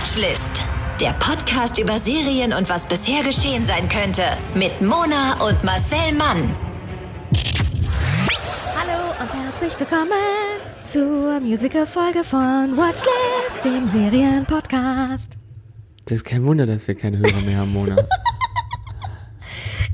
Watchlist. 0.00 0.62
Der 0.98 1.12
Podcast 1.12 1.78
über 1.78 1.98
Serien 1.98 2.54
und 2.54 2.70
was 2.70 2.86
bisher 2.86 3.22
geschehen 3.22 3.66
sein 3.66 3.86
könnte. 3.86 4.22
Mit 4.54 4.80
Mona 4.80 5.34
und 5.46 5.62
Marcel 5.62 6.14
Mann. 6.14 6.56
Hallo 8.74 9.12
und 9.20 9.30
herzlich 9.34 9.78
willkommen 9.78 10.10
zur 10.80 11.40
Musical-Folge 11.40 12.24
von 12.24 12.78
Watchlist, 12.78 13.62
dem 13.62 13.86
Serienpodcast. 13.86 15.32
Das 16.06 16.16
ist 16.16 16.24
kein 16.24 16.46
Wunder, 16.46 16.64
dass 16.64 16.88
wir 16.88 16.94
keine 16.94 17.18
Hörer 17.18 17.42
mehr 17.44 17.58
haben, 17.58 17.72
Mona. 17.74 17.96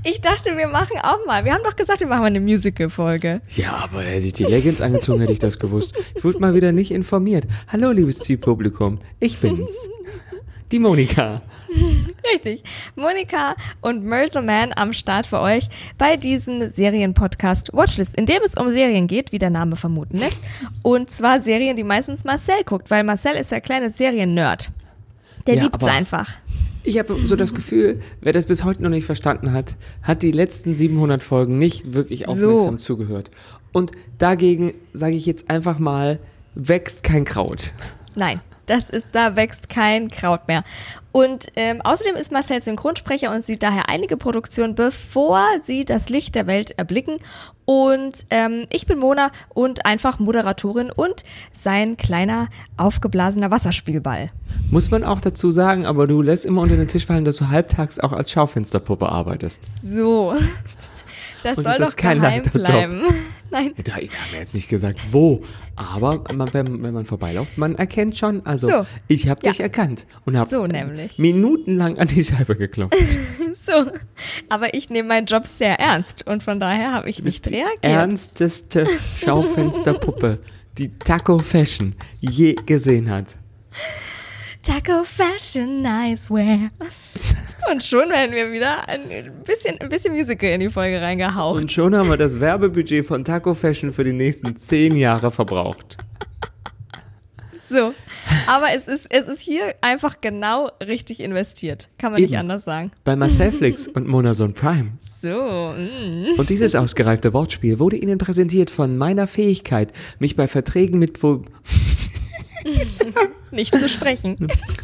Ich 0.08 0.20
dachte, 0.20 0.56
wir 0.56 0.68
machen 0.68 0.98
auch 1.02 1.26
mal. 1.26 1.44
Wir 1.44 1.52
haben 1.52 1.64
doch 1.64 1.74
gesagt, 1.74 1.98
wir 1.98 2.06
machen 2.06 2.20
mal 2.20 2.26
eine 2.26 2.38
Musical-Folge. 2.38 3.40
Ja, 3.56 3.72
aber 3.82 4.02
hätte 4.02 4.26
ich 4.26 4.32
die 4.34 4.44
Leggings 4.44 4.80
angezogen, 4.80 5.18
hätte 5.20 5.32
ich 5.32 5.40
das 5.40 5.58
gewusst. 5.58 5.94
Ich 6.14 6.22
wurde 6.22 6.38
mal 6.38 6.54
wieder 6.54 6.70
nicht 6.70 6.92
informiert. 6.92 7.44
Hallo, 7.66 7.90
liebes 7.90 8.20
Zielpublikum. 8.20 9.00
Ich 9.18 9.40
bin's. 9.40 9.88
Die 10.70 10.78
Monika. 10.78 11.42
Richtig. 12.32 12.62
Monika 12.94 13.56
und 13.80 14.04
Merzelman 14.04 14.72
am 14.76 14.92
Start 14.92 15.26
für 15.26 15.40
euch 15.40 15.68
bei 15.98 16.16
diesem 16.16 16.68
Serienpodcast 16.68 17.72
Watchlist, 17.72 18.14
in 18.16 18.26
dem 18.26 18.42
es 18.44 18.54
um 18.54 18.70
Serien 18.70 19.08
geht, 19.08 19.32
wie 19.32 19.38
der 19.38 19.50
Name 19.50 19.74
vermuten 19.76 20.18
lässt. 20.18 20.40
Und 20.82 21.10
zwar 21.10 21.42
Serien, 21.42 21.76
die 21.76 21.84
meistens 21.84 22.22
Marcel 22.24 22.62
guckt, 22.64 22.90
weil 22.90 23.02
Marcel 23.02 23.34
ist 23.34 23.50
der 23.50 23.60
kleine 23.60 23.90
Serien-Nerd. 23.90 24.70
Der 25.48 25.54
Ja, 25.56 25.62
liebt's 25.64 25.82
aber- 25.84 25.92
einfach. 25.92 26.30
Ich 26.86 26.98
habe 26.98 27.16
so 27.24 27.36
das 27.36 27.52
Gefühl, 27.54 28.00
wer 28.20 28.32
das 28.32 28.46
bis 28.46 28.64
heute 28.64 28.82
noch 28.82 28.90
nicht 28.90 29.04
verstanden 29.04 29.52
hat, 29.52 29.76
hat 30.02 30.22
die 30.22 30.30
letzten 30.30 30.74
700 30.74 31.22
Folgen 31.22 31.58
nicht 31.58 31.92
wirklich 31.92 32.28
aufmerksam 32.28 32.78
zugehört. 32.78 33.30
Und 33.72 33.92
dagegen 34.18 34.72
sage 34.92 35.16
ich 35.16 35.26
jetzt 35.26 35.50
einfach 35.50 35.78
mal, 35.78 36.20
wächst 36.54 37.02
kein 37.02 37.24
Kraut. 37.24 37.72
Nein, 38.14 38.40
das 38.66 38.90
ist, 38.90 39.08
da 39.12 39.36
wächst 39.36 39.68
kein 39.68 40.08
Kraut 40.08 40.48
mehr. 40.48 40.64
Und 41.12 41.46
ähm, 41.56 41.80
außerdem 41.82 42.14
ist 42.14 42.30
Marcel 42.30 42.60
Synchronsprecher 42.60 43.34
und 43.34 43.42
sieht 43.42 43.62
daher 43.62 43.88
einige 43.88 44.16
Produktionen, 44.16 44.74
bevor 44.74 45.42
sie 45.62 45.84
das 45.84 46.10
Licht 46.10 46.34
der 46.34 46.46
Welt 46.46 46.72
erblicken. 46.78 47.18
Und 47.64 48.26
ähm, 48.30 48.66
ich 48.70 48.86
bin 48.86 48.98
Mona 48.98 49.30
und 49.48 49.86
einfach 49.86 50.18
Moderatorin 50.18 50.90
und 50.90 51.24
sein 51.52 51.96
kleiner 51.96 52.48
aufgeblasener 52.76 53.50
Wasserspielball. 53.50 54.30
Muss 54.70 54.90
man 54.90 55.04
auch 55.04 55.20
dazu 55.20 55.50
sagen, 55.50 55.86
aber 55.86 56.06
du 56.06 56.20
lässt 56.20 56.44
immer 56.44 56.62
unter 56.62 56.76
den 56.76 56.88
Tisch 56.88 57.06
fallen, 57.06 57.24
dass 57.24 57.36
du 57.36 57.48
halbtags 57.48 57.98
auch 57.98 58.12
als 58.12 58.30
Schaufensterpuppe 58.30 59.08
arbeitest. 59.08 59.64
So. 59.82 60.34
Das 61.42 61.58
Und 61.58 61.64
soll 61.64 61.72
es 61.74 61.78
doch 61.78 61.86
ist 61.88 61.96
kein 61.96 62.20
geheim 62.20 62.42
leichter 62.42 62.88
Job. 62.88 63.14
Nein. 63.50 63.72
Da 63.84 63.92
haben 63.94 64.08
wir 64.32 64.38
jetzt 64.40 64.54
nicht 64.54 64.68
gesagt, 64.68 64.98
wo. 65.10 65.38
Aber 65.76 66.24
man, 66.34 66.52
wenn, 66.54 66.82
wenn 66.82 66.94
man 66.94 67.04
vorbeiläuft, 67.06 67.58
man 67.58 67.74
erkennt 67.74 68.16
schon, 68.16 68.44
also 68.46 68.68
So. 68.68 68.86
ich 69.08 69.28
habe 69.28 69.40
Ja. 69.44 69.50
dich 69.52 69.60
erkannt 69.60 70.06
und 70.24 70.36
habe 70.36 70.48
So 70.50 70.66
minutenlang 71.18 71.98
an 71.98 72.08
die 72.08 72.24
Scheibe 72.24 72.56
geklopft. 72.56 72.96
So. 73.58 73.90
Aber 74.48 74.74
ich 74.74 74.90
nehme 74.90 75.08
meinen 75.08 75.26
Job 75.26 75.46
sehr 75.46 75.80
ernst 75.80 76.24
und 76.26 76.42
von 76.42 76.60
daher 76.60 76.92
habe 76.92 77.08
ich 77.10 77.22
nicht 77.22 77.46
die 77.46 77.54
reagiert. 77.54 77.78
ernsteste 77.82 78.86
Schaufensterpuppe, 79.18 80.40
die 80.78 80.90
Taco 80.98 81.38
Fashion 81.38 81.94
je 82.20 82.54
gesehen 82.66 83.10
hat. 83.10 83.34
Taco 84.66 85.04
Fashion 85.04 85.80
Nicewear. 85.80 86.68
Und 87.70 87.84
schon 87.84 88.08
werden 88.08 88.34
wir 88.34 88.50
wieder 88.50 88.88
ein 88.88 89.00
bisschen, 89.44 89.80
ein 89.80 89.88
bisschen 89.88 90.12
Musical 90.12 90.50
in 90.50 90.60
die 90.60 90.70
Folge 90.70 91.00
reingehaucht. 91.00 91.60
Und 91.60 91.70
schon 91.70 91.94
haben 91.94 92.08
wir 92.08 92.16
das 92.16 92.40
Werbebudget 92.40 93.06
von 93.06 93.22
Taco 93.22 93.54
Fashion 93.54 93.92
für 93.92 94.02
die 94.02 94.12
nächsten 94.12 94.56
zehn 94.56 94.96
Jahre 94.96 95.30
verbraucht. 95.30 95.98
So. 97.68 97.94
Aber 98.48 98.72
es 98.74 98.88
ist, 98.88 99.06
es 99.08 99.28
ist 99.28 99.40
hier 99.40 99.72
einfach 99.82 100.20
genau 100.20 100.70
richtig 100.84 101.20
investiert. 101.20 101.88
Kann 101.96 102.10
man 102.10 102.20
nicht 102.20 102.32
Eben. 102.32 102.40
anders 102.40 102.64
sagen. 102.64 102.90
Bei 103.04 103.14
Marcelflix 103.14 103.86
und 103.86 104.08
Monason 104.08 104.52
Prime. 104.52 104.94
So. 105.20 105.74
Mm. 105.76 106.38
Und 106.38 106.50
dieses 106.50 106.74
ausgereifte 106.74 107.32
Wortspiel 107.32 107.78
wurde 107.78 107.96
Ihnen 107.98 108.18
präsentiert 108.18 108.70
von 108.70 108.96
meiner 108.96 109.28
Fähigkeit, 109.28 109.92
mich 110.18 110.34
bei 110.34 110.48
Verträgen 110.48 110.98
mit, 110.98 111.22
wo, 111.22 111.44
Nicht 113.50 113.78
zu 113.78 113.88
sprechen. 113.88 114.36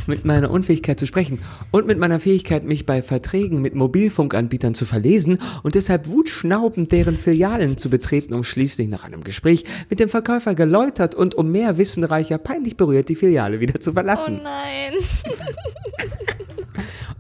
mit 0.07 0.25
meiner 0.25 0.51
Unfähigkeit 0.51 0.99
zu 0.99 1.07
sprechen 1.07 1.41
und 1.73 1.87
mit 1.87 1.99
meiner 1.99 2.21
Fähigkeit, 2.21 2.65
mich 2.65 2.87
bei 2.87 3.03
Verträgen 3.03 3.61
mit 3.61 3.75
Mobilfunkanbietern 3.75 4.75
zu 4.75 4.85
verlesen 4.85 5.39
und 5.63 5.75
deshalb 5.75 6.09
wutschnaubend 6.09 6.93
deren 6.93 7.17
Filialen 7.19 7.77
zu 7.77 7.91
betreten, 7.91 8.35
um 8.35 8.45
schließlich 8.45 8.89
nach 8.89 9.05
einem 9.05 9.25
Gespräch 9.25 9.65
mit 9.91 10.01
dem 10.01 10.09
Verkäufer 10.09 10.55
geläutert 10.55 11.15
und 11.15 11.35
um 11.35 11.51
mehr 11.51 11.77
wissenreicher 11.79 12.39
peinlich 12.39 12.77
berührt 12.77 13.09
die 13.09 13.17
Filiale 13.17 13.61
wieder 13.61 13.81
zu 13.81 13.91
Oh 13.91 13.95
verlassen. 13.95 14.41
nein. 14.43 14.93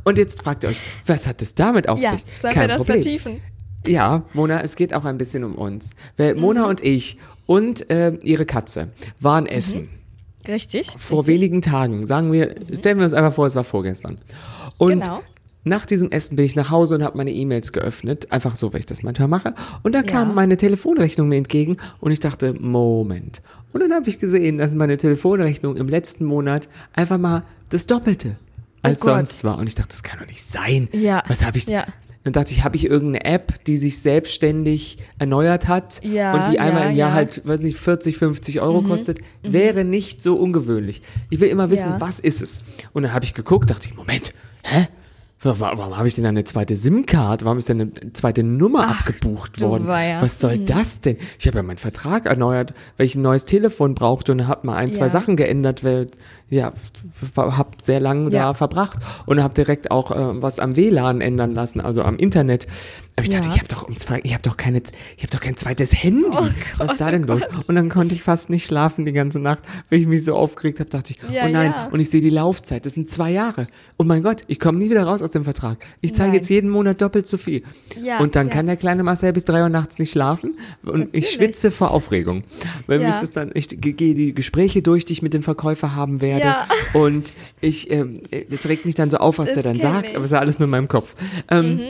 Und 0.04 0.18
jetzt 0.18 0.42
fragt 0.42 0.64
ihr 0.64 0.70
euch, 0.70 0.80
was 1.06 1.26
hat 1.28 1.42
es 1.42 1.54
damit 1.54 1.88
auf 1.88 2.00
Ja, 2.00 2.12
sich? 2.12 2.24
sollen 2.40 2.54
Kein 2.54 2.62
wir 2.64 2.68
das 2.76 2.76
Problem. 2.78 3.02
vertiefen? 3.02 3.40
Ja, 3.86 4.24
Mona, 4.32 4.60
es 4.62 4.74
geht 4.76 4.94
auch 4.94 5.04
ein 5.04 5.18
bisschen 5.18 5.44
um 5.44 5.54
uns. 5.54 5.94
Weil 6.16 6.34
Mona 6.34 6.62
Mhm. 6.64 6.68
und 6.70 6.84
ich 6.84 7.18
und 7.46 7.88
äh, 7.90 8.14
ihre 8.22 8.44
Katze 8.46 8.88
waren 9.20 9.46
essen. 9.46 9.88
Richtig. 10.48 10.90
Vor 10.98 11.20
richtig. 11.20 11.34
wenigen 11.40 11.60
Tagen. 11.62 12.06
Sagen 12.06 12.32
wir, 12.32 12.54
stellen 12.78 12.98
wir 12.98 13.04
uns 13.04 13.14
einfach 13.14 13.34
vor, 13.34 13.46
es 13.46 13.54
war 13.54 13.64
vorgestern. 13.64 14.18
Und 14.78 15.02
Genau. 15.04 15.20
nach 15.64 15.86
diesem 15.86 16.10
Essen 16.10 16.36
bin 16.36 16.44
ich 16.44 16.56
nach 16.56 16.70
Hause 16.70 16.96
und 16.96 17.02
habe 17.02 17.16
meine 17.16 17.30
E-Mails 17.32 17.72
geöffnet. 17.72 18.30
Einfach 18.32 18.56
so, 18.56 18.72
weil 18.72 18.80
ich 18.80 18.86
das 18.86 19.02
manchmal 19.02 19.28
mache. 19.28 19.54
Und 19.82 19.94
da 19.94 20.02
kam 20.02 20.28
Ja. 20.28 20.34
meine 20.34 20.56
Telefonrechnung 20.56 21.28
mir 21.28 21.36
entgegen 21.36 21.76
und 22.00 22.10
ich 22.12 22.20
dachte, 22.20 22.54
Moment. 22.54 23.42
Und 23.72 23.80
dann 23.80 23.92
habe 23.92 24.08
ich 24.08 24.18
gesehen, 24.18 24.58
dass 24.58 24.74
meine 24.74 24.96
Telefonrechnung 24.96 25.76
im 25.76 25.88
letzten 25.88 26.24
Monat 26.24 26.68
einfach 26.92 27.18
mal 27.18 27.44
das 27.70 27.86
Doppelte 27.86 28.36
als 28.82 29.02
Oh 29.02 29.06
sonst 29.06 29.44
war. 29.44 29.58
Und 29.58 29.66
ich 29.66 29.74
dachte, 29.74 29.90
das 29.90 30.02
kann 30.02 30.20
doch 30.20 30.26
nicht 30.26 30.44
sein. 30.44 30.88
Ja. 30.92 31.22
Was 31.28 31.44
habe 31.44 31.58
ich? 31.58 31.66
Ja. 31.66 31.84
Dann 32.24 32.32
dachte 32.32 32.52
ich, 32.52 32.62
habe 32.62 32.76
ich 32.76 32.84
irgendeine 32.84 33.24
App, 33.24 33.64
die 33.64 33.76
sich 33.76 33.98
selbstständig 33.98 34.98
erneuert 35.18 35.66
hat 35.66 36.04
Ja, 36.04 36.34
und 36.34 36.48
die 36.48 36.60
einmal 36.60 36.84
ja, 36.84 36.90
im 36.90 36.96
Jahr 36.96 37.08
ja. 37.08 37.14
Mhm. 37.14 37.16
halt, 37.16 37.46
weiß 37.46 37.60
nicht, 37.60 37.76
40, 37.78 38.16
50 38.16 38.60
Euro 38.60 38.82
kostet, 38.82 39.18
wäre 39.42 39.84
nicht 39.84 40.22
so 40.22 40.36
ungewöhnlich. 40.36 41.02
Ich 41.30 41.40
will 41.40 41.48
immer 41.48 41.70
wissen, 41.70 41.94
was 41.98 42.20
ist 42.20 42.40
es? 42.40 42.58
Und 42.92 43.02
dann 43.02 43.12
habe 43.12 43.24
ich 43.24 43.34
geguckt, 43.34 43.70
dachte 43.70 43.88
ich, 43.88 43.96
Moment, 43.96 44.32
hä? 44.62 44.86
Wa- 45.42 45.58
wa- 45.58 45.72
Warum 45.76 45.96
habe 45.98 46.06
ich 46.06 46.14
denn 46.14 46.24
eine 46.26 46.44
zweite 46.44 46.76
SIM-Card? 46.76 47.44
Warum 47.44 47.58
ist 47.58 47.68
denn 47.68 47.80
eine 47.80 48.12
zweite 48.12 48.42
Nummer 48.44 48.88
abgebucht 48.88 49.60
du 49.60 49.68
worden? 49.68 49.84
Mhm. 49.84 50.20
Was 50.22 50.38
soll 50.38 50.58
das 50.58 51.00
denn? 51.00 51.16
Ich 51.38 51.46
habe 51.48 51.56
ja 51.58 51.62
meinen 51.62 51.78
Vertrag 51.78 52.26
erneuert, 52.26 52.74
weil 52.96 53.06
ich 53.06 53.16
ein 53.16 53.22
neues 53.22 53.44
Telefon 53.44 53.94
brauchte 53.94 54.30
und 54.32 54.46
habe 54.46 54.66
mal 54.66 54.76
ein, 54.76 54.92
zwei 54.92 55.06
Ja. 55.06 55.08
Sachen 55.08 55.36
geändert, 55.36 55.82
weil 55.82 56.06
ja, 56.48 56.72
habe 57.36 57.70
sehr 57.82 57.98
lange 57.98 58.28
da 58.30 58.36
Ja. 58.36 58.54
verbracht 58.54 58.98
und 59.26 59.42
habe 59.42 59.54
direkt 59.54 59.90
auch 59.90 60.10
äh, 60.10 60.42
was 60.42 60.58
am 60.60 60.76
WLAN 60.76 61.20
ändern 61.20 61.54
lassen, 61.54 61.80
also 61.80 62.02
am 62.02 62.16
Internet. 62.16 62.66
Aber 63.14 63.24
ich 63.24 63.28
dachte, 63.30 63.48
Ja. 63.48 63.54
ich 63.54 63.58
habe 63.60 63.68
doch 63.68 63.82
um 63.86 63.94
zwei, 63.94 64.20
ich 64.24 64.32
habe 64.32 64.42
doch 64.42 64.56
keine, 64.56 64.78
ich 65.18 65.22
habe 65.22 65.30
doch 65.30 65.40
kein 65.40 65.54
zweites 65.54 65.92
Handy. 66.02 66.24
Oh 66.30 66.32
was 66.32 66.78
Gott, 66.78 66.90
ist 66.92 67.00
da 67.00 67.10
denn 67.10 67.24
oh 67.24 67.34
los? 67.34 67.42
Und 67.66 67.74
dann 67.74 67.90
konnte 67.90 68.14
ich 68.14 68.22
fast 68.22 68.48
nicht 68.48 68.66
schlafen 68.66 69.04
die 69.04 69.12
ganze 69.12 69.38
Nacht, 69.38 69.58
weil 69.90 69.98
ich 70.00 70.06
mich 70.06 70.24
so 70.24 70.34
aufgeregt 70.34 70.80
habe. 70.80 70.88
Dachte 70.88 71.12
ich, 71.12 71.18
Ja, 71.30 71.44
oh 71.44 71.48
nein. 71.50 71.74
ja. 71.76 71.88
Und 71.92 72.00
ich 72.00 72.08
sehe 72.08 72.22
die 72.22 72.30
Laufzeit. 72.30 72.86
Das 72.86 72.94
sind 72.94 73.10
zwei 73.10 73.30
Jahre. 73.30 73.68
Oh 73.98 74.04
mein 74.04 74.22
Gott, 74.22 74.42
ich 74.46 74.58
komme 74.58 74.78
nie 74.78 74.88
wieder 74.88 75.02
raus 75.04 75.20
aus 75.20 75.30
dem 75.32 75.44
Vertrag. 75.44 75.76
Ich 76.00 76.14
zahle 76.14 76.30
Nein. 76.30 76.36
jetzt 76.36 76.48
jeden 76.48 76.70
Monat 76.70 77.02
doppelt 77.02 77.26
so 77.28 77.36
viel. 77.36 77.62
Ja, 78.02 78.18
und 78.20 78.34
dann 78.34 78.48
kann 78.48 78.66
der 78.66 78.76
kleine 78.76 79.02
Marcel 79.02 79.32
bis 79.34 79.44
drei 79.44 79.62
Uhr 79.62 79.68
nachts 79.68 79.98
nicht 79.98 80.12
schlafen 80.12 80.54
und 80.82 81.00
Natürlich. 81.00 81.24
ich 81.26 81.30
schwitze 81.34 81.70
vor 81.70 81.90
Aufregung, 81.90 82.44
weil 82.86 82.98
mich 83.00 83.14
das 83.16 83.30
dann, 83.30 83.50
ich 83.54 83.68
ge- 83.68 83.92
gehe 83.92 84.14
die 84.14 84.34
Gespräche 84.34 84.80
durch, 84.80 85.04
die 85.04 85.12
ich 85.12 85.20
mit 85.22 85.34
dem 85.34 85.42
Verkäufer 85.42 85.94
haben 85.94 86.20
werde 86.22 86.44
Ja. 86.46 86.66
und 86.94 87.34
ich, 87.60 87.90
ähm, 87.90 88.22
das 88.50 88.66
regt 88.68 88.86
mich 88.86 88.94
dann 88.94 89.10
so 89.10 89.18
auf, 89.18 89.38
was 89.38 89.48
Das 89.50 89.54
der 89.54 89.62
dann 89.64 89.76
sagt, 89.76 90.06
ich. 90.06 90.10
Mhm. 90.12 90.16
aber 90.16 90.24
es 90.24 90.30
ist 90.30 90.34
ja 90.34 90.40
alles 90.40 90.58
nur 90.58 90.64
in 90.64 90.70
meinem 90.70 90.88
Kopf. 90.88 91.14
Ähm, 91.50 91.80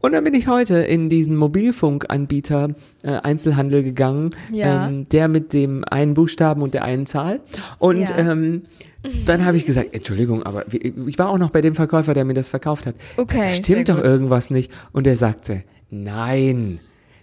Und 0.00 0.12
dann 0.12 0.22
bin 0.22 0.34
ich 0.34 0.46
heute 0.46 0.76
in 0.78 1.08
diesen 1.10 1.36
Mobilfunkanbieter 1.36 2.68
äh, 3.02 3.10
Einzelhandel 3.10 3.82
gegangen, 3.82 4.30
Ja. 4.52 4.88
ähm, 4.88 5.08
der 5.08 5.28
mit 5.28 5.52
dem 5.52 5.84
einen 5.84 6.14
Buchstaben 6.14 6.62
und 6.62 6.74
der 6.74 6.84
einen 6.84 7.06
Zahl. 7.06 7.40
Und 7.78 8.08
Ja. 8.08 8.16
ähm, 8.18 8.62
dann 9.26 9.44
habe 9.44 9.56
ich 9.56 9.64
gesagt, 9.64 9.94
Entschuldigung, 9.94 10.42
aber 10.44 10.64
ich 10.72 11.18
war 11.18 11.28
auch 11.30 11.38
noch 11.38 11.50
bei 11.50 11.60
dem 11.60 11.74
Verkäufer, 11.74 12.14
der 12.14 12.24
mir 12.24 12.34
das 12.34 12.48
verkauft 12.48 12.86
hat. 12.86 12.94
Okay, 13.16 13.40
das 13.44 13.56
stimmt 13.56 13.88
doch 13.88 14.02
irgendwas 14.02 14.50
nicht. 14.50 14.70
Und 14.92 15.06
er 15.06 15.16
sagte, 15.16 15.62
nein. 15.90 16.80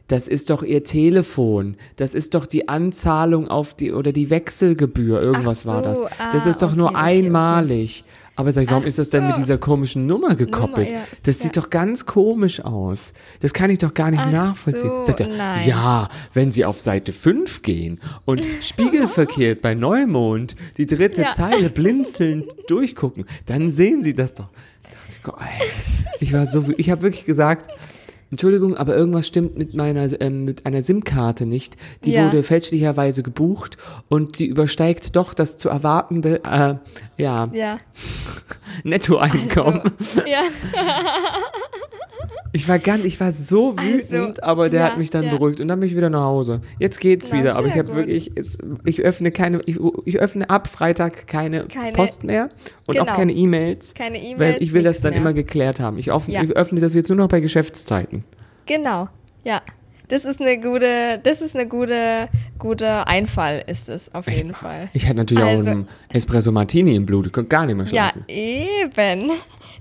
Das 0.07 0.28
ist 0.28 0.51
doch 0.51 0.62
ihr 0.62 0.83
Telefon. 0.83 1.78
Das 1.95 2.13
ist 2.13 2.36
doch 2.36 2.45
die 2.45 2.69
Anzahlung 2.69 3.48
auf 3.48 3.74
die 3.74 3.92
oder 3.92 4.12
die 4.12 4.30
Wechselgebühr. 4.30 5.19
Irgendwas 5.24 5.63
Ach 5.63 5.74
war 5.74 5.81
das. 5.81 5.98
so, 5.98 6.04
das 6.31 6.45
ah, 6.45 6.50
ist 6.51 6.62
doch 6.62 6.75
nur 6.75 6.89
okay, 6.89 6.95
okay, 6.98 7.06
okay. 7.10 8.04
Aber 8.38 8.52
sag 8.52 8.64
ich, 8.64 8.70
warum 8.70 8.84
Ach 8.84 8.88
ist 8.88 9.00
das 9.00 9.10
denn 9.10 9.28
mit 9.28 9.38
dieser 9.38 9.58
komischen 9.58 10.08
Nummer 10.08 10.36
gekoppelt? 10.36 10.90
ja. 10.90 11.00
Das 11.24 11.40
sieht 11.40 11.56
Ja. 11.56 11.62
doch 11.62 11.70
ganz 11.70 12.06
komisch 12.06 12.60
aus. 12.60 13.14
Das 13.40 13.54
kann 13.54 13.70
ich 13.70 13.80
doch 13.80 13.94
gar 13.94 14.12
nicht 14.12 14.24
Ach 14.26 14.32
nachvollziehen. 14.32 14.90
so, 14.90 15.04
Sagt 15.04 15.22
er, 15.22 15.28
nein. 15.30 15.66
ja, 15.66 16.10
wenn 16.34 16.52
Sie 16.52 16.66
auf 16.66 16.80
Seite 16.80 17.14
5 17.14 17.62
gehen 17.62 18.02
und 18.26 18.42
spiegelverkehrt 18.62 19.62
bei 19.62 19.74
Neumond 19.74 20.56
die 20.78 20.86
dritte 20.86 21.22
Ja. 21.22 21.34
Zeile 21.34 21.70
blinzelnd 21.70 22.46
durchgucken, 22.68 23.26
dann 23.46 23.70
sehen 23.70 24.04
Sie 24.04 24.14
das 24.14 24.34
doch. 24.34 24.50
Ich, 26.20 26.34
war 26.34 26.46
so, 26.46 26.66
ich 26.78 26.90
habe 26.92 27.02
wirklich 27.04 27.26
gesagt, 27.26 27.72
Entschuldigung, 28.36 28.76
aber 28.76 28.98
irgendwas 28.98 29.28
stimmt 29.28 29.58
mit 29.58 29.74
meiner 29.76 30.10
ähm, 30.22 30.44
mit 30.44 30.66
einer 30.66 30.82
SIM-Karte 30.82 31.46
nicht. 31.46 31.78
Die 32.04 32.12
Ja. 32.12 32.26
wurde 32.26 32.44
fälschlicherweise 32.44 33.24
gebucht 33.24 33.78
und 34.10 34.40
die 34.40 34.46
übersteigt 34.48 35.16
doch 35.16 35.34
das 35.34 35.58
zu 35.58 35.70
erwartende 35.70 36.44
äh, 36.44 36.76
ja, 37.18 37.48
Ja. 37.54 37.78
Nettoeinkommen. 38.84 39.84
Ja. 40.28 40.42
Ich 42.56 42.69
war 42.69 42.80
ganz, 42.80 43.04
ich 43.04 43.19
war 43.19 43.34
so 43.34 43.78
wütend, 43.78 44.42
aber 44.42 44.69
der 44.69 44.80
ja, 44.80 44.86
hat 44.92 44.98
mich 44.98 45.10
dann 45.10 45.25
ja. 45.25 45.31
beruhigt 45.31 45.60
und 45.60 45.68
dann 45.68 45.80
bin 45.81 45.90
ich 45.90 45.96
wieder 45.98 46.10
nach 46.10 46.22
Hause. 46.24 46.62
Jetzt 46.80 47.02
geht's 47.02 47.28
Na, 47.31 47.38
wieder, 47.40 47.56
aber 47.57 47.68
ich 47.68 47.78
habe 47.78 47.94
wirklich, 47.94 48.31
ich 48.86 49.02
öffne 49.02 49.31
keine, 49.31 49.62
ich, 49.66 49.78
ich 50.06 50.19
öffne 50.19 50.50
ab 50.50 50.68
Freitag 50.69 51.28
keine, 51.28 51.66
Keine- 51.66 51.92
Post 51.92 52.24
mehr 52.24 52.48
und 52.88 52.98
Genau. 52.98 53.12
auch 53.12 53.16
keine 53.16 53.34
E-Mails. 53.34 53.94
Keine 53.94 54.19
E-Mails, 54.22 54.40
Weil 54.56 54.63
ich 54.63 54.72
will 54.72 54.84
das 54.84 55.02
dann 55.02 55.12
mehr. 55.12 55.19
immer 55.22 55.34
geklärt 55.34 55.81
haben. 55.81 55.98
Ich, 55.98 56.13
offen, 56.13 56.31
Ja. 56.31 56.44
ich 56.44 56.52
öffne 56.56 56.80
das 56.80 56.96
jetzt 56.96 57.10
nur 57.10 57.18
noch 57.18 57.28
bei 57.28 57.42
Geschäftszeiten. 57.42 58.24
Genau. 58.68 59.10
Ja. 59.44 59.62
Das 60.07 60.24
ist 60.24 60.40
eine 60.40 60.60
gute, 60.62 61.19
das 61.24 61.42
ist 61.42 61.56
eine 61.57 61.68
gute, 61.68 62.30
gute 62.57 63.06
Einfall, 63.07 63.63
ist 63.68 63.90
es 63.90 64.13
auf 64.13 64.30
jeden 64.30 64.54
Fall. 64.54 64.88
Ich 64.94 65.07
hatte 65.07 65.18
natürlich 65.18 65.44
Also- 65.44 65.68
auch 65.68 65.72
einen 65.72 65.88
Espresso 66.10 66.52
Martini 66.54 66.96
im 66.96 67.06
Blut. 67.06 67.28
Ich 67.28 67.34
konnte 67.34 67.50
gar 67.50 67.66
nicht 67.66 67.75
mehr 67.75 67.86
Ja, 67.88 68.12
schlafen. 68.12 68.24
eben. 68.28 69.31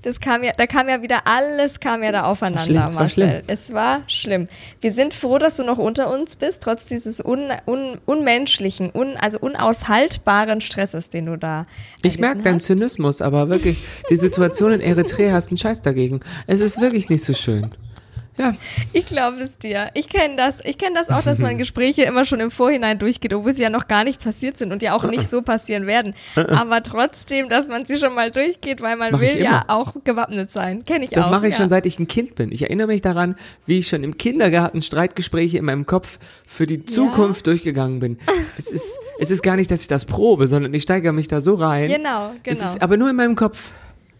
Das 0.04 0.20
kam 0.20 0.44
ja, 0.44 0.52
da 0.54 0.66
kam 0.66 0.90
ja 0.90 1.00
wieder 1.00 1.26
alles, 1.26 1.80
kam 1.80 2.02
ja 2.02 2.12
da 2.12 2.24
aufeinander, 2.24 2.62
schlimm, 2.62 2.82
es 2.84 2.94
war 2.94 3.02
Marcel. 3.02 3.28
schlimm. 3.28 3.42
Es 3.46 3.72
war 3.72 4.02
schlimm. 4.06 4.48
Wir 4.82 4.92
sind 4.92 5.14
froh, 5.14 5.38
dass 5.38 5.56
du 5.56 5.64
noch 5.64 5.78
unter 5.78 6.12
uns 6.12 6.36
bist, 6.36 6.62
trotz 6.62 6.84
dieses 6.84 7.20
un, 7.20 7.48
un, 7.64 7.98
unmenschlichen, 8.04 8.90
un, 8.90 9.16
also 9.16 9.38
unaushaltbaren 9.38 10.60
Stresses, 10.60 11.08
den 11.08 11.24
du 11.24 11.38
da. 11.38 11.66
Ich 12.02 12.18
merke 12.18 12.42
deinen. 12.42 12.60
Zynismus, 12.60 13.22
aber 13.22 13.48
wirklich, 13.48 13.78
die 14.10 14.16
Situation 14.16 14.72
in 14.72 14.80
Eritrea 14.82 15.32
hast 15.32 15.48
einen 15.48 15.58
Scheiß 15.58 15.80
dagegen. 15.80 16.20
Es 16.46 16.60
ist 16.60 16.82
wirklich 16.82 17.08
nicht 17.08 17.24
so 17.24 17.32
schön. 17.32 17.74
Ja, 18.36 18.54
Ich 18.92 19.06
glaube 19.06 19.40
es 19.42 19.58
dir. 19.58 19.90
Ich 19.94 20.08
kenne 20.08 20.36
das. 20.36 20.58
Ich 20.64 20.76
kenne 20.76 20.94
das 20.96 21.08
auch, 21.08 21.22
dass 21.22 21.38
man 21.38 21.56
Gespräche 21.64 22.02
immer 22.02 22.24
schon 22.24 22.40
im 22.40 22.50
Vorhinein 22.50 22.98
durchgeht, 22.98 23.32
obwohl 23.32 23.52
sie 23.52 23.62
ja 23.62 23.70
noch 23.70 23.86
gar 23.86 24.02
nicht 24.04 24.22
passiert 24.22 24.58
sind 24.58 24.72
und 24.72 24.82
ja 24.82 24.94
auch 24.94 25.04
nicht 25.04 25.28
so 25.28 25.42
passieren 25.42 25.86
werden. 25.86 26.14
Aber 26.34 26.82
trotzdem, 26.82 27.48
dass 27.48 27.68
man 27.68 27.84
sie 27.86 27.96
schon 27.96 28.14
mal 28.14 28.30
durchgeht, 28.30 28.80
weil 28.80 28.96
man 28.96 29.20
will 29.20 29.38
ja 29.40 29.64
auch 29.68 29.94
gewappnet 30.02 30.50
sein. 30.50 30.84
Kenne 30.84 31.04
ich 31.04 31.10
Das 31.10 31.26
auch. 31.26 31.30
mache 31.30 31.46
ich 31.46 31.52
ja. 31.54 31.58
schon 31.60 31.68
seit 31.68 31.86
ich 31.86 31.98
ein 31.98 32.08
Kind 32.08 32.34
bin. 32.34 32.50
Ich 32.50 32.62
erinnere 32.62 32.88
mich 32.88 33.02
daran, 33.02 33.36
wie 33.66 33.78
ich 33.78 33.88
schon 33.88 34.02
im 34.02 34.18
Kindergarten 34.18 34.82
Streitgespräche 34.82 35.58
in 35.58 35.64
meinem 35.64 35.86
Kopf 35.86 36.18
für 36.46 36.66
die 36.66 36.84
Zukunft 36.84 37.46
durchgegangen 37.46 38.00
bin. 38.00 38.18
Es 38.58 38.70
ist, 38.70 38.98
es 39.20 39.30
ist 39.30 39.42
gar 39.42 39.56
nicht, 39.56 39.70
dass 39.70 39.82
ich 39.82 39.88
das 39.88 40.04
probe, 40.06 40.46
sondern 40.48 40.74
ich 40.74 40.82
steigere 40.82 41.12
mich 41.12 41.28
da 41.28 41.40
so 41.40 41.54
rein. 41.54 41.88
Genau, 41.88 42.32
Es 42.44 42.58
genau. 42.58 42.70
ist 42.72 42.82
aber 42.82 42.96
nur 42.96 43.10
in 43.10 43.16
meinem 43.16 43.36
Kopf. 43.36 43.70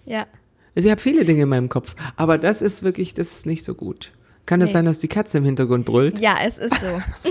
Ja. 0.07 0.27
Also 0.76 0.88
ich 0.88 0.91
habe 0.91 1.00
viele 1.00 1.25
Dinge 1.25 1.43
in 1.43 1.49
meinem 1.49 1.69
Kopf, 1.69 1.94
aber 2.17 2.38
das 2.38 2.62
ist 2.62 2.82
wirklich, 2.82 3.15
das 3.15 3.32
ist 3.32 3.47
nicht 3.47 3.65
so 3.65 3.75
gut. 3.75 4.12
Kann 4.47 4.61
das 4.61 4.71
Nee. 4.71 4.75
sein, 4.75 4.85
dass 4.85 4.99
die 4.99 5.09
Katze 5.09 5.38
im 5.38 5.44
Hintergrund 5.44 5.87
brüllt? 5.87 6.19
Ja, 6.19 6.37
es 6.44 6.59
ist 6.59 6.75
so. 6.75 7.00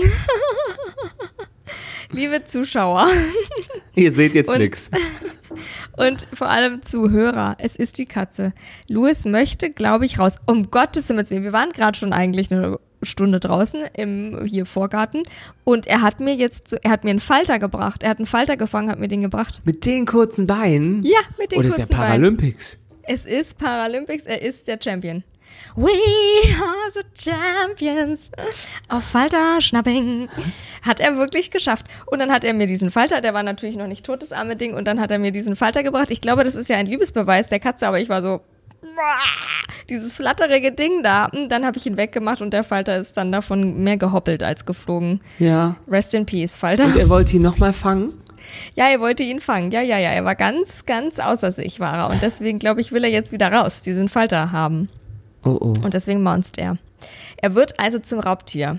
Liebe 2.10 2.44
Zuschauer 2.44 3.08
Ihr 3.96 4.12
seht 4.12 4.34
jetzt 4.34 4.56
nix. 4.56 4.90
und 5.96 6.28
vor 6.32 6.48
allem 6.48 6.82
Zuhörer, 6.82 7.56
es 7.58 7.76
ist 7.76 7.98
die 7.98 8.06
Katze. 8.06 8.52
Louis 8.88 9.24
möchte, 9.24 9.70
glaube 9.70 10.06
ich, 10.06 10.18
raus. 10.18 10.36
Um 10.46 10.70
Gottes 10.70 11.06
Himmels 11.08 11.30
Willen, 11.30 11.44
wir 11.44 11.52
waren 11.52 11.70
gerade 11.70 11.98
schon 11.98 12.12
eigentlich 12.12 12.52
eine 12.52 12.78
Stunde 13.02 13.38
draußen 13.40 13.82
im 13.94 14.44
hier 14.46 14.64
Vorgarten 14.66 15.24
und 15.64 15.86
er 15.86 16.02
hat 16.02 16.20
mir 16.20 16.34
jetzt, 16.34 16.72
er 16.82 16.90
hat 16.90 17.04
mir 17.04 17.10
einen 17.10 17.20
Falter 17.20 17.58
gebracht. 17.58 18.02
Er 18.02 18.10
hat 18.10 18.18
einen 18.18 18.26
Falter 18.26 18.56
gefangen, 18.56 18.90
hat 18.90 18.98
mir 18.98 19.08
den 19.08 19.20
gebracht. 19.20 19.62
Mit 19.64 19.84
den 19.84 20.06
kurzen 20.06 20.46
Beinen? 20.46 21.02
Ja, 21.02 21.18
mit 21.38 21.52
den 21.52 21.58
Oder 21.58 21.68
ist 21.68 21.78
ja 21.78 21.84
kurzen 21.86 21.98
Beinen. 21.98 22.36
Es 23.06 23.26
ist 23.26 23.58
Paralympics, 23.58 24.24
er 24.24 24.40
ist 24.42 24.66
der 24.66 24.78
Champion. 24.82 25.24
We 25.76 25.90
are 25.90 26.90
the 26.90 27.02
champions. 27.18 28.30
Auf 28.88 29.04
Falter 29.04 29.60
schnapping. 29.60 30.28
Hat 30.82 31.00
er 31.00 31.16
wirklich 31.16 31.50
geschafft. 31.50 31.86
Und 32.06 32.18
dann 32.18 32.32
hat 32.32 32.44
er 32.44 32.54
mir 32.54 32.66
diesen 32.66 32.90
Falter, 32.90 33.20
der 33.20 33.34
war 33.34 33.42
natürlich 33.42 33.76
noch 33.76 33.86
nicht 33.86 34.06
tot, 34.06 34.22
das 34.22 34.32
arme 34.32 34.56
Ding, 34.56 34.74
und 34.74 34.86
dann 34.86 35.00
hat 35.00 35.10
er 35.10 35.18
mir 35.18 35.32
diesen 35.32 35.54
Falter 35.54 35.82
gebracht. 35.82 36.10
Ich 36.10 36.20
glaube, 36.20 36.44
das 36.44 36.54
ist 36.54 36.68
ja 36.68 36.76
ein 36.76 36.86
Liebesbeweis 36.86 37.48
der 37.48 37.60
Katze, 37.60 37.86
aber 37.86 38.00
ich 38.00 38.08
war 38.08 38.22
so, 38.22 38.40
dieses 39.88 40.12
flatterige 40.12 40.72
Ding 40.72 41.02
da. 41.02 41.26
Und 41.26 41.48
dann 41.50 41.64
habe 41.64 41.78
ich 41.78 41.86
ihn 41.86 41.96
weggemacht 41.96 42.40
und 42.40 42.52
der 42.52 42.64
Falter 42.64 42.96
ist 42.98 43.16
dann 43.16 43.32
davon 43.32 43.82
mehr 43.82 43.96
gehoppelt 43.96 44.42
als 44.42 44.64
geflogen. 44.64 45.20
Ja. 45.38 45.76
Rest 45.88 46.14
in 46.14 46.26
peace, 46.26 46.56
Falter. 46.56 46.84
Und 46.84 46.96
er 46.96 47.08
wollte 47.08 47.36
ihn 47.36 47.42
nochmal 47.42 47.72
fangen? 47.72 48.12
Ja, 48.74 48.88
er 48.88 49.00
wollte 49.00 49.22
ihn 49.22 49.40
fangen. 49.40 49.70
Ja, 49.70 49.80
ja, 49.80 49.98
ja. 49.98 50.10
Er 50.10 50.24
war 50.24 50.34
ganz, 50.34 50.86
ganz 50.86 51.18
außer 51.18 51.52
sich, 51.52 51.80
war 51.80 51.96
er. 51.96 52.10
Und 52.10 52.22
deswegen, 52.22 52.58
glaube 52.58 52.80
ich, 52.80 52.92
will 52.92 53.04
er 53.04 53.10
jetzt 53.10 53.32
wieder 53.32 53.52
raus, 53.52 53.82
diesen 53.82 54.08
Falter 54.08 54.52
haben. 54.52 54.88
Oh 55.44 55.58
oh. 55.60 55.74
Und 55.82 55.94
deswegen 55.94 56.22
maunzt 56.22 56.58
er. 56.58 56.78
Er 57.36 57.54
wird 57.54 57.78
also 57.78 57.98
zum 57.98 58.20
Raubtier. 58.20 58.78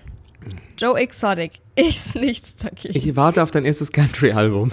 Joe 0.77 0.97
Exotic 0.99 1.53
ist 1.75 2.15
nichts 2.15 2.55
dagegen. 2.55 2.97
Ich 2.97 3.15
warte 3.15 3.41
auf 3.43 3.51
dein 3.51 3.65
erstes 3.65 3.91
Country-Album. 3.91 4.71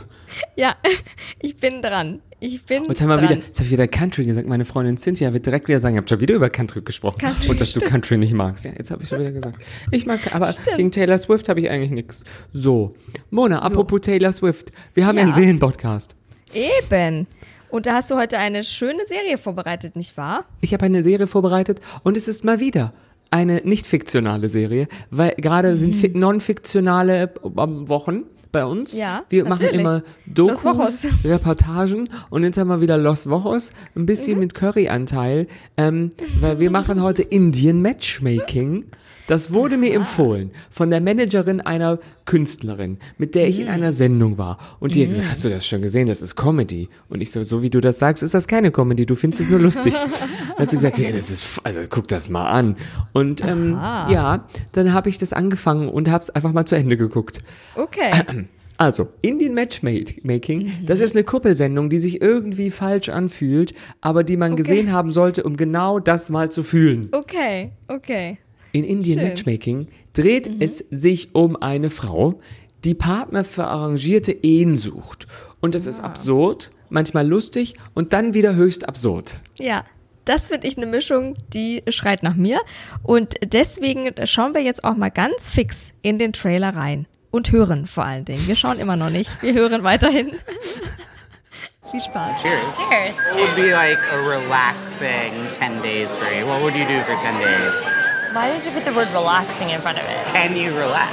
ja, 0.57 0.75
ich 1.41 1.57
bin 1.57 1.83
dran. 1.83 2.21
Ich 2.45 2.61
bin 2.65 2.83
Und 2.83 2.89
jetzt 2.89 3.01
haben 3.01 3.09
wir 3.09 3.19
dran. 3.19 3.29
wieder, 3.29 3.35
jetzt 3.37 3.59
habe 3.61 3.67
ich 3.67 3.71
wieder 3.73 3.87
Country 3.87 4.25
gesagt. 4.25 4.49
Meine 4.49 4.65
Freundin 4.65 4.97
Cynthia 4.97 5.33
wird 5.33 5.47
direkt 5.47 5.69
wieder 5.69 5.79
sagen, 5.79 5.95
ihr 5.95 5.99
habt 6.01 6.11
schon 6.11 6.19
wieder 6.19 6.35
über 6.35 6.51
Country 6.51 6.83
gesprochen. 6.83 7.19
Country, 7.21 7.49
und 7.49 7.61
dass 7.61 7.73
du 7.73 7.79
stimmt. 7.79 7.93
Country 7.93 8.17
nicht 8.19 8.35
magst. 8.35 8.65
Ja, 8.65 8.73
jetzt 8.73 8.91
habe 8.91 9.03
ich 9.05 9.09
schon 9.09 9.21
wieder 9.21 9.31
gesagt. 9.31 9.59
Ich 9.93 10.07
mag, 10.07 10.35
aber 10.35 10.53
Stimmt. 10.53 10.77
gegen 10.77 10.91
Taylor 10.91 11.19
Swift 11.19 11.49
habe 11.49 11.61
ich 11.61 11.71
eigentlich 11.71 11.93
nichts. 11.93 12.25
So. 12.53 12.97
Mona, 13.31 13.61
apropos 13.63 14.01
Taylor 14.01 14.33
Swift. 14.33 14.73
Wir 14.95 15.07
haben 15.07 15.17
ja, 15.19 15.23
Ja. 15.23 15.27
einen 15.27 15.35
Serienpodcast. 15.35 16.17
Eben. 16.53 17.29
Und 17.71 17.87
da 17.87 17.95
hast 17.95 18.11
du 18.11 18.17
heute 18.17 18.39
eine 18.39 18.65
schöne 18.65 19.07
Serie 19.07 19.39
vorbereitet, 19.39 19.95
nicht 19.95 20.17
wahr? 20.17 20.45
Ich 20.61 20.75
habe 20.75 20.85
eine 20.85 21.05
Serie 21.05 21.29
vorbereitet 21.29 21.81
und 22.03 22.17
es 22.17 22.27
ist 22.27 22.43
mal 22.45 22.59
wieder 22.59 22.93
eine 23.33 23.63
nicht 23.65 23.87
fiktionale 23.87 24.49
Serie, 24.49 24.87
weil 25.11 25.35
gerade 25.39 25.77
sind 25.77 25.97
Mhm. 25.97 25.99
fi- 26.01 26.13
non-fiktionale 26.15 27.33
ähm, 27.45 27.89
Wochen 27.89 28.25
bei 28.53 28.65
uns. 28.67 28.97
Ja, 28.97 29.23
Wir 29.31 29.45
machen 29.45 29.63
natürlich. 29.65 29.81
immer 29.81 30.03
Los 30.37 30.63
Dokus. 30.63 31.07
Reportagen 31.25 32.09
und 32.31 32.45
jetzt 32.45 32.59
haben 32.59 32.69
wir 32.69 32.81
wieder 32.83 32.99
Los 32.99 33.29
Wochos, 33.29 33.73
ein 33.97 34.05
bisschen 34.07 34.35
Mhm. 34.35 34.41
mit 34.41 34.55
Curry-Anteil, 34.55 35.47
ähm, 35.79 36.11
weil 36.41 36.61
wir 36.61 36.71
machen 36.79 37.03
heute 37.03 37.23
Indian 37.23 37.81
Matchmaking. 37.83 38.85
Das 39.29 39.53
wurde 39.53 39.77
mir 39.77 39.95
empfohlen 39.95 40.51
von 40.71 40.91
der 40.91 41.01
Managerin 41.01 41.61
einer 41.61 41.99
Künstlerin, 42.25 42.99
mit 43.19 43.35
der 43.35 43.49
ich 43.49 43.57
Mhm. 43.57 43.63
in 43.63 43.69
einer 43.69 43.93
Sendung 43.93 44.39
war. 44.39 44.59
Und 44.81 44.95
die 44.95 45.03
hat 45.03 45.11
gesagt, 45.11 45.29
hast 45.31 45.45
du 45.45 45.49
das 45.51 45.67
schon 45.67 45.81
gesehen? 45.83 46.07
Das 46.09 46.23
ist 46.23 46.35
Comedy. 46.37 46.89
Und 47.09 47.21
ich 47.21 47.31
so, 47.31 47.43
so 47.43 47.63
wie 47.63 47.71
du 47.71 47.81
das 47.81 47.99
sagst, 47.99 48.23
ist 48.23 48.35
das 48.35 48.47
keine 48.49 48.71
Comedy. 48.71 49.07
Du 49.07 49.15
findest 49.15 49.43
es 49.43 49.49
nur 49.51 49.59
lustig. 49.61 49.95
Dann 50.57 50.59
hat 50.59 50.71
sie 50.71 50.77
gesagt, 50.77 50.99
ja, 50.99 51.11
das 51.11 51.31
ist, 51.31 51.61
also 51.65 51.81
guck 51.89 52.09
das 52.09 52.29
mal 52.31 52.49
an. 52.51 52.77
Und 53.13 53.43
ähm, 53.45 53.73
ja, 53.73 54.47
dann 54.73 54.93
habe 54.93 55.09
ich 55.09 55.19
das 55.19 55.33
angefangen 55.33 55.89
und 55.89 56.09
habe 56.11 56.23
es 56.23 56.31
einfach 56.31 56.53
mal 56.53 56.65
zu 56.67 56.77
Ende 56.77 56.97
geguckt. 56.97 57.41
Okay. 57.77 58.11
Also, 58.79 59.11
Indian 59.21 59.55
Matchmaking, 59.55 60.73
das 60.87 60.99
ist 61.01 61.15
eine 61.15 61.23
Kuppelsendung, 61.23 61.89
die 61.89 61.99
sich 61.99 62.21
irgendwie 62.21 62.71
falsch 62.71 63.11
anfühlt, 63.11 63.75
aber 64.01 64.25
die 64.25 64.37
man 64.37 64.57
gesehen 64.57 64.91
haben 64.91 65.13
sollte, 65.13 65.45
um 65.45 65.57
genau 65.57 66.01
das 66.01 66.31
mal 66.31 66.51
zu 66.51 66.65
fühlen. 66.65 67.09
Okay, 67.13 67.71
okay. 67.87 68.39
In 68.73 68.85
Indian 68.85 69.19
Schön. 69.19 69.29
Matchmaking 69.29 69.89
dreht 70.15 70.51
es 70.61 70.79
sich 70.91 71.35
um 71.35 71.57
eine 71.57 71.91
Frau, 71.91 72.41
die 72.85 72.95
Partner 72.95 73.45
für 73.45 73.65
arrangierte 73.65 74.33
Ehen 74.33 74.77
sucht. 74.77 75.27
Und 75.61 75.75
das 75.75 75.87
ist 75.87 76.01
absurd, 76.01 76.71
manchmal 76.89 77.27
lustig 77.27 77.75
und 77.95 78.13
dann 78.13 78.35
wieder 78.35 78.55
höchst 78.55 78.89
absurd. 78.89 79.35
Ja, 79.59 79.85
das 80.25 80.49
finde 80.49 80.67
ich 80.67 80.77
eine 80.77 80.87
Mischung, 80.87 81.37
die 81.53 81.83
schreit 81.89 82.23
nach 82.23 82.35
mir. 82.35 82.61
Und 83.03 83.35
deswegen 83.45 84.11
schauen 84.25 84.55
wir 84.55 84.63
jetzt 84.63 84.85
auch 84.85 84.97
mal 84.97 85.11
ganz 85.11 85.51
fix 85.51 85.93
in 86.03 86.19
den 86.19 86.33
Trailer 86.33 86.75
rein. 86.75 87.07
Und 87.31 87.51
hören 87.51 87.87
vor 87.87 88.05
allen 88.05 88.27
Dingen. 88.27 88.47
Wir 88.47 88.57
schauen 88.57 88.79
immer 88.79 88.95
noch 88.95 89.09
nicht. 89.09 89.43
Wir 89.43 89.55
hören 89.55 89.83
weiterhin. 89.85 90.33
Viel 91.91 92.03
Spaß. 92.03 92.43
Cheers. 92.43 92.89
Cheers. 92.89 93.17
What 93.17 93.49
would 93.49 93.57
be 93.57 93.71
like 93.71 93.99
a 94.13 94.19
relaxing 94.19 95.33
10 95.53 95.83
days 95.83 96.11
for 96.15 96.31
you? 96.31 96.47
What 96.47 96.63
would 96.63 96.75
you 96.75 96.85
do 96.85 97.01
for 97.01 97.15
10 97.17 97.39
days? 97.41 98.12
Why 98.33 98.49
did 98.49 98.65
you 98.65 98.71
put 98.71 98.87
the 98.87 98.95
word 98.95 99.09
relaxing 99.13 99.69
in 99.69 99.83
front 99.83 99.99
of 99.99 100.05
it? 100.07 100.25
Can 100.33 100.57
you 100.57 100.73
relax? 100.75 101.13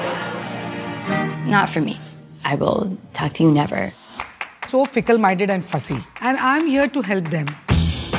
Not 1.45 1.67
for 1.67 1.81
me. 1.81 1.99
I 2.45 2.55
will 2.55 2.97
talk 3.11 3.33
to 3.33 3.43
you 3.43 3.51
never. 3.51 3.91
so 4.65 4.85
fickle 4.85 5.17
minded 5.17 5.49
and 5.49 5.61
fussy. 5.61 5.97
And 6.21 6.37
I'm 6.37 6.65
here 6.67 6.87
to 6.87 7.01
help 7.01 7.27
them. 7.29 7.47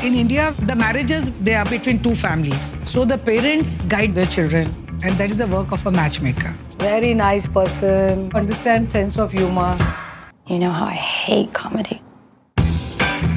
In 0.04 0.14
India, 0.14 0.54
the 0.66 0.76
marriages 0.76 1.30
they 1.40 1.54
are 1.54 1.64
between 1.64 2.02
two 2.02 2.14
families. 2.14 2.74
So 2.84 3.06
the 3.06 3.16
parents 3.16 3.80
guide 3.82 4.14
their 4.14 4.26
children, 4.26 4.68
and 5.02 5.16
that 5.16 5.30
is 5.30 5.38
the 5.38 5.46
work 5.46 5.72
of 5.72 5.86
a 5.86 5.92
matchmaker. 5.92 6.54
Very 6.78 7.14
nice 7.14 7.46
person, 7.46 8.30
understands 8.34 8.90
sense 8.90 9.16
of 9.16 9.32
humor. 9.32 9.78
You 10.46 10.58
know 10.58 10.72
how 10.72 10.86
I 10.86 11.00
hate 11.24 11.54
comedy. 11.54 12.02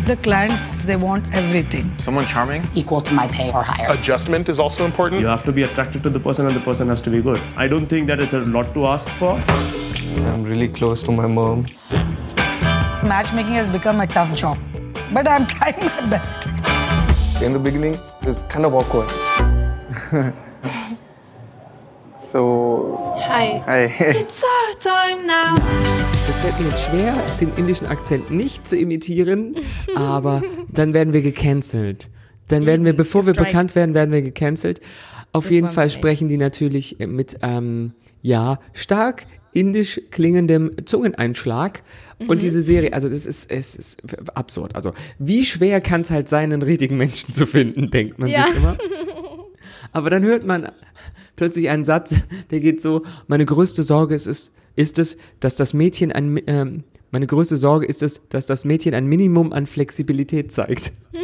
The 0.05 0.17
clients 0.17 0.83
they 0.83 0.97
want 0.97 1.33
everything. 1.33 1.97
Someone 1.97 2.25
charming. 2.25 2.67
Equal 2.75 2.99
to 2.99 3.13
my 3.13 3.25
pay 3.25 3.53
or 3.53 3.63
higher. 3.63 3.87
Adjustment 3.89 4.49
is 4.49 4.59
also 4.59 4.83
important. 4.83 5.21
You 5.21 5.27
have 5.27 5.45
to 5.45 5.53
be 5.53 5.63
attracted 5.63 6.03
to 6.03 6.09
the 6.09 6.19
person 6.19 6.45
and 6.45 6.53
the 6.53 6.59
person 6.59 6.89
has 6.89 6.99
to 7.03 7.09
be 7.09 7.21
good. 7.21 7.39
I 7.55 7.69
don't 7.69 7.85
think 7.85 8.09
that 8.09 8.19
it's 8.19 8.33
a 8.33 8.41
lot 8.41 8.73
to 8.73 8.85
ask 8.85 9.07
for. 9.07 9.41
I'm 10.27 10.43
really 10.43 10.67
close 10.67 11.03
to 11.03 11.11
my 11.13 11.25
mom. 11.25 11.65
Matchmaking 13.07 13.53
has 13.53 13.69
become 13.69 14.01
a 14.01 14.07
tough 14.07 14.35
job, 14.35 14.57
but 15.13 15.25
I'm 15.25 15.47
trying 15.55 15.79
my 15.79 16.09
best. 16.09 16.47
In 17.41 17.53
the 17.53 17.59
beginning, 17.59 17.97
it's 18.23 18.43
kind 18.43 18.65
of 18.65 18.73
awkward. 18.75 19.07
So. 22.33 23.13
Hi. 23.27 23.61
Hi. 23.67 23.91
Es 26.27 26.39
fällt 26.39 26.59
mir 26.59 26.67
jetzt 26.69 26.81
schwer, 26.83 27.13
den 27.39 27.51
indischen 27.57 27.85
Akzent 27.85 28.31
nicht 28.31 28.67
zu 28.67 28.75
imitieren, 28.75 29.55
aber 29.93 30.41
dann 30.71 30.95
werden 30.95 31.13
wir 31.13 31.21
gecancelt. 31.21 32.09
Dann 32.47 32.65
werden 32.65 32.87
wir, 32.87 32.93
bevor 32.93 33.27
wir 33.27 33.33
bekannt 33.33 33.75
werden, 33.75 33.93
werden 33.93 34.09
wir 34.09 34.23
gecancelt. 34.23 34.79
Auf 35.31 35.51
jeden 35.51 35.65
wollen 35.67 35.73
wir 35.73 35.75
Fall 35.75 35.89
sprechen 35.91 36.27
die 36.27 36.37
natürlich 36.37 36.97
mit, 37.05 37.37
ähm, 37.43 37.93
ja, 38.23 38.59
stark 38.73 39.25
indisch 39.51 40.01
klingendem 40.09 40.71
Zungeneinschlag. 40.85 41.81
Mhm. 42.17 42.29
Und 42.29 42.41
diese 42.41 42.63
Serie, 42.63 42.93
also 42.93 43.09
das 43.09 43.27
ist, 43.27 43.51
es 43.51 43.75
ist 43.75 44.01
absurd. 44.35 44.75
Also, 44.75 44.93
wie 45.19 45.45
schwer 45.45 45.81
kann 45.81 46.01
es 46.01 46.09
halt 46.09 46.29
sein, 46.29 46.51
einen 46.51 46.63
richtigen 46.63 46.97
Menschen 46.97 47.31
zu 47.31 47.45
finden, 47.45 47.91
denkt 47.91 48.17
man 48.17 48.27
Ja. 48.29 48.45
sich 48.45 48.55
immer. 48.55 48.75
Aber 49.93 50.09
dann 50.09 50.23
hört 50.23 50.45
man 50.45 50.71
plötzlich 51.35 51.69
einen 51.69 51.85
Satz, 51.85 52.15
der 52.51 52.59
geht 52.59 52.81
so, 52.81 53.03
meine 53.27 53.45
größte 53.45 53.83
Sorge 53.83 54.15
ist, 54.15 54.27
ist, 54.27 54.51
ist 54.75 54.99
es, 54.99 55.17
dass 55.39 55.55
das 55.55 55.73
Mädchen 55.73 56.11
ein, 56.11 56.41
ähm, 56.47 56.83
meine 57.11 57.27
größte 57.27 57.57
Sorge 57.57 57.85
ist 57.85 58.01
es, 58.01 58.21
dass 58.29 58.47
das 58.47 58.65
Mädchen 58.65 58.95
ein 58.95 59.05
Minimum 59.05 59.53
an 59.53 59.67
Flexibilität 59.67 60.51
zeigt. 60.51 60.91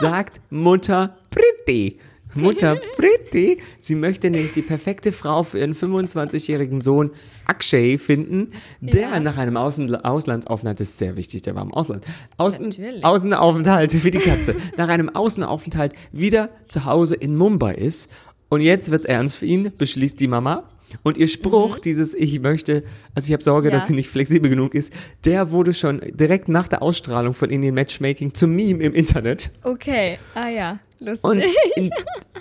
Sagt 0.00 0.40
Mutter 0.50 1.18
Pretty. 1.30 1.98
Mutter 2.34 2.76
Pretty, 2.96 3.58
sie 3.78 3.94
möchte 3.94 4.30
nämlich 4.30 4.52
die 4.52 4.62
perfekte 4.62 5.12
Frau 5.12 5.42
für 5.42 5.58
ihren 5.58 5.74
25-jährigen 5.74 6.80
Sohn 6.80 7.10
Akshay 7.46 7.98
finden, 7.98 8.52
der 8.80 9.10
Ja. 9.10 9.20
nach 9.20 9.36
einem 9.36 9.56
Außen 9.56 9.94
Auslandsaufenthalt, 9.94 10.80
das 10.80 10.88
ist 10.90 10.98
sehr 10.98 11.16
wichtig, 11.16 11.42
der 11.42 11.54
war 11.54 11.62
im 11.62 11.72
Ausland, 11.74 12.04
Außen 12.38 12.68
Natürlich. 12.68 13.04
Außenaufenthalt 13.04 13.92
für 13.92 14.10
die 14.10 14.18
Katze, 14.18 14.54
nach 14.76 14.88
einem 14.88 15.08
Außenaufenthalt 15.10 15.92
wieder 16.12 16.50
zu 16.68 16.84
Hause 16.84 17.14
in 17.14 17.36
Mumbai 17.36 17.74
ist. 17.74 18.10
Und 18.48 18.60
jetzt 18.60 18.90
wird's 18.90 19.04
ernst 19.06 19.36
für 19.36 19.46
ihn, 19.46 19.72
beschließt 19.78 20.20
die 20.20 20.28
Mama. 20.28 20.64
Und 21.02 21.16
ihr 21.16 21.26
Spruch, 21.26 21.78
dieses 21.78 22.12
Ich 22.12 22.38
möchte, 22.40 22.84
also 23.14 23.26
ich 23.28 23.32
habe 23.32 23.42
Sorge, 23.42 23.68
Mhm. 23.68 23.72
Ja. 23.72 23.78
dass 23.78 23.86
sie 23.86 23.94
nicht 23.94 24.10
flexibel 24.10 24.50
genug 24.50 24.74
ist, 24.74 24.92
der 25.24 25.50
wurde 25.50 25.72
schon 25.72 26.02
direkt 26.12 26.48
nach 26.48 26.68
der 26.68 26.82
Ausstrahlung 26.82 27.32
von 27.32 27.48
Indian 27.48 27.74
Matchmaking 27.74 28.34
zum 28.34 28.54
Meme 28.54 28.82
im 28.82 28.92
Internet. 28.92 29.50
Okay. 29.62 30.18
Ah 30.34 30.50
ja, 30.50 30.78
lustig. 31.04 31.24
Und 31.24 31.42
in, 31.76 31.90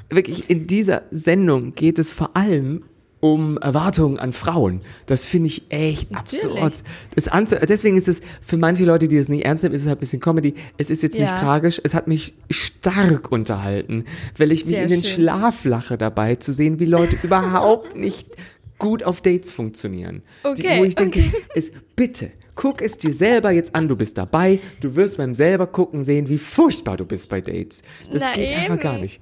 wirklich 0.09 0.49
in 0.49 0.67
dieser 0.67 1.03
Sendung 1.11 1.73
geht 1.75 1.99
es 1.99 2.11
vor 2.11 2.35
allem 2.35 2.83
um 3.19 3.59
Erwartungen 3.59 4.17
an 4.17 4.33
Frauen. 4.33 4.81
Das 5.05 5.27
finde 5.27 5.45
ich 5.47 5.71
echt 5.71 6.11
Natürlich. 6.11 6.43
absurd. 6.59 6.73
Das 7.13 7.27
anzu 7.27 7.55
deswegen 7.69 7.95
ist 7.95 8.07
es 8.07 8.19
für 8.41 8.57
manche 8.57 8.83
Leute, 8.83 9.07
die 9.07 9.15
das 9.17 9.29
nicht 9.29 9.45
ernst 9.45 9.61
nehmen, 9.61 9.75
ist 9.75 9.81
es 9.81 9.87
halt 9.87 9.97
ein 9.97 9.99
bisschen 9.99 10.19
Comedy. 10.21 10.55
Es 10.79 10.89
ist 10.89 11.03
jetzt 11.03 11.19
nicht 11.19 11.29
Ja. 11.31 11.37
tragisch. 11.37 11.79
Es 11.83 11.93
hat 11.93 12.07
mich 12.07 12.33
stark 12.49 13.31
unterhalten, 13.31 14.05
weil 14.37 14.51
ich 14.51 14.65
mich 14.65 14.73
Sehr 14.75 14.83
in 14.85 14.89
den 14.89 15.03
schön. 15.03 15.13
Schlaf 15.23 15.65
lache 15.65 15.99
dabei 15.99 16.33
zu 16.35 16.51
sehen, 16.51 16.79
wie 16.79 16.85
Leute 16.85 17.15
überhaupt 17.21 17.95
nicht 17.95 18.29
gut 18.79 19.03
auf 19.03 19.21
Dates 19.21 19.51
funktionieren. 19.51 20.23
Die, 20.43 20.47
Okay, 20.49 20.79
wo 20.79 20.83
ich 20.85 20.95
denke, 20.95 21.23
es, 21.53 21.71
bitte, 21.95 22.31
guck 22.55 22.81
es 22.81 22.97
dir 22.97 23.13
selber 23.13 23.51
jetzt 23.51 23.73
an, 23.75 23.87
du 23.87 23.95
bist 23.95 24.17
dabei, 24.17 24.59
du 24.81 24.95
wirst 24.95 25.17
beim 25.17 25.33
selber 25.33 25.67
gucken 25.67 26.03
sehen, 26.03 26.29
wie 26.29 26.37
furchtbar 26.37 26.97
du 26.97 27.05
bist 27.05 27.29
bei 27.29 27.41
Dates. 27.41 27.81
Das 28.11 28.21
Na 28.21 28.33
geht 28.33 28.49
einfach 28.55 28.73
eben. 28.75 28.79
gar 28.83 28.97
nicht. 28.97 29.19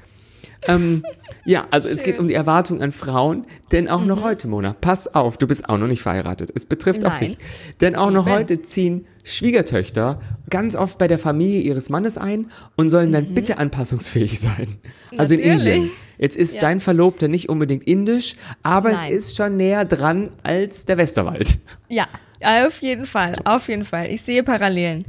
Ähm, 0.68 1.04
ja, 1.46 1.68
also 1.72 1.88
es 1.88 2.00
geht 2.04 2.16
Schön. 2.16 2.24
um 2.24 2.28
die 2.28 2.34
Erwartung 2.34 2.82
an 2.82 2.92
Frauen, 2.92 3.44
denn 3.72 3.88
auch 3.88 4.04
noch 4.04 4.24
heute, 4.24 4.50
Mona, 4.50 4.76
pass 4.82 5.08
auf, 5.16 5.38
du 5.38 5.48
bist 5.48 5.70
auch 5.70 5.78
noch 5.78 5.88
nicht 5.88 6.02
verheiratet. 6.02 6.52
Es 6.54 6.66
betrifft 6.66 7.06
auch 7.06 7.12
Nein. 7.12 7.20
dich. 7.30 7.38
Denn 7.80 7.96
auch 7.96 8.12
noch 8.12 8.28
heute 8.28 8.62
ziehen 8.62 9.06
Schwiegertöchter 9.24 10.20
ganz 10.50 10.76
oft 10.76 10.98
bei 10.98 11.08
der 11.08 11.18
Familie 11.18 11.62
ihres 11.62 11.90
Mannes 11.90 12.18
ein 12.18 12.52
und 12.76 12.90
sollen 12.90 13.14
dann 13.14 13.34
bitte 13.34 13.58
anpassungsfähig 13.58 14.38
sein. 14.40 14.76
Also 15.18 15.34
in 15.36 15.40
Mhm. 15.42 15.48
Natürlich. 15.48 15.76
Indien. 15.76 15.92
Jetzt 16.18 16.36
ist 16.36 16.56
Ja. 16.56 16.62
dein 16.62 16.82
Verlobter 16.82 17.30
nicht 17.30 17.48
unbedingt 17.48 17.86
indisch, 17.86 18.36
aber 18.62 18.92
Nein. 18.92 19.14
es 19.14 19.28
ist 19.28 19.38
schon 19.38 19.56
näher 19.56 19.86
dran 19.86 20.30
als 20.44 20.84
der 20.84 20.98
Westerwald. 20.98 21.58
ja, 21.88 22.08
auf 22.44 22.82
jeden 22.82 23.06
Fall, 23.06 23.34
auf 23.46 23.68
jeden 23.68 23.86
Fall. 23.86 24.12
Ich 24.12 24.22
sehe 24.22 24.44
Parallelen. 24.44 25.04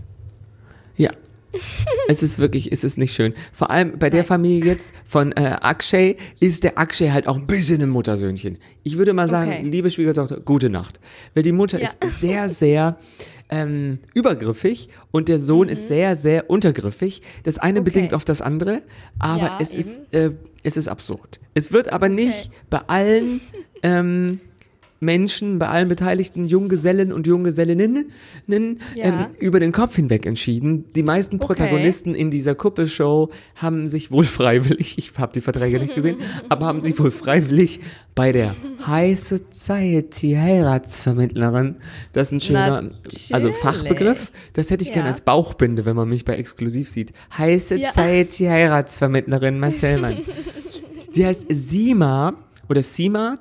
Ja. 0.96 1.10
es 2.08 2.22
ist 2.22 2.38
wirklich, 2.38 2.70
es 2.70 2.84
ist 2.84 2.96
nicht 2.96 3.12
schön. 3.12 3.34
Vor 3.52 3.70
allem 3.70 3.99
bei 3.99 4.08
der 4.08 4.25
Familie 4.25 4.64
jetzt 4.70 4.92
von 5.04 5.32
äh, 5.32 5.56
Akshay 5.60 6.16
ist 6.38 6.62
der 6.62 6.78
Akshay 6.78 7.08
halt 7.10 7.26
auch 7.26 7.37
ein 7.37 7.46
bisschen 7.46 7.82
ein 7.82 7.88
Muttersöhnchen. 7.88 8.58
Ich 8.84 8.99
würde 8.99 9.12
mal 9.12 9.28
sagen, 9.28 9.50
Okay. 9.50 9.62
liebe 9.68 9.90
Schwiegertochter, 9.90 10.38
gute 10.40 10.70
Nacht. 10.70 11.00
Weil 11.34 11.42
die 11.42 11.50
Mutter 11.52 11.80
Ja. 11.80 11.88
ist 11.88 12.20
sehr, 12.20 12.49
sehr 12.49 12.99
ähm, 13.49 13.99
übergriffig 14.14 14.90
und 15.10 15.28
der 15.28 15.40
Sohn 15.40 15.68
ist 15.68 15.88
sehr, 15.88 16.14
sehr 16.14 16.49
untergriffig. 16.50 17.20
Das 17.42 17.58
eine 17.58 17.80
Mhm. 17.80 17.87
Okay. 17.87 17.90
bedingt 17.94 18.14
auf 18.14 18.25
das 18.25 18.42
andere, 18.42 18.82
aber 19.18 19.42
Ja, 19.46 19.58
es, 19.60 19.75
ist, 19.75 19.99
äh, 20.14 20.30
es 20.62 20.76
ist 20.76 20.87
absurd. 20.87 21.40
Es 21.54 21.72
wird 21.72 21.92
aber 21.92 22.08
nicht 22.08 22.52
bei 22.70 22.78
allen 22.87 23.40
ähm, 23.82 24.38
Menschen, 25.00 25.59
bei 25.59 25.69
allen 25.69 25.88
beteiligten 25.88 26.45
Junggesellen 26.45 27.12
und 27.12 27.26
Junggesellinnen 27.26 28.11
Ja. 28.47 28.64
ähm, 28.97 29.26
über 29.38 29.59
den 29.59 29.73
Kopf 29.73 29.97
hinweg 29.97 30.26
entschieden. 30.26 30.85
Die 30.95 31.02
meisten 31.02 31.37
Okay. 31.37 31.47
Protagonisten 31.47 32.14
in 32.14 32.30
dieser 32.30 32.54
Kuppelshow 32.54 33.30
haben 33.57 33.88
sich 33.88 34.11
wohl 34.11 34.25
freiwillig, 34.25 34.99
ich 34.99 35.12
habe 35.19 35.33
die 35.33 35.40
Verträge 35.40 35.80
nicht 35.80 35.95
gesehen, 35.95 36.19
aber 36.50 36.66
haben 36.66 36.80
sich 36.80 36.99
wohl 36.99 37.11
freiwillig 37.11 37.80
bei 38.14 38.33
der 38.33 38.54
High 38.87 39.19
Society 39.19 40.33
Heiratsvermittlerin, 40.35 41.76
das 42.12 42.28
ist 42.28 42.33
ein 42.33 42.40
schöner, 42.40 42.75
also 42.75 42.92
Natürlich. 43.30 43.57
Fachbegriff, 43.57 44.33
das 44.52 44.71
hätte 44.71 44.83
ich 44.83 44.88
Ja. 44.88 44.95
gern 44.97 45.07
als 45.07 45.23
Bauchbinde, 45.23 45.85
wenn 45.85 45.97
man 45.97 46.09
mich 46.09 46.25
bei 46.25 46.35
Exklusiv 46.37 46.90
sieht. 46.90 47.12
High 47.38 47.62
Society 47.62 48.45
Heiratsvermittlerin 48.45 49.59
Marcel 49.59 49.99
Mann. 50.00 50.19
Sie 51.11 51.25
heißt 51.26 51.47
Sima 51.49 52.35
oder 52.69 52.83
Sima 52.83 53.38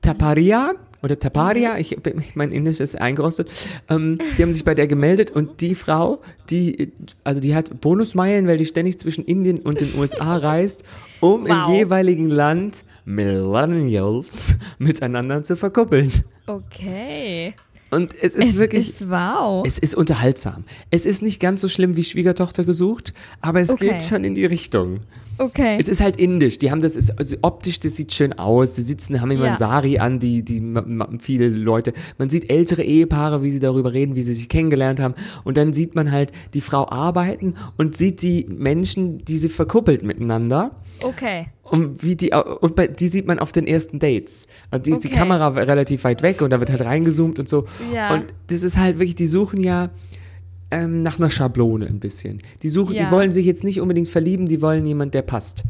Taparia 0.00 0.74
oder 1.02 1.18
Taparia, 1.18 1.78
ich, 1.78 1.96
mein 2.34 2.52
Indisch 2.52 2.80
ist 2.80 3.00
eingerostet, 3.00 3.48
ähm, 3.90 4.16
die 4.38 4.42
haben 4.42 4.52
sich 4.52 4.64
bei 4.64 4.74
der 4.74 4.86
gemeldet 4.86 5.30
und 5.32 5.60
die 5.60 5.74
Frau, 5.74 6.20
die, 6.50 6.92
also 7.24 7.40
die 7.40 7.54
hat 7.54 7.80
Bonusmeilen, 7.80 8.46
weil 8.46 8.56
die 8.58 8.64
ständig 8.64 8.98
zwischen 8.98 9.24
Indien 9.24 9.58
und 9.60 9.80
den 9.80 9.90
USA 9.98 10.36
reist, 10.38 10.84
um 11.20 11.42
Wow. 11.48 11.68
im 11.68 11.74
jeweiligen 11.74 12.30
Land 12.30 12.84
Millennials 13.04 14.56
miteinander 14.78 15.42
zu 15.42 15.56
verkuppeln. 15.56 16.12
Okay. 16.46 17.54
Und 17.90 18.14
es 18.22 18.34
ist 18.34 18.50
es 18.50 18.56
wirklich, 18.56 18.88
ist 18.88 19.10
wow. 19.10 19.64
es 19.66 19.78
ist 19.78 19.94
unterhaltsam. 19.94 20.64
Es 20.90 21.04
ist 21.04 21.20
nicht 21.22 21.40
ganz 21.40 21.60
so 21.60 21.68
schlimm 21.68 21.94
wie 21.96 22.02
Schwiegertochter 22.02 22.64
gesucht, 22.64 23.12
aber 23.42 23.60
es 23.60 23.68
Okay. 23.68 23.90
geht 23.90 24.02
schon 24.02 24.24
in 24.24 24.34
die 24.34 24.46
Richtung. 24.46 25.00
Okay. 25.42 25.76
Es 25.80 25.88
ist 25.88 26.00
halt 26.00 26.16
indisch. 26.16 26.58
Die 26.58 26.70
haben 26.70 26.80
das 26.82 26.96
ist 26.96 27.18
also 27.18 27.36
optisch, 27.42 27.80
das 27.80 27.96
sieht 27.96 28.12
schön 28.12 28.32
aus. 28.34 28.74
Die 28.74 28.82
sitzen, 28.82 29.20
haben 29.20 29.30
immer 29.30 29.44
Ja. 29.46 29.52
ein 29.52 29.56
Sari 29.58 29.98
an, 29.98 30.18
die 30.18 30.42
die 30.42 30.62
viele 31.20 31.48
Leute. 31.48 31.92
Man 32.18 32.30
sieht 32.30 32.50
ältere 32.50 32.82
Ehepaare, 32.82 33.42
wie 33.42 33.50
sie 33.50 33.60
darüber 33.60 33.92
reden, 33.92 34.14
wie 34.16 34.22
sie 34.22 34.34
sich 34.34 34.48
kennengelernt 34.48 35.00
haben. 35.00 35.14
Und 35.44 35.56
dann 35.56 35.72
sieht 35.72 35.94
man 35.94 36.10
halt 36.10 36.32
die 36.54 36.60
Frau 36.60 36.88
arbeiten 36.88 37.54
und 37.76 37.96
sieht 37.96 38.22
die 38.22 38.46
Menschen, 38.48 39.24
die 39.24 39.38
sie 39.38 39.48
verkuppelt 39.48 40.02
miteinander. 40.02 40.70
okay. 41.02 41.46
Und 41.64 42.02
wie 42.02 42.16
die 42.16 42.32
und 42.60 42.76
bei, 42.76 42.86
die 42.86 43.08
sieht 43.08 43.26
man 43.26 43.38
auf 43.38 43.50
den 43.50 43.66
ersten 43.66 43.98
Dates. 43.98 44.46
Also 44.70 44.82
die 44.82 44.90
ist 44.90 45.04
die. 45.04 45.08
Kamera 45.08 45.48
relativ 45.48 46.04
weit 46.04 46.20
weg 46.20 46.42
und 46.42 46.50
da 46.50 46.60
wird 46.60 46.70
halt 46.70 46.84
reingezoomt 46.84 47.38
und 47.38 47.48
so. 47.48 47.66
Ja. 47.94 48.12
Und 48.14 48.24
das 48.48 48.62
ist 48.62 48.76
halt 48.76 48.98
wirklich, 48.98 49.14
die 49.14 49.26
suchen 49.26 49.62
ja 49.62 49.88
ähm, 50.72 51.02
nach 51.02 51.18
einer 51.18 51.30
Schablone 51.30 51.86
ein 51.86 52.00
bisschen. 52.00 52.42
Die 52.62 52.68
suchen, 52.68 52.94
Ja. 52.96 53.04
die 53.06 53.10
wollen 53.12 53.30
sich 53.30 53.46
jetzt 53.46 53.62
nicht 53.62 53.80
unbedingt 53.80 54.08
verlieben, 54.08 54.46
die 54.46 54.60
wollen 54.62 54.84
jemand, 54.86 55.14
der 55.14 55.22
passt. 55.22 55.62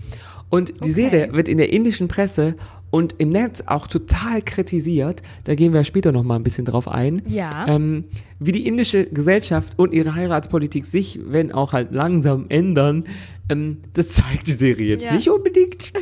Und 0.49 0.69
die 0.71 0.75
Okay. 0.81 0.93
Serie 0.93 1.33
wird 1.33 1.49
in 1.49 1.59
der 1.59 1.73
indischen 1.73 2.09
Presse 2.09 2.55
und 2.91 3.15
im 3.19 3.31
Netz 3.31 3.63
auch 3.67 3.87
total 3.87 4.43
kritisiert. 4.43 5.23
Da 5.45 5.55
gehen 5.55 5.73
wir 5.73 5.83
später 5.85 6.13
noch 6.13 6.25
mal 6.25 6.37
ein 6.37 6.43
bisschen 6.43 6.67
drauf 6.67 6.89
ein. 6.89 7.23
Ja. 7.27 7.67
Ähm, 7.67 8.05
wie 8.39 8.53
die 8.53 8.67
indische 8.67 9.07
Gesellschaft 9.07 9.79
und 9.79 9.95
ihre 9.95 10.15
Heiratspolitik 10.15 10.85
sich, 10.85 11.19
wenn 11.27 11.53
auch 11.53 11.73
halt 11.73 11.93
langsam 11.93 12.47
ändern, 12.51 13.05
ähm, 13.49 13.79
das 13.95 14.09
zeigt 14.09 14.47
die 14.47 14.53
Serie 14.53 14.89
jetzt 14.89 15.07
Ja. 15.07 15.15
nicht 15.15 15.31
unbedingt. 15.31 15.93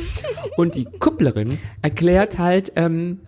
Und 0.57 0.75
die 0.75 0.83
Kupplerin 0.99 1.57
erklärt 1.81 2.37
halt, 2.37 2.73
ähm, 2.75 3.19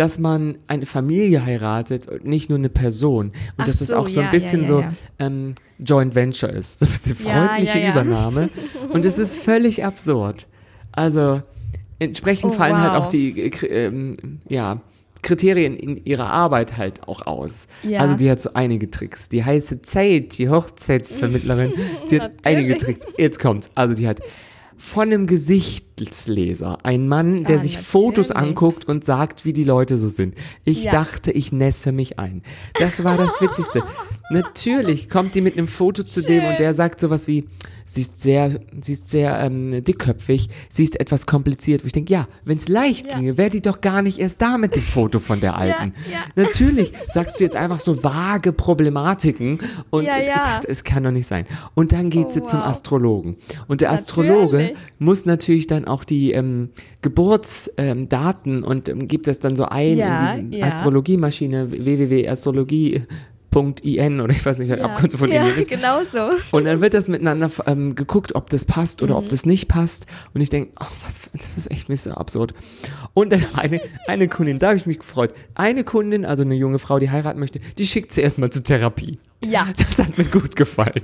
dass 0.00 0.18
man 0.18 0.56
eine 0.66 0.86
Familie 0.86 1.44
heiratet 1.44 2.08
und 2.08 2.24
nicht 2.24 2.48
nur 2.48 2.58
eine 2.58 2.70
Person. 2.70 3.26
Und 3.26 3.34
Ach 3.58 3.66
dass 3.66 3.82
es 3.82 3.88
so, 3.88 3.96
auch 3.96 4.08
so 4.08 4.20
ein 4.20 4.26
ja, 4.26 4.32
bisschen 4.32 4.64
ja, 4.64 4.80
ja, 4.80 4.90
so. 4.92 4.96
Ähm, 5.18 5.54
Joint 5.78 6.14
Venture 6.14 6.48
ist. 6.48 6.78
So 6.78 6.86
ein 6.86 6.92
bisschen 6.92 7.16
freundliche. 7.16 7.86
Übernahme. 7.86 8.48
Und 8.88 9.04
es 9.04 9.18
ist 9.18 9.42
völlig 9.42 9.84
absurd. 9.84 10.46
Also 10.90 11.42
entsprechend 11.98 12.52
Oh, 12.52 12.54
fallen 12.54 12.80
halt 12.80 12.94
wow. 12.94 13.02
auch 13.02 13.06
die 13.08 13.38
äh, 13.42 13.66
ähm, 13.66 14.40
ja, 14.48 14.80
Kriterien 15.20 15.76
in 15.76 15.98
ihrer 15.98 16.32
Arbeit 16.32 16.78
halt 16.78 17.06
auch 17.06 17.26
aus. 17.26 17.66
Ja. 17.82 18.00
Also 18.00 18.14
die 18.14 18.30
hat 18.30 18.40
so 18.40 18.54
einige 18.54 18.90
Tricks. 18.90 19.28
Die 19.28 19.44
heiße 19.44 19.82
Zeit, 19.82 20.38
die 20.38 20.48
Hochzeitsvermittlerin, 20.48 21.74
die 22.10 22.22
hat 22.22 22.32
einige. 22.46 22.78
Tricks. 22.78 23.06
Jetzt 23.18 23.38
kommt's. 23.38 23.70
Also 23.74 23.94
die 23.94 24.08
hat 24.08 24.20
von 24.80 25.02
einem 25.12 25.26
Gesichtsleser. 25.26 26.78
Ein 26.84 27.06
Mann, 27.06 27.44
der 27.44 27.56
Ah, 27.56 27.62
sich 27.62 27.76
Fotos 27.78 28.30
natürlich. 28.30 28.48
anguckt 28.48 28.84
und 28.88 29.04
sagt, 29.04 29.44
wie 29.44 29.52
die 29.52 29.64
Leute 29.64 29.98
so 29.98 30.08
sind. 30.08 30.34
Ich 30.64 30.84
Ja. 30.84 30.92
dachte, 30.92 31.30
ich 31.32 31.52
nässe 31.52 31.92
mich 31.92 32.18
ein. 32.18 32.42
Das 32.78 33.04
war 33.04 33.18
das 33.18 33.40
Witzigste. 33.42 33.82
Natürlich 34.30 35.10
kommt 35.10 35.34
die 35.34 35.42
mit 35.42 35.58
einem 35.58 35.68
Foto 35.68 36.02
zu 36.02 36.22
dem 36.22 36.44
und 36.44 36.58
der 36.58 36.72
sagt 36.72 37.00
sowas 37.00 37.26
wie, 37.26 37.44
sie 37.92 38.02
ist 38.02 38.20
sehr, 38.22 38.60
sie 38.80 38.92
ist 38.92 39.10
sehr 39.10 39.36
ähm, 39.40 39.82
dickköpfig, 39.82 40.48
sie 40.68 40.84
ist 40.84 41.00
etwas 41.00 41.26
kompliziert. 41.26 41.82
Wo 41.82 41.86
ich 41.86 41.92
denke, 41.92 42.12
ja, 42.12 42.28
wenn 42.44 42.56
es 42.58 42.68
leicht 42.68 43.08
Ja. 43.08 43.16
ginge, 43.18 43.36
wäre 43.36 43.50
die 43.50 43.60
doch 43.60 43.80
gar 43.80 44.00
nicht 44.00 44.18
erst 44.20 44.40
da 44.42 44.58
mit 44.58 44.76
dem 44.76 44.82
Foto 44.82 45.18
von 45.18 45.40
der 45.40 45.56
Alten. 45.58 45.92
ja. 46.10 46.18
Natürlich 46.36 46.92
sagst 47.08 47.40
du 47.40 47.44
jetzt 47.44 47.56
einfach 47.56 47.80
so 47.80 48.04
vage 48.04 48.52
Problematiken 48.52 49.58
und 49.90 50.04
Ja, 50.04 50.12
es, 50.18 50.22
ich 50.22 50.28
ja. 50.28 50.36
dachte, 50.36 50.68
es 50.68 50.84
kann 50.84 51.02
doch 51.02 51.10
nicht 51.10 51.26
sein. 51.26 51.46
Und 51.74 51.90
dann 51.92 52.10
geht 52.10 52.26
Oh, 52.26 52.30
sie 52.30 52.42
zum 52.44 52.60
wow. 52.60 52.66
Astrologen. 52.66 53.36
Und 53.66 53.80
der 53.80 53.90
Astrologe 53.90 54.56
Natürlich. 54.58 54.78
muss 55.00 55.26
natürlich 55.26 55.66
dann 55.66 55.84
auch 55.86 56.04
die 56.04 56.30
ähm, 56.32 56.70
Geburtsdaten 57.02 58.58
ähm, 58.58 58.64
und 58.64 58.88
ähm, 58.88 59.08
gibt 59.08 59.26
das 59.26 59.40
dann 59.40 59.56
so 59.56 59.64
ein 59.64 59.96
Ja, 59.96 60.34
in 60.34 60.50
diese 60.50 60.60
ja. 60.60 60.66
Astrologiemaschine 60.66 61.70
www.astrologie.in 63.50 64.20
oder 64.20 64.32
ich 64.32 64.44
weiß 64.44 64.58
nicht, 64.58 64.70
was 64.70 64.78
die 64.78 64.82
Abkürzung 64.84 65.18
von 65.20 65.30
ja, 65.32 65.44
ist. 65.46 65.68
genau 65.68 66.00
so. 66.10 66.30
Und 66.56 66.64
dann 66.64 66.80
wird 66.80 66.94
das 66.94 67.08
miteinander 67.08 67.50
ähm, 67.66 67.94
geguckt, 67.94 68.34
ob 68.34 68.50
das 68.50 68.64
passt 68.64 69.02
oder 69.02 69.16
ob 69.16 69.24
Mhm. 69.24 69.28
das 69.28 69.46
nicht 69.46 69.68
passt. 69.68 70.06
Und 70.34 70.40
ich 70.40 70.50
denke, 70.50 70.72
oh, 70.80 70.86
was, 71.04 71.20
das 71.32 71.56
ist 71.56 71.70
echt 71.70 71.88
ein 71.88 71.92
bisschen 71.92 72.12
absurd. 72.12 72.54
Und 73.14 73.32
dann 73.32 73.44
eine, 73.54 73.80
eine 74.06 74.28
Kundin, 74.28 74.58
da 74.58 74.68
habe 74.68 74.76
ich 74.76 74.86
mich 74.86 74.98
gefreut. 74.98 75.34
Eine 75.54 75.84
Kundin, 75.84 76.24
also 76.24 76.42
eine 76.42 76.54
junge 76.54 76.78
Frau, 76.78 76.98
die 76.98 77.10
heiraten 77.10 77.38
möchte, 77.40 77.60
die 77.78 77.86
schickt 77.86 78.12
sie 78.12 78.20
erstmal 78.22 78.50
zur 78.50 78.62
Therapie. 78.64 79.18
Ja, 79.44 79.66
Das 79.76 79.98
hat 80.06 80.18
mir 80.18 80.24
gut 80.24 80.54
gefallen. 80.56 81.02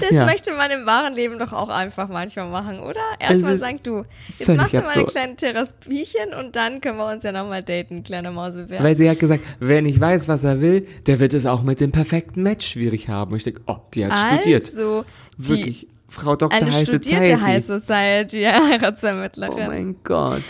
Das 0.00 0.10
Ja. 0.10 0.24
möchte 0.24 0.52
man 0.52 0.70
im 0.70 0.86
wahren 0.86 1.14
Leben 1.14 1.38
doch 1.38 1.52
auch 1.52 1.68
einfach 1.68 2.08
manchmal 2.08 2.48
machen, 2.48 2.80
oder? 2.80 3.00
Erstmal 3.18 3.56
sagen, 3.56 3.80
du, 3.82 4.04
jetzt 4.38 4.48
machst 4.48 4.72
du 4.72 4.78
mal 4.78 4.82
eine 4.82 4.88
absurd. 5.02 5.10
kleine 5.10 5.36
Therapiechen 5.36 6.34
und 6.38 6.56
dann 6.56 6.80
können 6.80 6.98
wir 6.98 7.06
uns 7.12 7.22
ja 7.22 7.32
nochmal 7.32 7.62
daten, 7.62 8.02
kleine 8.04 8.30
Mausebär. 8.30 8.82
Weil 8.82 8.94
sie 8.94 9.08
hat 9.08 9.18
gesagt, 9.18 9.44
wer 9.60 9.82
nicht 9.82 10.00
weiß, 10.00 10.28
was 10.28 10.44
er 10.44 10.60
will, 10.60 10.86
der 11.06 11.20
wird 11.20 11.34
es 11.34 11.46
auch 11.46 11.62
mit 11.62 11.80
dem 11.80 11.92
perfekten 11.92 12.42
Match 12.42 12.66
schwierig 12.66 13.08
haben. 13.08 13.30
Und 13.32 13.38
ich 13.38 13.44
denke, 13.44 13.60
oh, 13.66 13.76
die 13.94 14.06
hat 14.06 14.18
studiert. 14.18 14.70
Also, 14.74 15.04
die, 15.38 15.48
Wirklich. 15.48 15.86
Frau 16.08 16.36
Dr. 16.36 16.52
eine 16.56 16.72
High 16.72 16.86
studierte 16.86 17.24
Society. 17.36 17.40
High 17.42 17.64
Society, 17.64 18.40
ja, 18.42 18.60
Oh 18.60 18.68
Heiratsvermittlerin. 18.70 19.66
mein 19.66 19.96
Gott. 20.04 20.42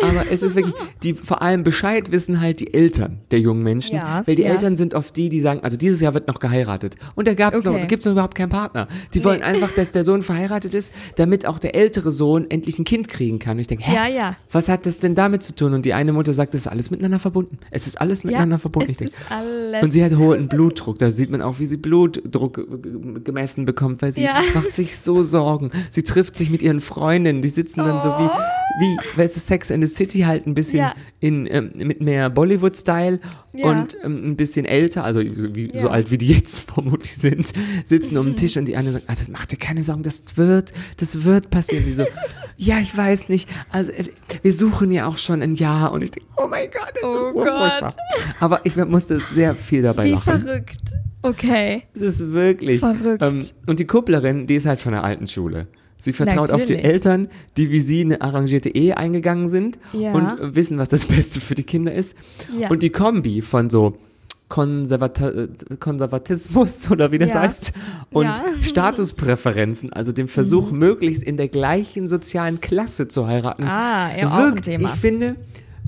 Aber 0.00 0.24
es 0.30 0.42
ist 0.42 0.54
wirklich, 0.56 0.74
die 1.02 1.12
vor 1.14 1.42
allem 1.42 1.62
Bescheid 1.64 2.10
wissen 2.10 2.40
halt 2.40 2.60
die 2.60 2.72
Eltern 2.74 3.20
der 3.30 3.40
jungen 3.40 3.62
Menschen. 3.62 3.96
Ja, 3.96 4.22
weil 4.26 4.34
die 4.34 4.42
ja. 4.42 4.48
Eltern 4.48 4.74
sind 4.74 4.94
oft 4.94 5.14
die, 5.16 5.28
die 5.28 5.40
sagen, 5.40 5.60
also 5.62 5.76
dieses 5.76 6.00
Jahr 6.00 6.14
wird 6.14 6.26
noch 6.28 6.40
geheiratet. 6.40 6.96
Und 7.14 7.28
da 7.28 7.34
gab's 7.34 7.62
noch, 7.62 7.72
Okay. 7.72 7.82
da 7.82 7.86
gibt's 7.86 8.06
noch 8.06 8.12
überhaupt 8.12 8.34
keinen 8.34 8.48
Partner. 8.48 8.88
Die 9.14 9.22
wollen 9.24 9.42
einfach, 9.42 9.70
dass 9.72 9.92
der 9.92 10.02
Sohn 10.02 10.22
verheiratet 10.22 10.74
ist, 10.74 10.92
damit 11.16 11.46
auch 11.46 11.58
der 11.58 11.74
ältere 11.74 12.10
Sohn 12.10 12.50
endlich 12.50 12.78
ein 12.78 12.84
Kind 12.84 13.08
kriegen 13.08 13.38
kann. 13.38 13.56
Und 13.56 13.60
ich 13.60 13.66
denke, 13.66 13.84
hä? 13.84 13.94
Ja, 13.94 14.06
ja. 14.08 14.36
Was 14.50 14.68
hat 14.68 14.86
das 14.86 14.98
denn 14.98 15.14
damit 15.14 15.42
zu 15.42 15.54
tun? 15.54 15.74
Und 15.74 15.84
die 15.84 15.92
eine 15.94 16.12
Mutter 16.12 16.32
sagt, 16.32 16.54
es 16.54 16.62
ist 16.62 16.66
alles 16.68 16.90
miteinander 16.90 17.18
verbunden. 17.18 17.58
Es 17.70 17.86
ist 17.86 18.00
alles 18.00 18.24
miteinander 18.24 18.58
verbunden. 18.58 18.88
es 18.90 18.92
Ich 18.92 18.96
denk, 18.98 19.10
ist 19.12 19.30
alles. 19.30 19.82
und 19.84 19.90
sie 19.92 20.02
hat 20.04 20.16
hohen 20.16 20.48
Blutdruck. 20.48 20.98
Da 20.98 21.10
sieht 21.10 21.30
man 21.30 21.42
auch, 21.42 21.58
wie 21.58 21.66
sie 21.66 21.76
Blutdruck 21.76 22.66
gemessen 23.24 23.66
bekommt, 23.66 24.02
weil 24.02 24.12
sie 24.12 24.26
macht 24.54 24.72
sich 24.72 24.96
so 24.98 25.22
Sorgen. 25.22 25.70
Sie 25.90 26.02
trifft 26.02 26.34
sich 26.34 26.50
mit 26.50 26.62
ihren 26.62 26.80
Freundinnen. 26.80 27.42
Die 27.42 27.48
sitzen 27.48 27.80
dann 27.80 28.00
so 28.00 28.08
wie, 28.08 28.28
wie, 28.80 28.96
weißt 29.20 29.36
du, 29.36 29.40
Sex 29.40 29.70
and 29.70 29.81
the 29.84 29.92
City 29.92 30.20
halt 30.20 30.46
ein 30.46 30.54
bisschen 30.54 30.78
Ja. 30.78 30.94
in, 31.20 31.46
ähm, 31.50 31.72
mit 31.74 32.00
mehr 32.00 32.30
Bollywood-Style 32.30 33.20
Ja. 33.52 33.66
und 33.70 33.96
ähm, 34.04 34.30
ein 34.30 34.36
bisschen 34.36 34.64
älter, 34.64 35.04
also 35.04 35.20
so, 35.34 35.54
wie, 35.54 35.68
so 35.72 35.86
Ja. 35.86 35.90
alt 35.92 36.10
wie 36.10 36.18
die 36.18 36.28
jetzt 36.28 36.58
vermutlich 36.72 37.14
sind, 37.14 37.52
sitzen 37.84 38.16
um 38.16 38.26
den 38.26 38.36
Tisch 38.36 38.56
und 38.56 38.66
die 38.66 38.76
eine 38.76 38.92
sagt, 38.92 39.08
also 39.08 39.24
mach 39.32 39.46
dir 39.46 39.56
keine 39.56 39.82
Sorgen, 39.84 40.02
das 40.02 40.22
wird, 40.36 40.72
das 40.98 41.24
wird 41.24 41.50
passieren. 41.50 41.84
Die 41.84 41.92
so, 41.92 42.04
ja, 42.56 42.78
ich 42.78 42.96
weiß 42.96 43.28
nicht. 43.28 43.48
Also 43.70 43.92
äh, 43.92 44.04
wir 44.42 44.52
suchen 44.52 44.92
ja 44.92 45.06
auch 45.06 45.16
schon 45.18 45.42
ein 45.42 45.54
Jahr 45.56 45.92
und 45.92 46.02
ich 46.02 46.12
denke, 46.12 46.28
oh 46.36 46.46
mein 46.48 46.70
Gott, 46.70 46.92
das 46.94 47.02
Oh 47.04 47.14
ist 47.28 47.32
so 47.34 47.44
Gott. 47.44 47.48
furchtbar. 47.70 47.96
Aber 48.40 48.60
ich 48.64 48.76
musste 48.76 49.20
sehr 49.34 49.54
viel 49.54 49.82
dabei 49.82 50.04
Wie 50.06 50.10
lachen. 50.12 50.42
verrückt. 50.42 50.78
Okay. 51.24 51.84
Es 51.94 52.00
ist 52.00 52.32
wirklich. 52.32 52.80
Verrückt. 52.80 53.22
Ähm, 53.22 53.46
und 53.66 53.78
die 53.78 53.86
Kupplerin, 53.86 54.46
die 54.48 54.56
ist 54.56 54.66
halt 54.66 54.80
von 54.80 54.92
der 54.92 55.04
alten 55.04 55.28
Schule. 55.28 55.68
Sie 56.02 56.12
vertraut 56.12 56.50
auf 56.50 56.64
die 56.64 56.72
Natürlich. 56.72 56.84
Eltern, 56.92 57.28
die 57.56 57.70
wie 57.70 57.78
sie 57.78 58.00
eine 58.00 58.20
arrangierte 58.22 58.68
Ehe 58.74 58.96
eingegangen 58.96 59.48
sind 59.48 59.78
Ja. 59.92 60.12
und 60.14 60.56
wissen, 60.56 60.76
was 60.78 60.88
das 60.88 61.06
Beste 61.14 61.40
für 61.40 61.54
die 61.54 61.62
Kinder 61.62 61.94
ist. 61.94 62.16
Ja. 62.58 62.70
Und 62.70 62.82
die 62.82 62.90
Kombi 62.90 63.40
von 63.40 63.70
so 63.70 63.96
Konservata 64.48 65.28
äh, 65.30 65.48
Konservatismus 65.78 66.90
oder 66.90 67.12
wie 67.12 67.18
das 67.18 67.34
Ja. 67.34 67.40
heißt 67.42 67.72
und. 68.12 68.28
Statuspräferenzen, 68.62 69.92
also 69.92 70.10
dem 70.12 70.26
Versuch, 70.28 70.72
möglichst 70.72 71.22
in 71.22 71.36
der 71.36 71.48
gleichen 71.48 72.08
sozialen 72.08 72.60
Klasse 72.60 73.06
zu 73.08 73.26
heiraten, 73.28 73.62
Ah, 73.64 74.10
wirkt, 74.38 74.66
ich 74.66 74.88
finde, 74.88 75.36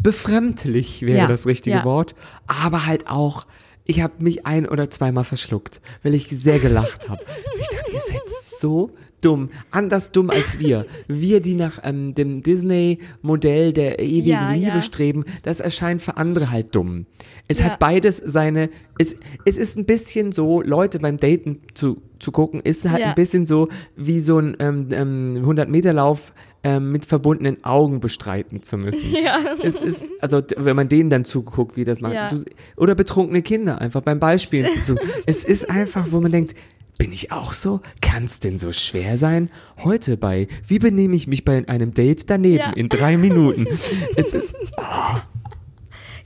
befremdlich 0.02 1.02
wäre 1.02 1.26
das 1.26 1.46
richtige. 1.46 1.82
Wort, 1.84 2.14
aber 2.46 2.86
halt 2.86 3.08
auch, 3.08 3.46
ich 3.84 4.00
habe 4.00 4.14
mich 4.20 4.46
ein 4.46 4.68
oder 4.68 4.90
zweimal 4.90 5.24
verschluckt, 5.24 5.80
weil 6.02 6.14
ich 6.14 6.28
sehr 6.28 6.58
gelacht 6.60 7.08
habe. 7.08 7.20
Ich 7.60 7.68
dachte, 7.68 7.92
ihr 7.92 8.00
seid 8.00 8.22
so 8.30 8.90
dumm, 9.24 9.50
anders 9.70 10.12
dumm 10.12 10.30
als 10.30 10.58
wir. 10.58 10.86
Wir, 11.08 11.40
die 11.40 11.54
nach 11.54 11.80
ähm, 11.84 12.14
dem 12.14 12.42
Disney-Modell 12.42 13.72
der 13.72 13.98
ewigen 14.00 14.26
Ja, 14.28 14.52
Liebe 14.52 14.66
ja. 14.66 14.82
streben, 14.82 15.24
das 15.42 15.60
erscheint 15.60 16.02
für 16.02 16.16
andere 16.16 16.50
halt 16.50 16.74
dumm. 16.74 17.06
Es 17.48 17.58
Ja. 17.58 17.66
hat 17.66 17.78
beides 17.78 18.22
seine, 18.24 18.70
es, 18.98 19.16
es 19.44 19.58
ist 19.58 19.76
ein 19.78 19.84
bisschen 19.86 20.32
so, 20.32 20.62
Leute 20.62 20.98
beim 20.98 21.18
Daten 21.18 21.60
zu, 21.74 22.00
zu 22.18 22.32
gucken, 22.32 22.60
ist 22.60 22.88
halt 22.88 23.02
ein 23.02 23.14
bisschen 23.14 23.44
so 23.44 23.68
wie 23.96 24.20
so 24.20 24.38
ein 24.38 24.56
ähm, 24.58 24.88
ähm, 24.92 25.42
100-Meter-Lauf 25.44 26.32
ähm, 26.66 26.92
mit 26.92 27.04
verbundenen 27.04 27.62
Augen 27.64 28.00
bestreiten 28.00 28.62
zu 28.62 28.78
müssen. 28.78 29.12
Ja. 29.22 29.38
Es 29.62 29.80
ist, 29.80 30.06
also 30.20 30.42
wenn 30.56 30.74
man 30.76 30.88
denen 30.88 31.10
dann 31.10 31.24
zuguckt, 31.26 31.76
wie 31.76 31.84
das 31.84 32.00
macht. 32.00 32.14
Ja. 32.14 32.30
Oder 32.76 32.94
betrunkene 32.94 33.42
Kinder, 33.42 33.80
einfach 33.80 34.00
beim 34.00 34.18
Beispielen 34.18 34.68
zu 34.84 34.96
Es 35.26 35.44
ist 35.44 35.68
einfach, 35.68 36.06
wo 36.10 36.20
man 36.20 36.32
denkt, 36.32 36.54
bin 36.98 37.12
ich 37.12 37.32
auch 37.32 37.52
so? 37.52 37.80
Kann 38.00 38.24
es 38.24 38.40
denn 38.40 38.56
so 38.56 38.72
schwer 38.72 39.16
sein? 39.16 39.50
Heute 39.82 40.16
bei 40.16 40.48
Wie 40.66 40.78
benehme 40.78 41.16
ich 41.16 41.26
mich 41.26 41.44
bei 41.44 41.66
einem 41.68 41.92
Date 41.94 42.30
daneben 42.30 42.58
Ja. 42.58 42.70
in 42.72 42.88
drei 42.88 43.16
Minuten? 43.16 43.66
es 44.16 44.32
ist, 44.32 44.54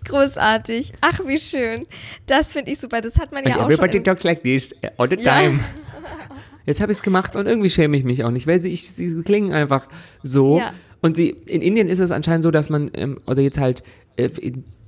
Großartig. 0.04 0.92
Ach, 1.00 1.20
wie 1.26 1.38
schön. 1.38 1.86
Das 2.26 2.52
finde 2.52 2.70
ich 2.72 2.78
super. 2.80 3.00
Das 3.00 3.18
hat 3.18 3.32
man 3.32 3.44
ja 3.44 3.56
auch 3.56 3.60
schon. 3.62 3.72
everybody 3.72 4.02
talks 4.02 4.22
like 4.24 4.42
this 4.42 4.74
all 4.96 5.08
the 5.08 5.16
Ja. 5.16 5.40
time. 5.40 5.60
Jetzt 6.66 6.80
habe 6.80 6.92
ich 6.92 6.98
es 6.98 7.02
gemacht 7.02 7.34
und 7.34 7.46
irgendwie 7.46 7.70
schäme 7.70 7.96
ich 7.96 8.04
mich 8.04 8.24
auch 8.24 8.30
nicht, 8.30 8.46
weil 8.46 8.58
sie, 8.58 8.68
ich, 8.70 8.90
sie 8.90 9.22
klingen 9.22 9.52
einfach 9.52 9.88
so. 10.22 10.58
Ja. 10.58 10.72
Und 11.00 11.16
sie, 11.16 11.30
in 11.46 11.62
Indien 11.62 11.88
ist 11.88 11.98
es 11.98 12.10
anscheinend 12.10 12.42
so, 12.42 12.50
dass 12.50 12.68
man, 12.68 12.90
ähm, 12.92 13.20
also 13.24 13.40
jetzt 13.40 13.58
halt 13.58 13.82
äh, 14.16 14.28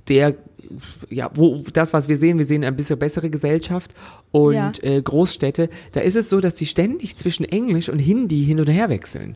der, 0.07 0.35
ja, 1.09 1.29
wo 1.33 1.61
das, 1.73 1.93
was 1.93 2.07
wir 2.07 2.17
sehen, 2.17 2.37
wir 2.37 2.45
sehen 2.45 2.63
ein 2.63 2.75
bisschen 2.75 2.97
bessere 2.99 3.29
Gesellschaft 3.29 3.93
und 4.31 4.53
Ja. 4.53 4.71
äh, 4.81 5.01
Großstädte, 5.01 5.69
da 5.91 5.99
ist 6.01 6.15
es 6.15 6.29
so, 6.29 6.39
dass 6.41 6.55
die 6.55 6.65
ständig 6.65 7.15
zwischen 7.15 7.45
Englisch 7.45 7.89
und 7.89 7.99
Hindi 7.99 8.43
hin 8.43 8.59
und 8.59 8.69
her 8.69 8.89
wechseln. 8.89 9.35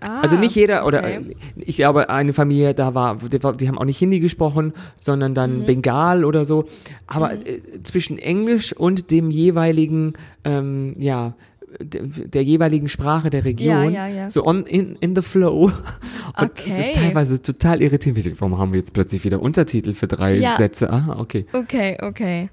ah, 0.00 0.20
Also 0.20 0.36
nicht 0.36 0.54
jeder, 0.54 0.86
oder 0.86 0.98
okay. 0.98 1.16
äh, 1.30 1.34
ich 1.64 1.76
glaube, 1.76 2.10
eine 2.10 2.32
Familie, 2.32 2.74
da 2.74 2.94
war, 2.94 3.16
die, 3.16 3.68
haben 3.68 3.78
auch 3.78 3.84
nicht 3.84 3.98
Hindi 3.98 4.20
gesprochen, 4.20 4.72
sondern 4.96 5.34
dann 5.34 5.60
Mhm. 5.60 5.66
Bengal 5.66 6.24
oder 6.24 6.44
so. 6.44 6.64
Aber 7.06 7.32
äh, 7.32 7.60
zwischen 7.82 8.18
Englisch 8.18 8.72
und 8.76 9.10
dem 9.10 9.30
jeweiligen, 9.30 10.14
ähm, 10.44 10.94
ja, 10.98 11.34
der, 11.80 12.02
der 12.04 12.42
jeweiligen 12.42 12.88
Sprache 12.88 13.30
der 13.30 13.44
Region, 13.44 13.92
Ja, 13.92 14.06
ja, 14.06 14.08
ja. 14.08 14.30
so 14.30 14.44
on, 14.46 14.64
in, 14.66 14.94
in 15.00 15.14
the 15.14 15.22
flow. 15.22 15.64
Und 16.40 16.52
es 16.58 16.64
Okay. 16.66 16.80
ist 16.80 16.94
teilweise 16.94 17.40
total 17.42 17.82
irritierend. 17.82 18.40
Warum 18.40 18.58
haben 18.58 18.72
wir 18.72 18.78
jetzt 18.78 18.92
plötzlich 18.92 19.24
wieder 19.24 19.40
Untertitel 19.40 19.94
für 19.94 20.06
drei 20.08 20.36
Ja. 20.36 20.56
Sätze? 20.56 20.90
Aha, 20.90 21.16
okay. 21.18 21.46
Okay, 21.52 21.98
okay. 22.02 22.48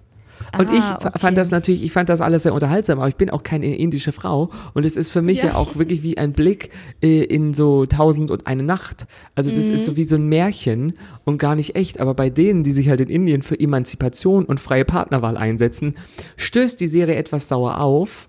Und 0.58 0.70
Ah, 0.70 0.98
ich 1.00 1.06
okay. 1.06 1.20
fand 1.20 1.38
das 1.38 1.52
natürlich, 1.52 1.84
ich 1.84 1.92
fand 1.92 2.10
das 2.10 2.20
alles 2.20 2.42
sehr 2.44 2.54
unterhaltsam, 2.56 2.98
aber 2.98 3.08
ich 3.08 3.16
bin 3.16 3.30
auch 3.30 3.44
keine 3.44 3.78
indische 3.78 4.12
Frau 4.12 4.50
und 4.74 4.88
es 4.88 4.98
ist 4.98 5.12
für 5.12 5.22
mich 5.22 5.40
ja, 5.44 5.50
Ja. 5.50 5.56
auch 5.56 5.76
wirklich 5.76 6.02
wie 6.02 6.18
ein 6.18 6.34
Blick 6.34 6.72
äh, 7.04 7.24
in 7.24 7.54
so 7.54 7.86
Tausend 7.86 8.32
und 8.32 8.48
eine 8.48 8.64
Nacht. 8.64 9.06
Also 9.36 9.52
das 9.52 9.68
Mhm. 9.68 9.74
ist 9.74 9.86
so 9.86 9.98
wie 9.98 10.04
so 10.04 10.16
ein 10.16 10.26
Märchen 10.28 10.94
und 11.26 11.38
gar 11.38 11.56
nicht 11.56 11.76
echt, 11.76 12.00
aber 12.00 12.16
bei 12.16 12.32
denen, 12.32 12.64
die 12.64 12.72
sich 12.72 12.90
halt 12.90 13.02
in 13.02 13.10
Indien 13.10 13.44
für 13.44 13.60
Emanzipation 13.60 14.44
und 14.46 14.60
freie 14.60 14.84
Partnerwahl 14.84 15.38
einsetzen, 15.38 15.94
stößt 16.38 16.80
die 16.80 16.88
Serie 16.88 17.16
etwas 17.16 17.48
sauer 17.48 17.80
auf. 17.80 18.28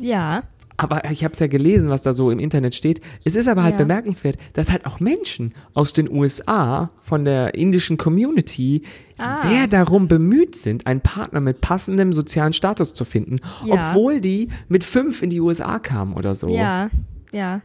Ja. 0.00 0.42
Aber 0.78 1.10
ich 1.10 1.24
habe 1.24 1.32
es 1.32 1.40
ja 1.40 1.46
gelesen, 1.46 1.88
was 1.88 2.02
da 2.02 2.12
so 2.12 2.30
im 2.30 2.38
Internet 2.38 2.74
steht. 2.74 3.00
Es 3.24 3.34
ist 3.34 3.48
aber 3.48 3.62
halt 3.62 3.72
Ja. 3.74 3.78
bemerkenswert, 3.78 4.36
dass 4.52 4.70
halt 4.70 4.84
auch 4.84 5.00
Menschen 5.00 5.54
aus 5.72 5.94
den 5.94 6.10
USA 6.10 6.90
von 7.00 7.24
der 7.24 7.54
indischen 7.54 7.96
Community 7.96 8.82
Ah. 9.18 9.40
sehr 9.48 9.68
darum 9.68 10.06
bemüht 10.06 10.54
sind, 10.54 10.86
einen 10.86 11.00
Partner 11.00 11.40
mit 11.40 11.62
passendem 11.62 12.12
sozialen 12.12 12.52
Status 12.52 12.92
zu 12.92 13.06
finden, 13.06 13.38
Ja. 13.64 13.92
obwohl 13.92 14.20
die 14.20 14.48
mit 14.68 14.84
fünf 14.84 15.22
in 15.22 15.30
die 15.30 15.40
USA 15.40 15.78
kamen 15.78 16.12
oder 16.12 16.34
so. 16.34 16.48
Ja. 16.48 16.90
Ja. 17.32 17.62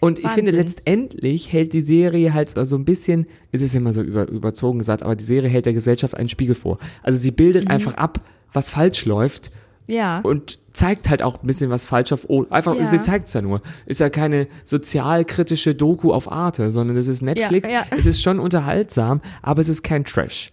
Und 0.00 0.18
ich 0.18 0.28
finde, 0.28 0.50
Wahnsinn. 0.52 0.66
letztendlich 0.66 1.52
hält 1.52 1.72
die 1.72 1.80
Serie 1.80 2.34
halt 2.34 2.52
so 2.66 2.76
ein 2.76 2.84
bisschen, 2.84 3.26
es 3.52 3.62
ist 3.62 3.74
immer 3.76 3.92
so 3.92 4.02
über, 4.02 4.28
überzogen 4.28 4.78
gesagt, 4.80 5.04
aber 5.04 5.14
die 5.14 5.24
Serie 5.24 5.48
hält 5.48 5.66
der 5.66 5.72
Gesellschaft 5.74 6.16
einen 6.16 6.28
Spiegel 6.28 6.56
vor. 6.56 6.78
Also 7.04 7.18
sie 7.20 7.30
bildet 7.30 7.66
Mhm. 7.66 7.70
einfach 7.70 7.94
ab, 7.94 8.20
was 8.52 8.70
falsch 8.72 9.04
läuft 9.06 9.52
Ja. 9.86 10.20
und 10.20 10.58
zeigt 10.78 11.10
halt 11.10 11.22
auch 11.22 11.42
ein 11.42 11.46
bisschen 11.46 11.70
was 11.70 11.86
falsch 11.86 12.12
auf, 12.12 12.26
oh, 12.28 12.46
einfach, 12.50 12.74
Ja. 12.76 12.84
sie 12.84 13.00
zeigt 13.00 13.26
es 13.26 13.34
ja 13.34 13.42
nur. 13.42 13.60
Ist 13.86 13.98
ja 14.00 14.10
keine 14.10 14.46
sozialkritische 14.64 15.74
Doku 15.74 16.12
auf 16.12 16.30
Arte, 16.30 16.70
sondern 16.70 16.96
das 16.96 17.08
ist 17.08 17.20
Netflix. 17.20 17.68
ja. 17.70 17.84
Es 17.90 18.06
ist 18.06 18.22
schon 18.22 18.38
unterhaltsam, 18.38 19.20
aber 19.42 19.60
es 19.60 19.68
ist 19.68 19.82
kein 19.82 20.04
Trash. 20.04 20.50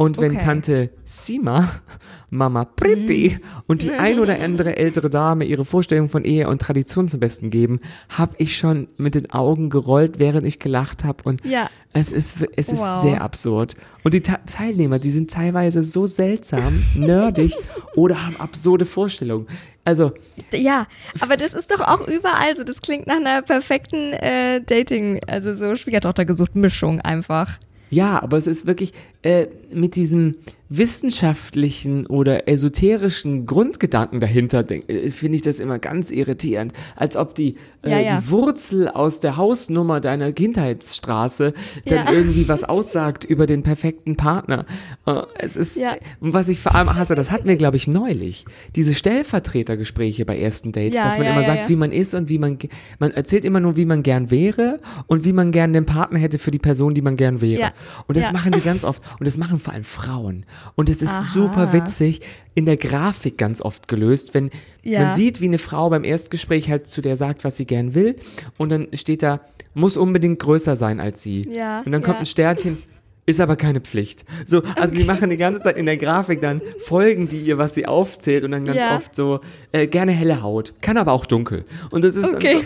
Und 0.00 0.16
wenn 0.18 0.30
Okay. 0.36 0.42
Tante 0.44 0.90
Sima, 1.04 1.68
Mama 2.30 2.64
Pretty 2.64 3.36
Mhm. 3.38 3.40
und 3.66 3.82
die 3.82 3.90
ein 3.92 4.18
oder 4.18 4.40
andere 4.40 4.76
ältere 4.78 5.10
Dame 5.10 5.44
ihre 5.44 5.66
Vorstellung 5.66 6.08
von 6.08 6.24
Ehe 6.24 6.48
und 6.48 6.62
Tradition 6.62 7.06
zum 7.06 7.20
Besten 7.20 7.50
geben, 7.50 7.80
habe 8.08 8.34
ich 8.38 8.56
schon 8.56 8.88
mit 8.96 9.14
den 9.14 9.30
Augen 9.30 9.68
gerollt, 9.68 10.18
während 10.18 10.46
ich 10.46 10.58
gelacht 10.58 11.04
habe. 11.04 11.24
Und 11.24 11.44
Ja. 11.44 11.68
es 11.92 12.12
ist, 12.12 12.38
es 12.56 12.70
ist 12.70 12.80
Wow. 12.80 13.02
sehr 13.02 13.20
absurd. 13.20 13.74
Und 14.02 14.14
die 14.14 14.22
Teilnehmer, 14.22 14.98
die 15.00 15.10
sind 15.10 15.30
teilweise 15.30 15.82
so 15.82 16.06
seltsam, 16.06 16.82
nerdig 16.96 17.54
oder 17.94 18.24
haben 18.24 18.36
absurde 18.36 18.86
Vorstellungen. 18.86 19.48
Also, 19.84 20.12
Ja, 20.50 20.86
aber 21.20 21.36
das 21.36 21.52
ist 21.52 21.70
doch 21.70 21.80
auch 21.80 22.08
überall 22.08 22.56
so. 22.56 22.64
Das 22.64 22.80
klingt 22.80 23.06
nach 23.06 23.16
einer 23.16 23.42
perfekten 23.42 24.14
äh, 24.14 24.62
Dating, 24.62 25.20
also 25.26 25.54
so 25.54 25.76
Schwiegertochter 25.76 26.24
gesucht 26.24 26.56
Mischung 26.56 27.02
einfach. 27.02 27.58
Ja, 27.92 28.22
aber 28.22 28.36
es 28.38 28.46
ist 28.46 28.66
wirklich 28.68 28.92
äh, 29.22 29.46
mit 29.72 29.96
diesem 29.96 30.36
wissenschaftlichen 30.72 32.06
oder 32.06 32.48
esoterischen 32.48 33.44
Grundgedanken 33.46 34.20
dahinter, 34.20 34.64
äh, 34.70 35.08
finde 35.08 35.34
ich 35.36 35.42
das 35.42 35.58
immer 35.58 35.80
ganz 35.80 36.12
irritierend. 36.12 36.72
Als 36.94 37.16
ob 37.16 37.34
die, 37.34 37.56
äh, 37.82 37.90
Ja, 37.90 37.98
ja. 38.00 38.20
die 38.20 38.30
Wurzel 38.30 38.88
aus 38.88 39.18
der 39.18 39.36
Hausnummer 39.36 40.00
deiner 40.00 40.32
Kindheitsstraße 40.32 41.54
dann 41.86 42.06
Ja. 42.06 42.12
irgendwie 42.12 42.48
was 42.48 42.62
aussagt 42.68 43.24
über 43.24 43.46
den 43.46 43.64
perfekten 43.64 44.16
Partner. 44.16 44.64
Äh, 45.06 45.22
es 45.38 45.56
ist, 45.56 45.78
was 46.20 46.48
ich 46.48 46.60
vor 46.60 46.74
allem 46.76 46.94
hasse, 46.94 47.16
das 47.16 47.32
hatten 47.32 47.48
wir, 47.48 47.56
glaube 47.56 47.76
ich, 47.76 47.88
neulich. 47.88 48.44
Diese 48.76 48.94
Stellvertretergespräche 48.94 50.24
bei 50.24 50.38
ersten 50.38 50.70
Dates, 50.70 51.00
dass 51.00 51.18
man 51.18 51.26
immer 51.26 51.42
sagt, 51.42 51.68
wie 51.68 51.76
man 51.76 51.90
ist 51.90 52.14
und 52.14 52.28
wie 52.28 52.38
man, 52.38 52.58
man 53.00 53.10
erzählt 53.10 53.44
immer 53.44 53.58
nur, 53.60 53.76
wie 53.76 53.86
man 53.86 54.04
gern 54.04 54.30
wäre 54.30 54.78
und 55.08 55.24
wie 55.24 55.32
man 55.32 55.50
gern 55.50 55.72
den 55.72 55.84
Partner 55.86 56.18
hätte 56.20 56.38
für 56.38 56.52
die 56.52 56.58
Person, 56.60 56.94
die 56.94 57.02
man 57.02 57.16
gern 57.16 57.40
wäre. 57.40 57.72
Und 58.06 58.16
das 58.16 58.32
machen 58.32 58.52
die 58.52 58.60
ganz 58.60 58.84
oft. 58.84 59.02
Und 59.18 59.26
das 59.26 59.36
machen 59.36 59.58
vor 59.58 59.72
allem 59.74 59.84
Frauen. 59.84 60.44
Und 60.76 60.88
es 60.90 61.02
ist 61.02 61.32
super 61.32 61.72
witzig, 61.72 62.20
in 62.54 62.64
der 62.66 62.76
Grafik 62.76 63.38
ganz 63.38 63.60
oft 63.62 63.88
gelöst, 63.88 64.34
wenn 64.34 64.50
Ja. 64.82 65.00
man 65.06 65.16
sieht, 65.16 65.40
wie 65.40 65.46
eine 65.46 65.58
Frau 65.58 65.90
beim 65.90 66.04
Erstgespräch 66.04 66.68
halt 66.70 66.88
zu 66.88 67.00
der 67.00 67.16
sagt, 67.16 67.44
was 67.44 67.56
sie 67.56 67.66
gern 67.66 67.94
will. 67.94 68.16
Und 68.58 68.70
dann 68.70 68.88
steht 68.94 69.22
da, 69.22 69.40
muss 69.74 69.96
unbedingt 69.96 70.38
größer 70.38 70.76
sein 70.76 71.00
als 71.00 71.22
sie. 71.22 71.42
Ja, 71.50 71.80
Und 71.82 71.92
dann 71.92 72.02
kommt 72.02 72.16
ja. 72.16 72.20
ein 72.20 72.26
Sternchen. 72.26 72.78
Ist 73.26 73.40
aber 73.40 73.54
keine 73.56 73.80
Pflicht. 73.80 74.24
So, 74.46 74.62
also 74.76 74.94
die 74.94 75.04
machen 75.04 75.30
die 75.30 75.36
ganze 75.36 75.60
Zeit 75.60 75.76
in 75.76 75.86
der 75.86 75.96
Grafik 75.96 76.40
dann 76.40 76.60
Folgen, 76.80 77.28
die 77.28 77.38
ihr, 77.40 77.58
was 77.58 77.74
sie 77.74 77.86
aufzählt 77.86 78.42
und 78.44 78.50
dann 78.50 78.64
ganz 78.64 78.78
Ja. 78.80 78.96
oft 78.96 79.14
so, 79.14 79.40
äh, 79.72 79.86
gerne 79.86 80.10
helle 80.12 80.42
Haut, 80.42 80.74
kann 80.80 80.96
aber 80.96 81.12
auch 81.12 81.26
dunkel. 81.26 81.64
Und 81.90 82.02
das 82.02 82.16
ist 82.16 82.24
Okay. 82.24 82.54
dann 82.54 82.62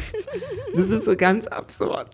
so, 0.74 0.82
das 0.82 0.90
ist 1.00 1.04
so 1.04 1.16
ganz 1.16 1.46
absurd. 1.46 2.08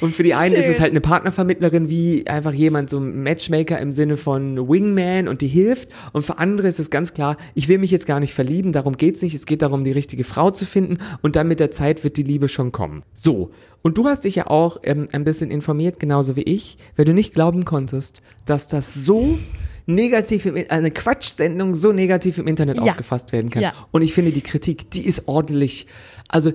Und 0.00 0.14
für 0.14 0.22
die 0.22 0.34
einen 0.34 0.54
ist 0.54 0.66
es 0.66 0.76
Schön. 0.76 0.82
halt 0.82 0.90
eine 0.92 1.00
Partnervermittlerin 1.02 1.88
wie 1.90 2.26
einfach 2.26 2.52
jemand, 2.52 2.88
so 2.90 2.98
ein 2.98 3.22
Matchmaker 3.22 3.78
im 3.78 3.92
Sinne 3.92 4.16
von 4.16 4.68
Wingman 4.68 5.28
und 5.28 5.42
die 5.42 5.46
hilft. 5.48 5.90
Und 6.12 6.22
für 6.24 6.38
andere 6.38 6.68
ist 6.68 6.80
es 6.80 6.88
ganz 6.90 7.12
klar, 7.12 7.36
ich 7.54 7.68
will 7.68 7.78
mich 7.78 7.90
jetzt 7.90 8.06
gar 8.06 8.18
nicht 8.20 8.32
verlieben, 8.34 8.72
darum 8.72 8.96
geht's 8.96 9.20
nicht. 9.20 9.34
Es 9.34 9.46
geht 9.46 9.62
darum, 9.62 9.84
die 9.84 9.92
richtige 9.92 10.24
Frau 10.24 10.50
zu 10.50 10.64
finden 10.64 10.98
und 11.22 11.36
dann 11.36 11.48
mit 11.48 11.60
der 11.60 11.70
Zeit 11.70 12.02
wird 12.02 12.16
die 12.16 12.22
Liebe 12.22 12.48
schon 12.48 12.72
kommen. 12.72 13.02
So. 13.12 13.50
Und 13.86 13.98
du 13.98 14.06
hast 14.06 14.24
dich 14.24 14.34
ja 14.36 14.46
auch 14.46 14.78
ähm, 14.82 15.08
ein 15.12 15.24
bisschen 15.24 15.50
informiert, 15.50 16.00
genauso 16.00 16.36
wie 16.36 16.42
ich, 16.42 16.78
weil 16.96 17.04
du 17.04 17.12
nicht 17.12 17.34
glauben 17.34 17.66
konntest, 17.66 18.22
dass 18.46 18.66
das 18.66 18.94
so 18.94 19.38
negativ 19.84 20.46
im, 20.46 20.56
eine 20.70 20.90
Quatschsendung 20.90 21.74
so 21.74 21.92
negativ 21.92 22.38
im 22.38 22.46
Internet 22.46 22.78
Ja. 22.78 22.84
aufgefasst 22.92 23.32
werden 23.32 23.50
kann. 23.50 23.62
Ja. 23.62 23.74
Und 23.92 24.00
ich 24.00 24.14
finde, 24.14 24.32
die 24.32 24.40
Kritik, 24.40 24.90
die 24.90 25.04
ist 25.06 25.28
ordentlich. 25.28 25.86
Also, 26.28 26.52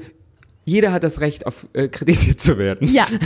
jeder 0.66 0.92
hat 0.92 1.04
das 1.04 1.20
Recht, 1.22 1.46
auf 1.46 1.68
äh, 1.74 1.88
kritisiert 1.88 2.42
zu 2.42 2.58
werden. 2.58 2.92
Ja. 2.92 3.06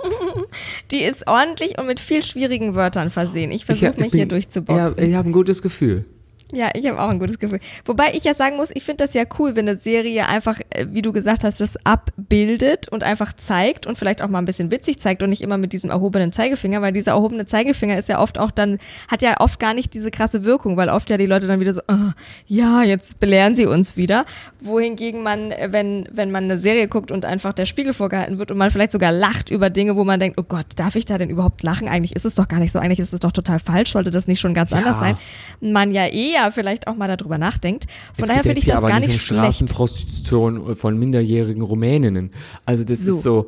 Die 0.90 1.02
ist 1.02 1.26
ordentlich 1.26 1.78
und 1.78 1.86
mit 1.86 2.00
viel 2.00 2.22
schwierigen 2.22 2.74
Wörtern 2.74 3.10
versehen. 3.10 3.50
Ich 3.50 3.64
versuche 3.64 3.94
mich 4.00 4.10
hier 4.12 4.20
bin- 4.20 4.28
durchzuboxen. 4.30 4.96
Ja, 4.98 5.08
ich 5.08 5.14
habe 5.14 5.28
ein 5.28 5.32
gutes 5.32 5.62
Gefühl. 5.62 6.04
Ja, 6.52 6.70
ich 6.74 6.86
habe 6.86 7.00
auch 7.00 7.08
ein 7.08 7.18
gutes 7.18 7.38
Gefühl. 7.38 7.58
Wobei 7.84 8.12
ich 8.12 8.24
ja 8.24 8.34
sagen 8.34 8.56
muss, 8.56 8.68
ich 8.74 8.84
finde 8.84 9.04
das 9.04 9.14
ja 9.14 9.24
cool, 9.38 9.56
wenn 9.56 9.66
eine 9.68 9.76
Serie 9.76 10.26
einfach, 10.28 10.60
äh, 10.70 10.86
wie 10.90 11.02
du 11.02 11.12
gesagt 11.12 11.42
hast, 11.42 11.60
das 11.60 11.76
abbildet 11.84 12.88
und 12.88 13.02
einfach 13.02 13.32
zeigt 13.32 13.86
und 13.86 13.98
vielleicht 13.98 14.20
auch 14.22 14.28
mal 14.28 14.38
ein 14.38 14.44
bisschen 14.44 14.70
witzig 14.70 15.00
zeigt 15.00 15.22
und 15.22 15.30
nicht 15.30 15.40
immer 15.40 15.56
mit 15.56 15.72
diesem 15.72 15.90
erhobenen 15.90 16.32
Zeigefinger, 16.32 16.82
weil 16.82 16.92
dieser 16.92 17.12
erhobene 17.12 17.46
Zeigefinger 17.46 17.98
ist 17.98 18.08
ja 18.08 18.20
oft 18.20 18.38
auch 18.38 18.50
dann, 18.50 18.78
hat 19.08 19.22
ja 19.22 19.40
oft 19.40 19.58
gar 19.58 19.74
nicht 19.74 19.94
diese 19.94 20.10
krasse 20.10 20.44
Wirkung, 20.44 20.76
weil 20.76 20.90
oft 20.90 21.08
ja 21.10 21.16
die 21.16 21.26
Leute 21.26 21.46
dann 21.46 21.60
wieder 21.60 21.72
so, 21.72 21.80
"Ah, 21.88 22.12
ja, 22.46 22.82
jetzt 22.82 23.20
belehren 23.20 23.54
sie 23.54 23.66
uns 23.66 23.96
wieder. 23.96 24.26
Wohingegen 24.60 25.22
man, 25.22 25.50
äh, 25.50 25.68
wenn, 25.72 26.08
wenn 26.12 26.30
man 26.30 26.44
eine 26.44 26.58
Serie 26.58 26.88
guckt 26.88 27.10
und 27.10 27.24
einfach 27.24 27.52
der 27.54 27.66
Spiegel 27.66 27.94
vorgehalten 27.94 28.38
wird 28.38 28.50
und 28.50 28.58
man 28.58 28.70
vielleicht 28.70 28.92
sogar 28.92 29.12
lacht 29.12 29.50
über 29.50 29.70
Dinge, 29.70 29.96
wo 29.96 30.04
man 30.04 30.20
denkt, 30.20 30.38
oh 30.38 30.44
Gott, 30.46 30.66
darf 30.76 30.94
ich 30.94 31.06
da 31.06 31.16
denn 31.18 31.30
überhaupt 31.30 31.62
lachen? 31.62 31.88
Eigentlich 31.88 32.14
ist 32.14 32.26
es 32.26 32.34
doch 32.34 32.48
gar 32.48 32.60
nicht 32.60 32.72
so, 32.72 32.78
eigentlich 32.78 33.00
ist 33.00 33.12
es 33.14 33.20
doch 33.20 33.32
total 33.32 33.58
falsch, 33.58 33.92
sollte 33.92 34.10
das 34.10 34.26
nicht 34.28 34.40
schon 34.40 34.54
ganz 34.54 34.72
anders 34.72 34.98
sein? 34.98 35.16
Man 35.60 35.90
ja 35.92 36.06
eher 36.34 36.52
vielleicht 36.52 36.86
auch 36.86 36.96
mal 36.96 37.14
darüber 37.14 37.38
nachdenkt. 37.38 37.86
Von 38.14 38.24
es 38.24 38.28
daher 38.28 38.42
finde 38.42 38.58
ich 38.58 38.66
das 38.66 38.80
gar 38.82 39.00
nicht 39.00 39.08
nicht 39.08 39.14
um 39.16 39.20
schlecht. 39.20 39.40
Straßenprostitution 39.42 40.74
von 40.74 40.98
minderjährigen 40.98 41.62
Rumäninnen. 41.62 42.30
Also 42.64 42.84
das 42.84 43.00
So. 43.00 43.16
ist 43.16 43.22
so. 43.22 43.46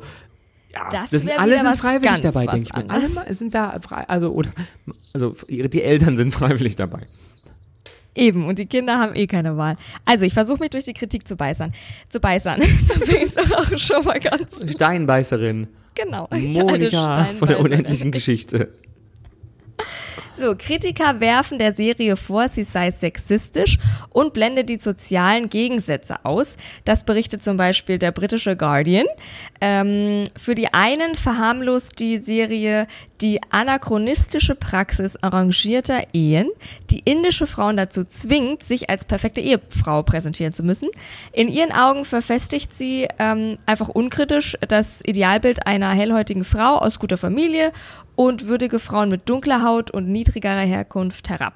Ja, 0.73 0.89
Das 0.91 1.09
das 1.09 1.23
sind 1.23 1.39
alle 1.39 1.59
sind 1.59 1.75
freiwillig 1.77 2.19
dabei, 2.21 2.45
denke 2.45 2.69
ich 2.69 2.75
mir. 2.75 2.89
Alle 2.89 3.33
sind 3.33 3.55
da 3.55 3.79
frei, 3.79 4.03
also 4.07 4.31
oder 4.31 4.49
also 5.13 5.35
die 5.49 5.81
Eltern 5.81 6.17
sind 6.17 6.33
freiwillig 6.33 6.75
dabei. 6.75 7.01
Eben, 8.13 8.47
und 8.47 8.57
die 8.57 8.65
Kinder 8.65 8.97
haben 8.97 9.15
eh 9.15 9.27
keine 9.27 9.57
Wahl. 9.57 9.77
Also, 10.03 10.25
ich 10.25 10.33
versuche 10.33 10.59
mich 10.59 10.71
durch 10.71 10.85
die 10.85 10.93
Kritik 10.93 11.27
zu 11.27 11.35
beißern. 11.35 11.71
Zu 12.09 12.19
beißern. 12.19 12.59
da 12.87 13.05
bin 13.05 13.15
ich 13.23 13.33
doch 13.35 13.51
auch 13.51 13.77
schon 13.77 14.03
mal 14.05 14.19
ganz 14.19 14.71
Steinbeißerin. 14.71 15.67
genau. 15.93 16.27
Monika 16.31 17.25
von 17.37 17.47
der 17.47 17.59
unendlichen 17.59 18.11
Geschichte. 18.11 18.69
So, 20.39 20.53
Kritiker 20.55 21.19
werfen 21.19 21.57
der 21.57 21.73
Serie 21.73 22.15
vor, 22.15 22.47
sie 22.47 22.63
sei 22.63 22.91
sexistisch 22.91 23.79
und 24.09 24.33
blendet 24.33 24.69
die 24.69 24.77
sozialen 24.77 25.49
Gegensätze 25.49 26.23
aus. 26.25 26.57
Das 26.85 27.03
berichtet 27.03 27.41
zum 27.41 27.57
Beispiel 27.57 27.97
der 27.97 28.11
britische 28.11 28.55
Guardian. 28.55 29.07
Ähm, 29.61 30.25
für 30.37 30.53
die 30.53 30.71
einen 30.75 31.15
verharmlost 31.15 31.97
die 31.97 32.19
Serie 32.19 32.85
die 33.21 33.39
anachronistische 33.49 34.55
Praxis 34.55 35.15
arrangierter 35.17 36.03
Ehen, 36.13 36.49
die 36.89 36.99
indische 36.99 37.47
Frauen 37.47 37.77
dazu 37.77 38.03
zwingt, 38.03 38.63
sich 38.63 38.89
als 38.89 39.05
perfekte 39.05 39.41
Ehefrau 39.41 40.03
präsentieren 40.03 40.53
zu 40.53 40.63
müssen. 40.63 40.89
In 41.31 41.47
ihren 41.47 41.71
Augen 41.71 42.05
verfestigt 42.05 42.73
sie 42.73 43.07
ähm, 43.19 43.57
einfach 43.65 43.89
unkritisch 43.89 44.57
das 44.67 45.01
Idealbild 45.03 45.65
einer 45.65 45.89
hellhäutigen 45.89 46.43
Frau 46.43 46.77
aus 46.77 46.99
guter 46.99 47.17
Familie 47.17 47.71
und 48.15 48.47
würdige 48.47 48.79
Frauen 48.79 49.09
mit 49.09 49.27
dunkler 49.29 49.63
Haut 49.63 49.91
und 49.91 50.09
niedrigerer 50.09 50.61
Herkunft 50.61 51.29
herab. 51.29 51.55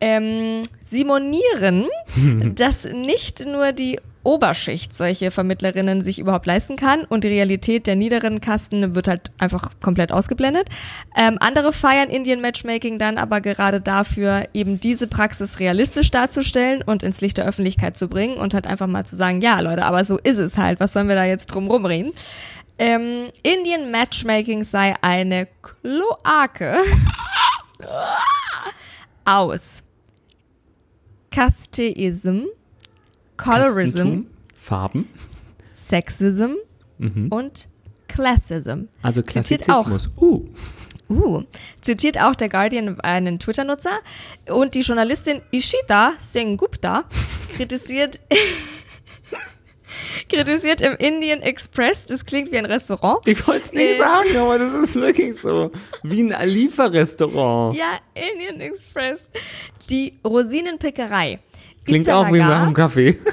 Ähm, 0.00 0.62
sie 0.82 1.04
monieren, 1.04 1.86
dass 2.54 2.84
nicht 2.84 3.44
nur 3.46 3.72
die 3.72 3.98
Oberschicht 4.22 4.94
solche 4.94 5.30
Vermittlerinnen 5.30 6.02
sich 6.02 6.18
überhaupt 6.18 6.46
leisten 6.46 6.76
kann 6.76 7.04
und 7.04 7.24
die 7.24 7.28
Realität 7.28 7.86
der 7.86 7.96
niederen 7.96 8.40
Kasten 8.40 8.94
wird 8.94 9.08
halt 9.08 9.30
einfach 9.38 9.72
komplett 9.80 10.12
ausgeblendet. 10.12 10.68
Ähm, 11.16 11.36
andere 11.40 11.72
feiern 11.72 12.10
Indian 12.10 12.40
Matchmaking 12.40 12.98
dann 12.98 13.18
aber 13.18 13.40
gerade 13.40 13.80
dafür, 13.80 14.48
eben 14.52 14.80
diese 14.80 15.06
Praxis 15.06 15.60
realistisch 15.60 16.10
darzustellen 16.10 16.82
und 16.82 17.02
ins 17.02 17.20
Licht 17.20 17.38
der 17.38 17.46
Öffentlichkeit 17.46 17.96
zu 17.96 18.08
bringen 18.08 18.36
und 18.36 18.54
halt 18.54 18.66
einfach 18.66 18.86
mal 18.86 19.06
zu 19.06 19.16
sagen, 19.16 19.40
ja 19.40 19.60
Leute, 19.60 19.84
aber 19.84 20.04
so 20.04 20.18
ist 20.18 20.38
es 20.38 20.56
halt, 20.56 20.80
was 20.80 20.92
sollen 20.92 21.08
wir 21.08 21.16
da 21.16 21.24
jetzt 21.24 21.46
drum 21.46 21.70
rumreden? 21.70 22.12
Ähm, 22.78 23.28
Indian 23.42 23.90
Matchmaking 23.90 24.62
sei 24.62 24.94
eine 25.00 25.48
Kloake 25.62 26.78
aus 29.24 29.82
Casteism, 31.30 32.46
Colorism, 33.38 34.24
Farben, 34.54 35.08
Sexism 35.74 36.52
und 37.30 37.68
Classism. 38.08 38.88
also 39.02 39.22
Zitiert 39.22 39.68
auch. 39.70 39.84
Klassizismus. 39.86 40.10
Uh. 40.20 40.46
Uh, 41.10 41.42
zitiert 41.80 42.20
auch 42.20 42.34
der 42.34 42.50
Guardian 42.50 43.00
einen 43.00 43.38
Twitter-Nutzer 43.38 44.00
und 44.50 44.74
die 44.74 44.80
Journalistin 44.80 45.40
Ishita 45.52 46.12
Sengupta 46.20 47.04
kritisiert 47.56 48.20
kritisiert 50.28 50.80
im 50.82 50.94
Indian 50.96 51.40
Express, 51.40 52.04
das 52.06 52.26
klingt 52.26 52.52
wie 52.52 52.58
ein 52.58 52.66
Restaurant. 52.66 53.26
Ich 53.26 53.46
wollte 53.46 53.66
es 53.66 53.72
nicht 53.72 53.94
Äh. 53.94 53.98
sagen, 53.98 54.36
aber 54.36 54.58
das 54.58 54.74
ist 54.74 54.94
wirklich 54.96 55.34
so. 55.36 55.70
Wie 56.02 56.22
ein 56.30 56.48
Lieferrestaurant. 56.48 57.74
Ja, 57.76 57.98
Indian 58.14 58.60
Express. 58.60 59.30
Die 59.88 60.18
Rosinenpickerei. 60.26 61.38
Klingt 61.88 62.10
auch 62.10 62.32
wie 62.32 62.38
nach 62.38 62.62
einem 62.62 62.74
Kaffee. 62.74 63.18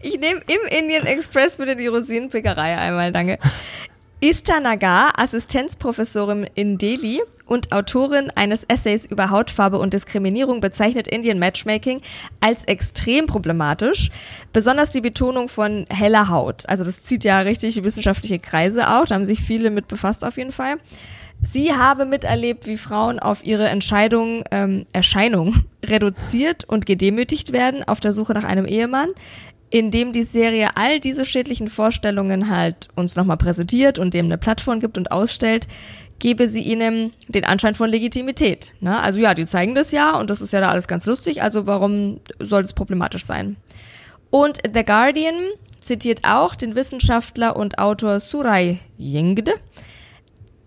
Ich 0.00 0.18
nehme 0.18 0.40
im 0.46 0.78
Indian 0.78 1.06
Express 1.06 1.56
bitte 1.56 1.76
die 1.76 1.86
Rosinenpickerei 1.86 2.76
einmal, 2.76 3.12
danke. 3.12 3.38
Istanagar, 4.20 5.18
Assistenzprofessorin 5.18 6.48
in 6.54 6.78
Delhi 6.78 7.20
und 7.46 7.72
Autorin 7.72 8.30
eines 8.34 8.64
Essays 8.64 9.06
über 9.06 9.30
Hautfarbe 9.30 9.78
und 9.78 9.94
Diskriminierung, 9.94 10.60
bezeichnet 10.60 11.08
Indian 11.08 11.38
Matchmaking 11.38 12.00
als 12.40 12.64
extrem 12.64 13.26
problematisch. 13.26 14.10
Besonders 14.52 14.90
die 14.90 15.00
Betonung 15.00 15.48
von 15.48 15.86
heller 15.88 16.28
Haut. 16.28 16.68
Also 16.68 16.84
das 16.84 17.02
zieht 17.02 17.24
ja 17.24 17.40
richtig 17.40 17.82
wissenschaftliche 17.82 18.38
Kreise 18.38 18.90
auch, 18.90 19.06
da 19.06 19.14
haben 19.14 19.24
sich 19.24 19.40
viele 19.40 19.70
mit 19.70 19.88
befasst 19.88 20.24
auf 20.24 20.36
jeden 20.36 20.52
Fall. 20.52 20.76
Sie 21.42 21.72
habe 21.72 22.04
miterlebt, 22.04 22.66
wie 22.66 22.76
Frauen 22.76 23.18
auf 23.18 23.44
ihre 23.44 23.68
Entscheidung, 23.68 24.42
ähm, 24.50 24.86
Erscheinung 24.92 25.54
reduziert 25.84 26.64
und 26.64 26.86
gedemütigt 26.86 27.52
werden 27.52 27.84
auf 27.84 28.00
der 28.00 28.12
Suche 28.12 28.32
nach 28.32 28.44
einem 28.44 28.66
Ehemann, 28.66 29.10
indem 29.70 30.12
die 30.12 30.22
Serie 30.22 30.70
all 30.76 30.98
diese 30.98 31.24
schädlichen 31.24 31.68
Vorstellungen 31.68 32.50
halt 32.50 32.88
uns 32.96 33.16
nochmal 33.16 33.36
präsentiert 33.36 33.98
und 33.98 34.14
dem 34.14 34.26
eine 34.26 34.38
Plattform 34.38 34.80
gibt 34.80 34.98
und 34.98 35.12
ausstellt, 35.12 35.68
gebe 36.18 36.48
sie 36.48 36.62
ihnen 36.62 37.12
den 37.28 37.44
Anschein 37.44 37.74
von 37.74 37.88
Legitimität. 37.88 38.72
Ne? 38.80 39.00
Also 39.00 39.18
ja, 39.20 39.34
die 39.34 39.46
zeigen 39.46 39.74
das 39.74 39.92
ja 39.92 40.18
und 40.18 40.30
das 40.30 40.40
ist 40.40 40.52
ja 40.52 40.60
da 40.60 40.68
alles 40.68 40.88
ganz 40.88 41.06
lustig, 41.06 41.42
also 41.42 41.66
warum 41.66 42.20
soll 42.40 42.62
es 42.62 42.72
problematisch 42.72 43.24
sein? 43.24 43.56
Und 44.30 44.58
The 44.74 44.84
Guardian 44.84 45.36
zitiert 45.80 46.24
auch 46.24 46.54
den 46.54 46.74
Wissenschaftler 46.74 47.56
und 47.56 47.78
Autor 47.78 48.20
Surai 48.20 48.78
Yingde, 48.98 49.54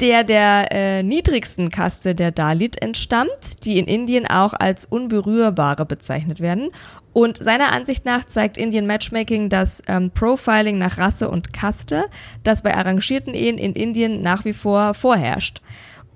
der 0.01 0.23
der 0.23 0.67
äh, 0.71 1.03
niedrigsten 1.03 1.69
Kaste 1.69 2.15
der 2.15 2.31
Dalit 2.31 2.81
entstammt, 2.81 3.63
die 3.63 3.77
in 3.77 3.85
Indien 3.85 4.25
auch 4.25 4.53
als 4.53 4.85
Unberührbare 4.85 5.85
bezeichnet 5.85 6.39
werden. 6.39 6.69
Und 7.13 7.43
seiner 7.43 7.71
Ansicht 7.71 8.05
nach 8.05 8.25
zeigt 8.25 8.57
Indian 8.57 8.87
Matchmaking 8.87 9.49
das 9.49 9.83
ähm, 9.87 10.11
Profiling 10.11 10.77
nach 10.77 10.97
Rasse 10.97 11.29
und 11.29 11.53
Kaste, 11.53 12.05
das 12.43 12.63
bei 12.63 12.75
arrangierten 12.75 13.33
Ehen 13.33 13.57
in 13.57 13.73
Indien 13.73 14.21
nach 14.21 14.43
wie 14.43 14.53
vor 14.53 14.93
vorherrscht. 14.93 15.61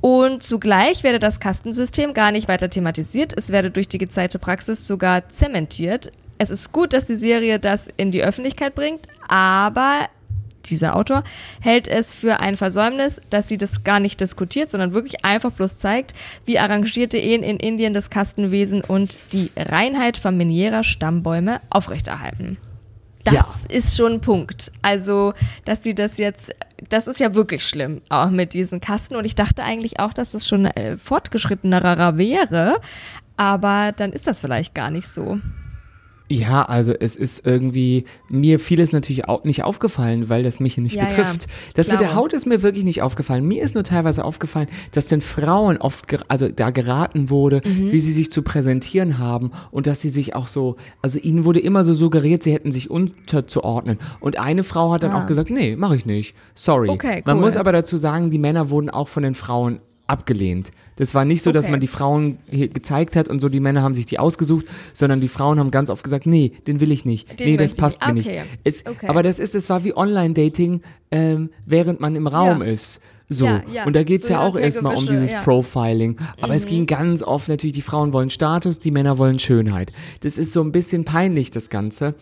Und 0.02 0.43
zugleich 0.43 1.04
werde 1.04 1.19
das 1.19 1.39
Kastensystem 1.39 2.13
gar 2.13 2.32
nicht 2.32 2.48
weiter 2.48 2.69
thematisiert, 2.69 3.34
es 3.36 3.50
werde 3.52 3.71
durch 3.71 3.88
die 3.88 3.98
gezeigte 3.98 4.39
Praxis 4.39 4.86
sogar 4.86 5.30
zementiert. 5.30 6.12
Es 6.38 6.50
ist 6.50 6.71
gut, 6.71 6.93
dass 6.93 7.06
die 7.06 7.15
Serie 7.15 7.60
das 7.60 7.88
in 7.98 8.12
die 8.12 8.24
Öffentlichkeit 8.24 8.76
bringt, 8.76 9.08
aber 9.28 10.08
dieser 10.69 10.95
Autor, 10.95 11.23
hält 11.62 11.88
es 11.88 12.13
für 12.13 12.39
ein 12.39 12.58
Versäumnis, 12.58 13.21
dass 13.30 13.47
sie 13.47 13.58
das 13.58 13.84
gar 13.84 13.99
nicht 13.99 14.19
diskutiert, 14.21 14.69
sondern 14.69 14.93
wirklich 14.93 15.23
einfach 15.25 15.51
bloß 15.51 15.80
zeigt, 15.80 16.13
wie 16.45 16.60
arrangierte 16.60 17.17
Ehen 17.17 17.43
in 17.43 17.58
Indien 17.58 17.93
das 17.93 18.10
Kastenwesen 18.10 18.82
und 18.82 19.19
die 19.34 19.51
Reinheit 19.58 20.17
familiärer 20.17 20.84
Stammbäume 20.84 21.62
aufrechterhalten. 21.69 22.58
Das 23.23 23.34
Ja. 23.34 23.45
ist 23.69 23.97
schon 23.97 24.13
ein 24.13 24.21
Punkt. 24.21 24.71
Also, 24.84 25.34
dass 25.65 25.82
sie 25.82 25.95
das 25.95 26.17
jetzt, 26.17 26.54
das 26.89 27.08
ist 27.08 27.19
ja 27.19 27.34
wirklich 27.34 27.65
schlimm, 27.65 28.01
auch 28.10 28.30
mit 28.30 28.54
diesen 28.54 28.82
Kasten. 28.82 29.15
Und 29.15 29.25
ich 29.25 29.34
dachte 29.34 29.63
eigentlich 29.63 29.99
auch, 29.99 30.13
dass 30.13 30.30
das 30.30 30.47
schon 30.47 30.65
äh, 30.65 30.97
fortgeschrittenerer 30.97 32.17
wäre. 32.19 32.80
Aber 33.36 33.93
dann 33.97 34.13
ist 34.13 34.28
das 34.28 34.39
vielleicht 34.41 34.75
gar 34.75 34.91
nicht 34.91 35.08
so. 35.08 35.39
Ja, 36.27 36.63
also 36.63 36.91
es 36.91 37.15
ist 37.15 37.45
irgendwie, 37.45 38.05
mir 38.29 38.59
vieles 38.59 38.91
natürlich 38.91 39.27
auch 39.27 39.43
nicht 39.43 39.63
aufgefallen, 39.63 40.27
weil 40.27 40.41
das 40.43 40.59
mich 40.59 40.75
nicht 40.77 40.95
Ja, 40.95 41.03
ja, 41.03 41.07
betrifft. 41.09 41.45
das 41.75 41.88
mit 41.91 41.99
der. 41.99 42.15
Haut 42.15 42.33
ist 42.33 42.47
mir 42.47 42.63
wirklich 42.63 42.83
nicht 42.83 43.01
aufgefallen. 43.03 43.45
Mir 43.47 43.61
ist 43.61 43.75
nur 43.75 43.83
teilweise 43.83 44.25
aufgefallen, 44.25 44.67
dass 44.91 45.05
den 45.05 45.21
Frauen 45.21 45.77
oft, 45.77 46.05
also 46.27 46.47
da 46.49 46.71
geraten 46.71 47.29
wurde, 47.29 47.61
Mhm. 47.63 47.91
wie 47.91 47.99
sie 47.99 48.11
sich 48.11 48.31
zu 48.31 48.41
präsentieren 48.41 49.19
haben 49.19 49.51
und 49.69 49.85
dass 49.85 50.01
sie 50.01 50.09
sich 50.09 50.33
auch 50.35 50.47
so, 50.47 50.77
also 51.03 51.19
ihnen 51.19 51.45
wurde 51.45 51.59
immer 51.59 51.83
so 51.83 51.93
suggeriert, 51.93 52.41
sie 52.41 52.53
hätten 52.53 52.71
sich 52.71 52.89
unterzuordnen. 52.89 53.99
Und 54.19 54.39
eine 54.39 54.63
Frau 54.63 54.91
hat 54.93 55.03
dann 55.03 55.11
Ah. 55.11 55.23
auch 55.23 55.27
gesagt, 55.27 55.49
nee, 55.51 55.75
mache 55.75 55.95
ich 55.95 56.05
nicht. 56.05 56.35
Sorry. 56.55 56.89
Okay, 56.89 57.21
Man 57.25 57.38
cool. 57.38 57.43
muss 57.43 57.57
aber 57.57 57.71
dazu 57.71 57.97
sagen, 57.97 58.29
die 58.31 58.39
Männer 58.39 58.69
wurden 58.71 58.89
auch 58.89 59.07
von 59.09 59.21
den 59.23 59.35
Frauen 59.35 59.79
abgelehnt. 60.07 60.71
Das 60.97 61.13
war 61.15 61.25
nicht 61.25 61.41
so, 61.41 61.51
dass 61.51 61.65
Okay. 61.65 61.71
man 61.71 61.79
die 61.81 61.87
Frauen 61.87 62.37
hier 62.49 62.67
gezeigt 62.67 63.15
hat 63.15 63.27
und 63.27 63.39
so, 63.39 63.49
die 63.49 63.59
Männer 63.59 63.81
haben 63.81 63.93
sich 63.93 64.05
die 64.05 64.19
ausgesucht, 64.19 64.65
sondern 64.93 65.19
die 65.19 65.27
Frauen 65.27 65.59
haben 65.59 65.71
ganz 65.71 65.89
oft 65.89 66.03
gesagt, 66.03 66.25
nee, 66.25 66.51
den 66.67 66.79
will 66.79 66.91
ich 66.91 67.05
nicht. 67.05 67.39
Den 67.39 67.47
nee, 67.47 67.57
das 67.57 67.75
passt 67.75 68.01
nicht. 68.13 68.27
mir 68.27 68.33
Okay. 68.33 68.41
nicht. 68.41 68.59
Es, 68.63 68.83
Okay. 68.85 69.07
Aber 69.07 69.23
das 69.23 69.39
ist, 69.39 69.55
es 69.55 69.69
war 69.69 69.83
wie 69.83 69.95
Online-Dating, 69.97 70.81
ähm, 71.11 71.49
während 71.65 71.99
man 71.99 72.15
im 72.15 72.27
Raum 72.27 72.61
Ja. 72.61 72.67
ist. 72.67 73.01
So. 73.27 73.45
Ja, 73.45 73.63
ja. 73.73 73.85
Und 73.85 73.95
da 73.95 74.03
geht 74.03 74.21
es 74.21 74.27
So 74.27 74.35
ja 74.35 74.41
auch 74.47 74.55
erstmal 74.55 74.95
um 74.95 75.07
dieses 75.07 75.31
ja. 75.31 75.39
Mhm. 75.39 75.43
Profiling. 75.43 76.17
Aber 76.41 76.53
es 76.53 76.67
ging 76.67 76.85
ganz 76.85 77.23
oft 77.23 77.49
natürlich, 77.49 77.73
die 77.73 77.81
Frauen 77.81 78.13
wollen 78.13 78.29
Status, 78.29 78.79
die 78.79 78.91
Männer 78.91 79.17
wollen 79.17 79.39
Schönheit. 79.39 79.91
Das 80.21 80.37
ist 80.37 80.53
so 80.53 80.61
ein 80.61 80.71
bisschen 80.71 81.05
peinlich, 81.05 81.49
das 81.49 81.69
Ganze. 81.71 82.13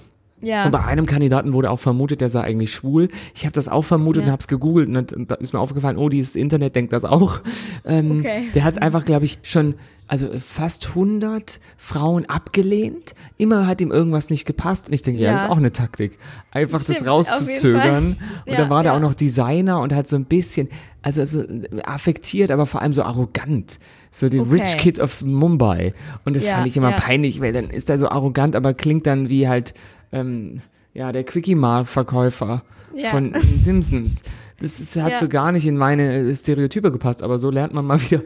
Ja. 0.43 0.65
Und 0.65 0.71
bei 0.71 0.83
einem 0.83 1.05
Kandidaten 1.05 1.53
wurde 1.53 1.71
auch 1.71 1.79
vermutet, 1.79 2.21
der 2.21 2.29
sei 2.29 2.41
eigentlich 2.41 2.71
schwul. 2.71 3.07
Ich 3.33 3.45
habe 3.45 3.53
das 3.53 3.67
auch 3.69 3.83
vermutet 3.83 4.21
Ja. 4.23 4.27
und 4.27 4.31
habe 4.33 4.39
es 4.41 4.47
gegoogelt 4.47 4.87
und 4.89 4.93
dann- 4.93 5.07
und 5.19 5.31
da 5.31 5.35
ist 5.35 5.53
mir 5.53 5.59
aufgefallen, 5.59 5.97
oh, 5.97 6.09
dieses 6.09 6.35
Internet 6.35 6.75
denkt 6.75 6.93
das 6.93 7.05
auch. 7.05 7.39
Ähm, 7.85 8.19
Okay. 8.19 8.43
Der 8.55 8.63
hat 8.63 8.81
einfach, 8.81 9.03
glaube 9.03 9.25
ich, 9.25 9.39
schon 9.41 9.75
also 10.07 10.27
fast 10.39 10.89
100 10.95 11.59
Frauen 11.77 12.25
abgelehnt. 12.25 13.13
Immer 13.37 13.67
hat 13.67 13.81
ihm 13.81 13.89
irgendwas 13.91 14.29
nicht 14.29 14.45
gepasst 14.45 14.87
und 14.87 14.93
ich 14.93 15.01
denke, 15.01 15.21
ja, 15.21 15.27
Ja. 15.29 15.33
das 15.33 15.43
ist 15.43 15.49
auch 15.49 15.57
eine 15.57 15.71
Taktik. 15.71 16.17
Einfach 16.51 16.81
Stimmt, 16.81 16.99
das 17.01 17.07
rauszuzögern. 17.07 18.17
Und 18.45 18.51
Ja, 18.51 18.57
dann 18.57 18.69
war 18.69 18.83
der 18.83 18.91
ja. 18.91 18.97
auch 18.97 19.01
noch 19.01 19.15
Designer 19.15 19.79
und 19.79 19.93
hat 19.93 20.07
so 20.07 20.15
ein 20.15 20.25
bisschen, 20.25 20.69
also, 21.01 21.21
also 21.21 21.43
affektiert, 21.83 22.51
aber 22.51 22.65
vor 22.65 22.81
allem 22.81 22.93
so 22.93 23.03
arrogant. 23.03 23.79
So 24.11 24.29
den 24.29 24.41
Okay. 24.41 24.51
Rich 24.61 24.77
Kid 24.77 24.99
of 24.99 25.21
Mumbai. 25.23 25.93
Und 26.25 26.35
das 26.35 26.45
fand 26.47 26.67
ich 26.67 26.77
immer 26.77 26.91
peinlich, 26.91 27.41
weil 27.41 27.53
dann 27.53 27.69
ist 27.69 27.89
er 27.89 27.97
so 27.97 28.09
arrogant, 28.09 28.55
aber 28.55 28.73
klingt 28.73 29.07
dann 29.07 29.29
wie 29.29 29.47
halt, 29.47 29.73
ähm, 30.13 30.61
ja, 30.93 31.11
der 31.11 31.23
Quickie-Mart-Verkäufer 31.23 32.63
Ja. 32.95 33.09
von 33.09 33.33
Simpsons. 33.57 34.21
Das 34.59 34.79
ist, 34.79 34.95
hat 34.95 35.13
Ja. 35.13 35.17
so 35.19 35.27
gar 35.27 35.51
nicht 35.51 35.65
in 35.67 35.75
meine 35.75 36.13
äh, 36.15 36.33
Stereotype 36.35 36.91
gepasst, 36.91 37.21
aber 37.23 37.37
so 37.39 37.49
lernt 37.49 37.73
man 37.73 37.83
mal 37.85 37.99
wieder, 38.01 38.21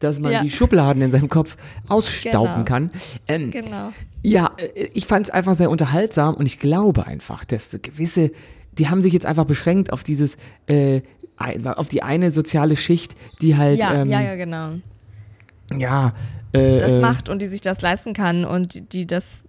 dass 0.00 0.18
man 0.18 0.32
Ja. 0.32 0.42
die 0.42 0.50
Schubladen 0.50 1.00
in 1.00 1.10
seinem 1.10 1.28
Kopf 1.30 1.56
ausstauben 1.88 2.52
Genau. 2.52 2.64
kann. 2.64 2.90
Ähm, 3.28 3.50
Genau. 3.50 3.92
ja, 4.22 4.50
äh, 4.58 4.88
ich 4.92 5.06
fand 5.06 5.26
es 5.28 5.30
einfach 5.32 5.54
sehr 5.54 5.70
unterhaltsam 5.70 6.34
und 6.34 6.46
ich 6.46 6.58
glaube 6.58 7.06
einfach, 7.06 7.44
dass 7.44 7.78
gewisse, 7.80 8.32
die 8.76 8.88
haben 8.88 9.00
sich 9.02 9.12
jetzt 9.12 9.24
einfach 9.24 9.44
beschränkt 9.44 9.92
auf 9.92 10.02
dieses, 10.02 10.36
äh, 10.66 11.00
auf 11.64 11.88
die 11.88 12.02
eine 12.02 12.30
soziale 12.30 12.76
Schicht, 12.76 13.16
die 13.40 13.56
halt, 13.56 13.78
Ja, 13.78 13.94
ähm, 13.94 14.08
ja, 14.10 14.20
ja, 14.20 14.34
genau. 14.36 14.70
ja, 15.76 16.12
äh, 16.52 16.78
Das 16.78 16.92
äh, 16.94 17.00
macht 17.00 17.28
und 17.28 17.40
die 17.40 17.46
sich 17.48 17.60
das 17.60 17.80
leisten 17.80 18.12
kann 18.14 18.44
und 18.44 18.74
die- 18.74 18.80
die 18.82 19.06
das, 19.06 19.40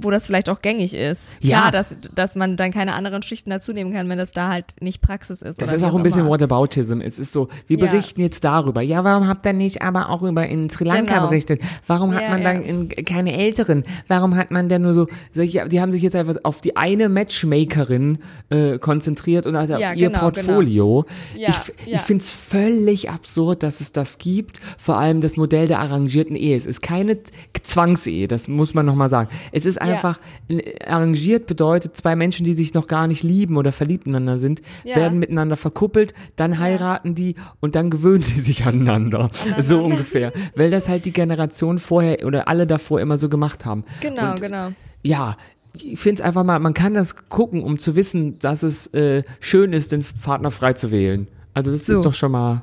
wo 0.00 0.10
das 0.10 0.26
vielleicht 0.26 0.48
auch 0.48 0.62
gängig 0.62 0.94
ist. 0.94 1.36
Ja. 1.40 1.58
Klar, 1.60 1.72
dass, 1.72 1.96
dass 2.14 2.36
man 2.36 2.56
dann 2.56 2.72
keine 2.72 2.94
anderen 2.94 3.22
Schichten 3.22 3.50
dazu 3.50 3.72
nehmen 3.72 3.92
kann, 3.92 4.08
wenn 4.08 4.18
das 4.18 4.32
da 4.32 4.48
halt 4.48 4.66
nicht 4.80 5.00
Praxis 5.00 5.42
ist. 5.42 5.60
Das 5.60 5.72
ist 5.72 5.82
auch 5.84 5.94
ein 5.94 6.02
bisschen 6.02 6.20
immer. 6.20 6.30
Whataboutism. 6.30 7.00
Es 7.00 7.18
ist 7.18 7.32
so, 7.32 7.48
wir 7.66 7.78
Ja. 7.78 7.86
berichten 7.86 8.20
jetzt 8.20 8.44
darüber. 8.44 8.80
Ja, 8.82 9.04
warum 9.04 9.26
habt 9.28 9.44
ihr 9.46 9.52
nicht 9.52 9.82
aber 9.82 10.08
auch 10.10 10.22
über 10.22 10.46
in 10.46 10.70
Sri 10.70 10.84
Lanka 10.84 11.14
Genau. 11.14 11.28
berichtet? 11.28 11.60
Warum 11.86 12.14
hat 12.14 12.22
Ja, 12.22 12.30
man 12.30 12.42
ja. 12.42 12.52
dann 12.54 12.62
in, 12.62 12.88
keine 13.04 13.36
Älteren? 13.36 13.84
Warum 14.08 14.36
hat 14.36 14.50
man 14.50 14.68
denn 14.68 14.82
nur 14.82 14.94
so, 14.94 15.06
die 15.34 15.80
haben 15.80 15.92
sich 15.92 16.02
jetzt 16.02 16.16
einfach 16.16 16.36
auf 16.42 16.60
die 16.60 16.76
eine 16.76 17.08
Matchmakerin 17.08 18.18
äh, 18.50 18.78
konzentriert 18.78 19.46
und 19.46 19.54
Ja, 19.54 19.62
auf 19.62 19.96
ihr 19.96 20.08
genau, 20.08 20.20
Portfolio. 20.20 21.04
Ja, 21.36 21.48
ich 21.50 21.86
ja. 21.92 21.98
ich 21.98 22.04
finde 22.04 22.22
es 22.22 22.30
völlig 22.30 23.10
absurd, 23.10 23.62
dass 23.62 23.80
es 23.80 23.92
das 23.92 24.18
gibt. 24.18 24.60
Vor 24.78 24.96
allem 24.98 25.20
das 25.20 25.36
Modell 25.36 25.66
der 25.68 25.78
arrangierten 25.80 26.36
Ehe. 26.36 26.56
Es 26.56 26.66
ist 26.66 26.82
keine 26.82 27.18
Zwangsehe, 27.62 28.28
das 28.28 28.48
muss 28.48 28.74
man 28.74 28.86
nochmal 28.86 29.08
sagen. 29.08 29.28
Es 29.52 29.66
ist 29.66 29.80
einfach, 29.92 30.18
äh, 30.48 30.84
arrangiert 30.84 31.46
bedeutet, 31.46 31.96
zwei 31.96 32.16
Menschen, 32.16 32.44
die 32.44 32.54
sich 32.54 32.74
noch 32.74 32.86
gar 32.86 33.06
nicht 33.06 33.22
lieben 33.22 33.56
oder 33.56 33.72
verliebt 33.72 34.06
ineinander 34.06 34.38
sind, 34.38 34.62
werden 34.84 35.18
miteinander 35.18 35.56
verkuppelt, 35.56 36.14
dann 36.36 36.58
heiraten 36.58 37.14
die 37.14 37.34
und 37.60 37.74
dann 37.74 37.90
gewöhnen 37.90 38.24
die 38.24 38.38
sich 38.40 38.66
aneinander. 38.66 39.30
So 39.58 39.82
ungefähr. 39.84 40.32
Weil 40.54 40.70
das 40.70 40.88
halt 40.88 41.04
die 41.04 41.12
Generation 41.12 41.78
vorher 41.78 42.24
oder 42.26 42.48
alle 42.48 42.66
davor 42.66 43.00
immer 43.00 43.18
so 43.18 43.28
gemacht 43.28 43.64
haben. 43.64 43.84
Genau, 44.00 44.32
und, 44.32 44.40
genau. 44.40 44.68
Ja, 45.02 45.36
ich 45.74 45.98
finde 45.98 46.20
es 46.22 46.26
einfach 46.26 46.42
mal, 46.44 46.58
man 46.58 46.74
kann 46.74 46.94
das 46.94 47.28
gucken, 47.28 47.62
um 47.62 47.78
zu 47.78 47.94
wissen, 47.94 48.38
dass 48.40 48.62
es 48.62 48.88
äh, 48.94 49.22
schön 49.40 49.72
ist, 49.72 49.92
den 49.92 50.04
Partner 50.22 50.50
frei 50.50 50.72
zu 50.72 50.90
wählen. 50.90 51.28
Also 51.54 51.70
das 51.70 51.86
So. 51.86 51.92
ist 51.92 52.04
doch 52.04 52.12
schon 52.14 52.32
mal 52.32 52.62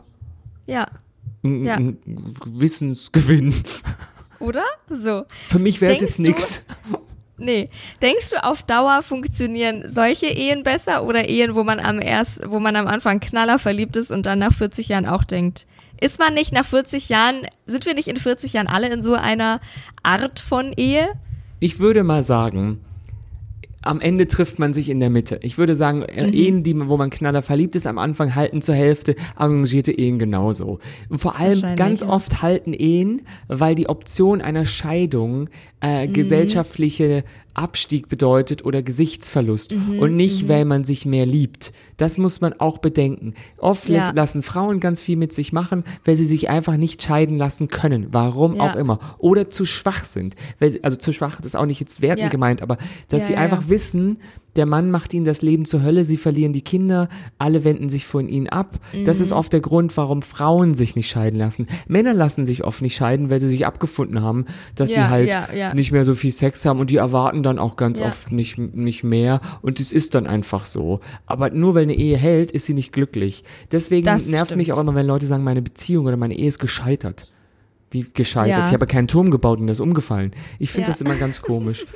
Ja. 0.67 0.87
ein, 1.43 1.63
Ja. 1.63 1.75
ein 1.75 1.97
Wissensgewinn. 2.45 3.53
Oder? 4.39 4.63
So. 4.89 5.23
Für 5.47 5.59
mich 5.59 5.79
wäre 5.81 5.93
es 5.93 6.01
jetzt 6.01 6.19
nichts. 6.19 6.61
Nee. 7.45 7.69
Denkst 8.01 8.31
du, 8.31 8.43
auf 8.43 8.63
Dauer 8.63 9.03
funktionieren 9.03 9.83
solche 9.87 10.25
Ehen 10.25 10.63
besser 10.63 11.03
oder 11.03 11.29
Ehen, 11.29 11.53
wo 11.53 11.63
man 11.63 11.79
am 11.79 12.01
erst, 12.01 12.49
wo 12.49 12.59
man 12.59 12.75
am 12.75 12.87
Anfang 12.87 13.19
knaller 13.19 13.59
verliebt 13.59 13.95
ist 13.95 14.09
und 14.09 14.25
dann 14.25 14.39
nach 14.39 14.51
40 14.51 14.87
Jahren 14.87 15.05
auch 15.05 15.23
denkt, 15.23 15.67
ist 16.01 16.17
man 16.17 16.33
nicht 16.33 16.51
nach 16.51 16.65
40 16.65 17.07
Jahren, 17.09 17.45
sind 17.67 17.85
wir 17.85 17.93
nicht 17.93 18.07
in 18.07 18.17
40 18.17 18.53
Jahren 18.53 18.65
alle 18.65 18.91
in 18.91 19.03
so 19.03 19.13
einer 19.13 19.61
Art 20.01 20.39
von 20.39 20.73
Ehe? 20.75 21.07
Ich 21.59 21.79
würde 21.79 22.03
mal 22.03 22.23
sagen, 22.23 22.83
am 23.85 24.01
Ende 24.01 24.27
trifft 24.27 24.59
man 24.59 24.73
sich 24.73 24.89
in 24.89 24.99
der 24.99 25.09
Mitte. 25.09 25.39
Ich 25.43 25.57
würde 25.57 25.75
sagen, 25.75 26.01
äh, 26.01 26.27
Mhm. 26.27 26.33
Ehen, 26.33 26.63
die, 26.63 26.87
wo 26.89 26.97
man 26.97 27.09
knaller 27.09 27.41
verliebt 27.41 27.75
ist, 27.75 27.87
am 27.87 27.97
Anfang 27.97 28.35
halten 28.35 28.61
zur 28.61 28.75
Hälfte, 28.75 29.15
arrangierte 29.35 29.91
Ehen 29.91 30.19
genauso. 30.19 30.79
Und 31.09 31.19
vor 31.19 31.37
allem 31.39 31.61
ganz 31.75 32.01
ja. 32.01 32.09
oft 32.09 32.41
halten 32.41 32.73
Ehen, 32.73 33.21
weil 33.47 33.75
die 33.75 33.87
Option 33.87 34.41
einer 34.41 34.65
Scheidung 34.65 35.41
Mhm. 35.41 35.47
äh, 35.81 36.07
gesellschaftliche 36.07 37.23
Abstieg 37.55 38.09
bedeutet 38.09 38.63
oder 38.65 38.83
Gesichtsverlust 38.83 39.73
Mhm, 39.73 39.99
und 39.99 40.15
nicht, 40.15 40.47
weil 40.47 40.65
man 40.65 40.83
sich 40.83 41.05
mehr 41.05 41.25
liebt. 41.25 41.73
Das 41.97 42.17
muss 42.17 42.41
man 42.41 42.53
auch 42.59 42.77
bedenken. 42.79 43.33
Oft 43.57 43.89
Ja. 43.89 44.11
lassen 44.13 44.43
Frauen 44.43 44.79
ganz 44.79 45.01
viel 45.01 45.15
mit 45.15 45.33
sich 45.33 45.53
machen, 45.53 45.83
weil 46.03 46.15
sie 46.15 46.25
sich 46.25 46.49
einfach 46.49 46.77
nicht 46.77 47.01
scheiden 47.01 47.37
lassen 47.37 47.67
können. 47.69 48.07
Warum 48.11 48.55
Ja. 48.55 48.63
auch 48.71 48.75
immer. 48.75 48.99
Oder 49.17 49.49
zu 49.49 49.65
schwach 49.65 50.03
sind. 50.05 50.35
Sie, 50.59 50.83
also 50.83 50.97
zu 50.97 51.13
schwach, 51.13 51.37
das 51.37 51.47
ist 51.47 51.55
auch 51.55 51.65
nicht 51.65 51.79
jetzt 51.79 52.01
wertend 52.01 52.25
Ja. 52.25 52.29
gemeint, 52.29 52.61
aber 52.61 52.77
dass 53.07 53.27
sie 53.27 53.35
einfach 53.35 53.69
wissen, 53.69 54.19
der 54.55 54.65
Mann 54.65 54.91
macht 54.91 55.13
ihnen 55.13 55.25
das 55.25 55.41
Leben 55.41 55.65
zur 55.65 55.83
Hölle, 55.83 56.03
sie 56.03 56.17
verlieren 56.17 56.53
die 56.53 56.61
Kinder, 56.61 57.09
alle 57.37 57.63
wenden 57.63 57.89
sich 57.89 58.05
von 58.05 58.27
ihnen 58.29 58.47
ab. 58.47 58.79
Das 59.05 59.17
Mhm. 59.19 59.23
ist 59.23 59.31
oft 59.31 59.51
der 59.53 59.59
Grund, 59.61 59.95
warum 59.97 60.21
Frauen 60.21 60.73
sich 60.73 60.95
nicht 60.95 61.09
scheiden 61.09 61.37
lassen. 61.39 61.67
Männer 61.87 62.13
lassen 62.13 62.45
sich 62.45 62.63
oft 62.63 62.81
nicht 62.81 62.95
scheiden, 62.95 63.29
weil 63.29 63.39
sie 63.39 63.47
sich 63.47 63.65
abgefunden 63.65 64.21
haben, 64.21 64.45
dass 64.75 64.89
sie 64.91 64.95
Ja, 64.95 65.09
halt 65.09 65.27
ja, 65.27 65.47
ja. 65.55 65.73
nicht 65.73 65.91
mehr 65.91 66.05
so 66.05 66.15
viel 66.15 66.31
Sex 66.31 66.65
haben 66.65 66.79
und 66.79 66.89
die 66.89 66.95
erwarten 66.97 67.43
dann 67.43 67.59
auch 67.59 67.75
ganz 67.75 67.99
oft 67.99 68.31
nicht, 68.31 68.57
nicht 68.57 69.03
mehr 69.03 69.41
und 69.61 69.79
es 69.79 69.91
ist 69.91 70.15
dann 70.15 70.27
einfach 70.27 70.65
so. 70.65 70.99
Aber 71.27 71.49
nur 71.49 71.75
weil 71.75 71.83
eine 71.83 71.95
Ehe 71.95 72.17
hält, 72.17 72.51
ist 72.51 72.65
sie 72.65 72.73
nicht 72.73 72.91
glücklich. 72.93 73.43
Deswegen 73.71 74.05
Das 74.05 74.27
nervt 74.27 74.47
stimmt. 74.47 74.57
mich 74.57 74.71
auch 74.73 74.79
immer, 74.79 74.95
wenn 74.95 75.07
Leute 75.07 75.25
sagen, 75.25 75.43
meine 75.43 75.61
Beziehung 75.61 76.05
oder 76.05 76.17
meine 76.17 76.35
Ehe 76.37 76.47
ist 76.47 76.59
gescheitert. 76.59 77.31
Wie 77.91 78.05
gescheitert? 78.13 78.67
Ich 78.67 78.73
habe 78.73 78.87
keinen 78.87 79.07
Turm 79.07 79.31
gebaut 79.31 79.59
und 79.59 79.67
der 79.67 79.73
ist 79.73 79.79
umgefallen. 79.79 80.31
Ich 80.59 80.71
finde 80.71 80.87
das 80.87 81.01
immer 81.01 81.15
ganz 81.15 81.41
komisch. 81.41 81.85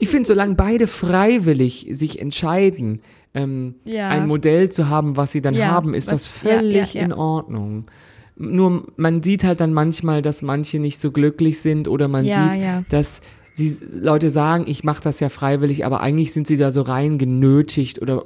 Ich 0.00 0.08
finde, 0.08 0.26
solange 0.26 0.54
beide 0.54 0.86
freiwillig 0.86 1.86
sich 1.92 2.20
entscheiden, 2.20 3.00
ähm, 3.34 3.74
Ja. 3.84 4.08
ein 4.08 4.26
Modell 4.26 4.70
zu 4.70 4.88
haben, 4.88 5.16
was 5.16 5.30
sie 5.30 5.40
dann 5.40 5.54
Ja, 5.54 5.68
haben, 5.68 5.94
ist 5.94 6.06
was- 6.10 6.24
das 6.24 6.26
völlig 6.26 6.94
ja. 6.94 7.02
in 7.02 7.12
Ordnung. 7.12 7.84
Nur 8.36 8.86
man 8.96 9.22
sieht 9.22 9.44
halt 9.44 9.60
dann 9.60 9.72
manchmal, 9.72 10.22
dass 10.22 10.42
manche 10.42 10.78
nicht 10.78 10.98
so 10.98 11.12
glücklich 11.12 11.60
sind 11.60 11.86
oder 11.86 12.08
man 12.08 12.24
sieht, 12.54 12.62
dass 12.88 13.20
sie 13.54 13.76
Leute 13.92 14.30
sagen, 14.30 14.64
ich 14.66 14.82
mache 14.82 15.02
das 15.02 15.20
ja 15.20 15.28
freiwillig, 15.28 15.84
aber 15.84 16.00
eigentlich 16.00 16.32
sind 16.32 16.46
sie 16.46 16.56
da 16.56 16.70
so 16.72 16.80
rein 16.82 17.18
genötigt 17.18 18.00
oder. 18.00 18.24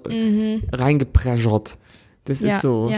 Das 2.25 2.41
Mhm. 2.41 2.47
Ja, 2.49 2.55
ist 2.55 2.63
so. 2.63 2.91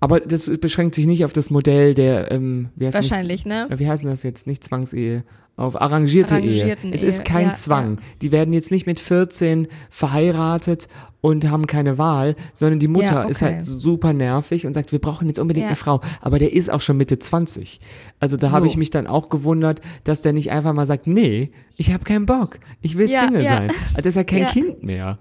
Aber 0.00 0.20
das 0.20 0.50
beschränkt 0.58 0.94
sich 0.94 1.06
nicht 1.06 1.24
auf 1.24 1.32
das 1.32 1.50
Modell 1.50 1.94
der, 1.94 2.30
ähm, 2.30 2.68
wie 2.76 2.86
heißt 2.86 2.94
Wahrscheinlich, 2.96 3.46
nicht, 3.46 3.68
ne? 3.70 3.78
Wie 3.78 3.88
heißt 3.88 4.04
das 4.04 4.22
jetzt? 4.22 4.46
Nicht 4.46 4.62
Zwangsehe. 4.64 5.24
Auf 5.56 5.80
arrangierte 5.80 6.38
Ehe. 6.38 6.76
Es 6.90 7.02
Ehe, 7.02 7.08
ist 7.08 7.24
kein 7.24 7.46
ja, 7.46 7.52
Zwang. 7.52 7.98
Die 8.22 8.32
werden 8.32 8.52
jetzt 8.52 8.70
nicht 8.72 8.86
mit 8.86 8.98
14 8.98 9.68
verheiratet 9.88 10.88
und 11.20 11.48
haben 11.48 11.66
keine 11.66 11.96
Wahl, 11.96 12.34
sondern 12.54 12.80
die 12.80 12.88
Mutter 12.88 13.22
Ja, 13.22 13.22
ist 13.22 13.40
okay. 13.42 13.52
halt 13.54 13.62
super 13.62 14.12
nervig 14.12 14.66
und 14.66 14.74
sagt, 14.74 14.90
wir 14.92 14.98
brauchen 14.98 15.26
jetzt 15.28 15.38
unbedingt 15.38 15.62
Ja. 15.64 15.68
eine 15.68 15.76
Frau. 15.76 16.00
Aber 16.20 16.38
der 16.38 16.52
ist 16.52 16.70
auch 16.70 16.80
schon 16.80 16.96
Mitte 16.96 17.18
20. 17.18 17.80
Also 18.20 18.36
da 18.36 18.50
habe 18.50 18.66
So. 18.66 18.72
ich 18.72 18.76
mich 18.76 18.90
dann 18.90 19.06
auch 19.06 19.28
gewundert, 19.28 19.80
dass 20.02 20.22
der 20.22 20.32
nicht 20.32 20.50
einfach 20.50 20.72
mal 20.72 20.86
sagt, 20.86 21.06
nee, 21.06 21.50
ich 21.76 21.92
habe 21.92 22.04
keinen 22.04 22.26
Bock. 22.26 22.58
Ich 22.82 22.98
will 22.98 23.08
Ja, 23.08 23.20
Single 23.24 23.42
ja. 23.44 23.56
sein. 23.56 23.70
Also 23.94 24.08
ist 24.08 24.16
ja 24.16 24.24
kein 24.24 24.42
Ja. 24.42 24.48
Kind 24.48 24.82
mehr. 24.82 25.18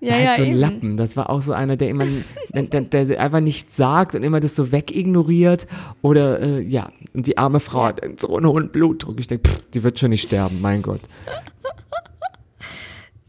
Ja, 0.00 0.12
halt 0.12 0.24
ja, 0.24 0.36
so 0.36 0.42
ein 0.42 0.48
eben. 0.50 0.58
Lappen. 0.58 0.96
Das 0.96 1.16
war 1.16 1.30
auch 1.30 1.42
so 1.42 1.52
einer, 1.52 1.76
der 1.76 1.88
immer, 1.88 2.04
der, 2.52 2.80
der, 2.82 3.20
einfach 3.20 3.40
nichts 3.40 3.76
sagt 3.76 4.14
und 4.14 4.22
immer 4.22 4.40
das 4.40 4.54
so 4.54 4.72
wegignoriert. 4.72 5.66
Oder 6.02 6.40
äh, 6.40 6.60
ja, 6.62 6.90
und 7.14 7.26
die 7.26 7.38
arme 7.38 7.60
Frau 7.60 7.84
hat 7.84 8.00
so 8.20 8.36
einen 8.36 8.46
hohen 8.46 8.68
Blutdruck. 8.70 9.18
Ich 9.20 9.26
denke, 9.26 9.50
die 9.74 9.82
wird 9.82 9.98
schon 9.98 10.10
nicht 10.10 10.22
sterben, 10.22 10.60
mein 10.60 10.82
Gott. 10.82 11.00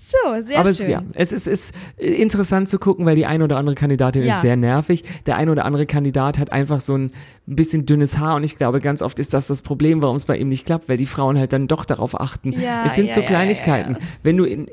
So, 0.10 0.42
sehr 0.42 0.60
Aber 0.60 0.70
es, 0.70 0.78
schön. 0.78 0.90
ja, 0.90 1.04
es 1.16 1.34
ist, 1.34 1.48
ist 1.48 1.76
interessant 1.98 2.70
zu 2.70 2.80
gucken, 2.80 3.06
weil 3.06 3.18
die 3.18 3.26
eine 3.26 3.44
oder 3.44 3.58
andere 3.58 3.76
Kandidatin 3.76 4.24
Ja. 4.24 4.36
ist 4.36 4.42
sehr 4.42 4.56
nervig. 4.56 5.04
Der 5.26 5.36
eine 5.36 5.52
oder 5.52 5.66
andere 5.66 5.86
Kandidat 5.86 6.40
hat 6.40 6.54
einfach 6.54 6.80
so 6.80 6.96
ein 6.98 7.12
bisschen 7.46 7.86
dünnes 7.86 8.18
Haar 8.18 8.38
und 8.38 8.46
ich 8.46 8.58
glaube, 8.58 8.80
ganz 8.80 9.02
oft 9.02 9.20
ist 9.20 9.34
das 9.34 9.48
das 9.48 9.62
Problem, 9.64 10.02
warum 10.02 10.16
es 10.16 10.24
bei 10.24 10.38
ihm 10.38 10.48
nicht 10.48 10.66
klappt, 10.66 10.88
weil 10.88 10.96
die 10.96 11.06
Frauen 11.06 11.38
halt 11.38 11.52
dann 11.52 11.68
doch 11.68 11.84
darauf 11.84 12.18
achten. 12.18 12.54
Ja, 12.54 12.86
es 12.86 12.96
sind 12.96 13.12
so 13.12 13.22
Kleinigkeiten. 13.22 13.98
Wenn 14.24 14.38
du 14.38 14.46
in, 14.46 14.68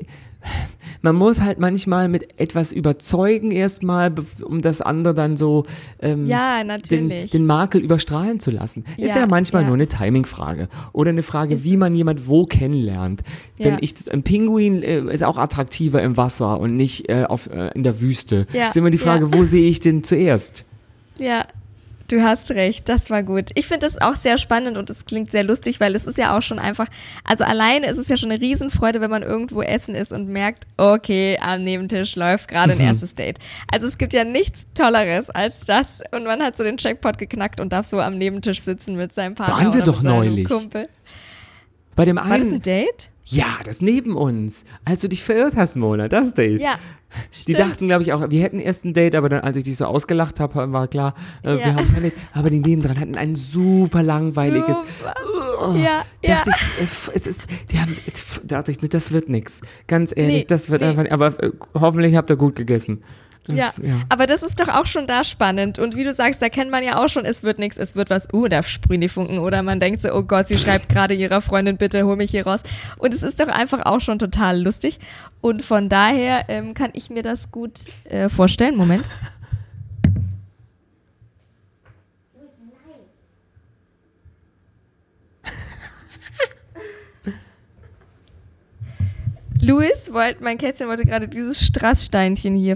man 1.01 1.15
muss 1.15 1.41
halt 1.41 1.59
manchmal 1.59 2.07
mit 2.07 2.39
etwas 2.39 2.71
überzeugen 2.71 3.51
erstmal, 3.51 4.11
um 4.43 4.61
das 4.61 4.81
andere 4.81 5.13
dann 5.13 5.37
so 5.37 5.65
ähm, 6.01 6.25
Ja, 6.27 6.63
den, 6.63 7.09
den 7.29 7.45
Makel 7.45 7.81
überstrahlen 7.81 8.39
zu 8.39 8.49
lassen. 8.51 8.85
ist 8.97 9.13
Ja, 9.15 9.21
ja 9.21 9.27
manchmal 9.27 9.61
ja. 9.63 9.67
nur 9.67 9.75
eine 9.77 9.87
Timingfrage 9.87 10.67
oder 10.93 11.09
eine 11.11 11.21
Frage, 11.23 11.63
wie 11.63 11.77
man 11.77 11.95
jemand 11.95 12.27
wo 12.27 12.45
kennenlernt. 12.45 13.21
Wenn 13.57 13.73
Ja. 13.73 13.77
ich 13.81 13.93
ein 14.11 14.23
Pinguin 14.23 14.81
äh, 14.81 15.01
ist 15.13 15.23
auch 15.23 15.37
attraktiver 15.37 16.01
im 16.01 16.17
Wasser 16.17 16.59
und 16.59 16.75
nicht 16.75 17.09
äh, 17.09 17.25
auf, 17.27 17.47
äh, 17.47 17.69
in 17.75 17.83
der 17.83 18.01
Wüste. 18.01 18.47
Ja, 18.53 18.67
Ist 18.67 18.77
immer 18.77 18.89
die 18.89 18.97
Frage, 18.97 19.25
ja. 19.31 19.37
wo 19.37 19.43
sehe 19.45 19.67
ich 19.69 19.79
den 19.79 20.03
zuerst? 20.03 20.65
Ja, 21.17 21.45
du 22.07 22.21
hast 22.23 22.51
recht, 22.51 22.87
das 22.89 23.09
war 23.09 23.23
gut. 23.23 23.49
Ich 23.55 23.67
finde 23.67 23.85
das 23.85 23.99
auch 24.01 24.15
sehr 24.15 24.37
spannend 24.37 24.77
und 24.77 24.89
es 24.89 25.05
klingt 25.05 25.31
sehr 25.31 25.43
lustig, 25.43 25.79
weil 25.79 25.95
es 25.95 26.05
ist 26.05 26.17
ja 26.17 26.37
auch 26.37 26.41
schon 26.41 26.59
einfach, 26.59 26.87
also 27.23 27.43
alleine 27.43 27.87
ist 27.87 27.97
es 27.97 28.07
ja 28.07 28.17
schon 28.17 28.31
eine 28.31 28.39
Riesenfreude, 28.41 29.01
wenn 29.01 29.09
man 29.09 29.23
irgendwo 29.23 29.61
essen 29.61 29.95
ist 29.95 30.11
und 30.11 30.27
merkt, 30.27 30.65
okay, 30.77 31.37
am 31.41 31.63
Nebentisch 31.63 32.15
läuft 32.15 32.47
gerade 32.47 32.75
Mhm. 32.75 32.81
ein 32.81 32.87
erstes 32.87 33.13
Date. 33.13 33.39
Also 33.71 33.87
es 33.87 33.97
gibt 33.97 34.13
ja 34.13 34.23
nichts 34.23 34.65
Tolleres 34.75 35.29
als 35.29 35.61
das 35.61 36.01
und 36.11 36.25
man 36.25 36.41
hat 36.41 36.55
so 36.55 36.63
den 36.63 36.77
Checkpot 36.77 37.17
geknackt 37.17 37.59
und 37.59 37.73
darf 37.73 37.85
so 37.85 37.99
am 37.99 38.17
Nebentisch 38.17 38.61
sitzen 38.61 38.95
mit 38.95 39.13
seinem 39.13 39.35
Partner 39.35 39.55
Waren 39.55 39.73
wir 39.73 39.81
oder 39.81 39.91
doch 39.91 40.01
neulich. 40.01 40.47
Kumpel. 40.47 40.83
Bei 41.95 42.05
dem 42.05 42.17
War 42.17 42.23
das 42.23 42.31
einen, 42.33 42.53
ein 42.55 42.61
Date? 42.61 43.09
Ja, 43.25 43.45
das 43.63 43.81
neben 43.81 44.15
uns, 44.15 44.65
als 44.85 45.01
du 45.01 45.09
dich 45.09 45.23
verirrt 45.23 45.55
hast, 45.55 45.75
Mona, 45.75 46.07
das 46.07 46.33
Date. 46.33 46.61
Ja. 46.61 46.77
Die 47.33 47.53
stimmt. 47.53 47.59
dachten, 47.59 47.87
glaube 47.87 48.03
ich, 48.03 48.11
auch, 48.13 48.29
wir 48.29 48.41
hätten 48.41 48.59
erst 48.59 48.83
ein 48.83 48.93
Date, 48.93 49.15
aber 49.15 49.29
dann, 49.29 49.41
als 49.41 49.55
ich 49.57 49.63
dich 49.63 49.77
so 49.77 49.85
ausgelacht 49.85 50.39
habe, 50.41 50.71
war 50.73 50.87
klar, 50.87 51.15
äh, 51.43 51.51
Ja. 51.51 51.57
wir 51.57 51.75
haben 51.75 51.93
kein 51.93 52.03
Date. 52.03 52.13
Aber 52.33 52.49
die 52.49 52.59
nebendran 52.59 52.99
hatten 52.99 53.15
ein 53.15 53.35
super 53.35 54.03
langweiliges. 54.03 54.77
Super. 54.77 55.75
ja, 55.77 56.03
ja. 56.23 56.35
Dachte 56.35 56.51
ich, 56.51 56.81
äh, 56.81 57.15
es 57.15 57.25
ist, 57.27 57.47
die 57.71 57.79
haben, 57.79 57.95
dachte 58.43 58.71
ich, 58.71 58.77
das 58.77 59.11
wird 59.11 59.29
nix. 59.29 59.61
Ganz 59.87 60.11
ehrlich, 60.15 60.35
Nee, 60.43 60.45
das 60.47 60.69
wird 60.69 60.81
nee. 60.81 60.87
einfach, 60.87 61.09
aber 61.09 61.41
äh, 61.41 61.51
hoffentlich 61.73 62.15
habt 62.15 62.29
ihr 62.29 62.35
gut 62.35 62.55
gegessen. 62.55 63.01
Ja, 63.47 63.67
Das, 63.67 63.77
ja. 63.77 64.01
aber 64.09 64.27
das 64.27 64.43
ist 64.43 64.59
doch 64.59 64.67
auch 64.67 64.85
schon 64.85 65.05
da 65.05 65.23
spannend. 65.23 65.79
Und 65.79 65.95
wie 65.95 66.03
du 66.03 66.13
sagst, 66.13 66.41
da 66.41 66.49
kennt 66.49 66.71
man 66.71 66.83
ja 66.83 67.03
auch 67.03 67.09
schon, 67.09 67.25
es 67.25 67.43
wird 67.43 67.59
nichts, 67.59 67.77
es 67.77 67.95
wird 67.95 68.09
was, 68.09 68.27
uh, 68.33 68.47
da 68.47 68.63
sprühen 68.63 69.01
die 69.01 69.09
Funken. 69.09 69.39
Oder 69.39 69.63
man 69.63 69.79
denkt 69.79 70.01
so, 70.01 70.13
oh 70.13 70.23
Gott, 70.23 70.47
sie 70.47 70.57
schreibt 70.57 70.89
gerade 70.89 71.13
ihrer 71.13 71.41
Freundin, 71.41 71.77
bitte 71.77 72.03
hol 72.05 72.15
mich 72.15 72.31
hier 72.31 72.45
raus. 72.45 72.61
Und 72.97 73.13
es 73.13 73.23
ist 73.23 73.39
doch 73.39 73.47
einfach 73.47 73.85
auch 73.85 74.01
schon 74.01 74.19
total 74.19 74.61
lustig. 74.61 74.99
Und 75.41 75.63
von 75.63 75.89
daher 75.89 76.45
ähm, 76.47 76.73
kann 76.73 76.91
ich 76.93 77.09
mir 77.09 77.23
das 77.23 77.51
gut 77.51 77.81
äh, 78.05 78.29
vorstellen. 78.29 78.75
Moment. 78.75 79.03
Louis 89.65 90.13
wollte, 90.13 90.43
mein 90.43 90.59
Kätzchen 90.59 90.87
wollte 90.87 91.05
gerade 91.05 91.27
dieses 91.27 91.59
Strasssteinchen 91.65 92.55
hier 92.55 92.75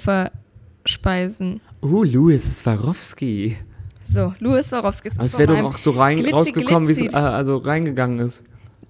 verspeisen. 0.90 1.62
Uh, 1.82 2.04
Louis 2.04 2.60
Swarovski. 2.60 3.58
So, 4.08 4.34
Louis 4.40 4.68
Swarovski. 4.68 5.12
Aber 5.16 5.26
es 5.26 5.38
wäre 5.38 5.56
doch 5.56 5.64
auch 5.64 5.78
so 5.78 5.92
rein, 5.92 6.18
Glitzy, 6.18 6.34
rausgekommen, 6.34 6.90
wie 6.90 6.94
es 6.94 7.14
äh, 7.14 7.16
also 7.16 7.58
reingegangen 7.58 8.20
ist. 8.20 8.44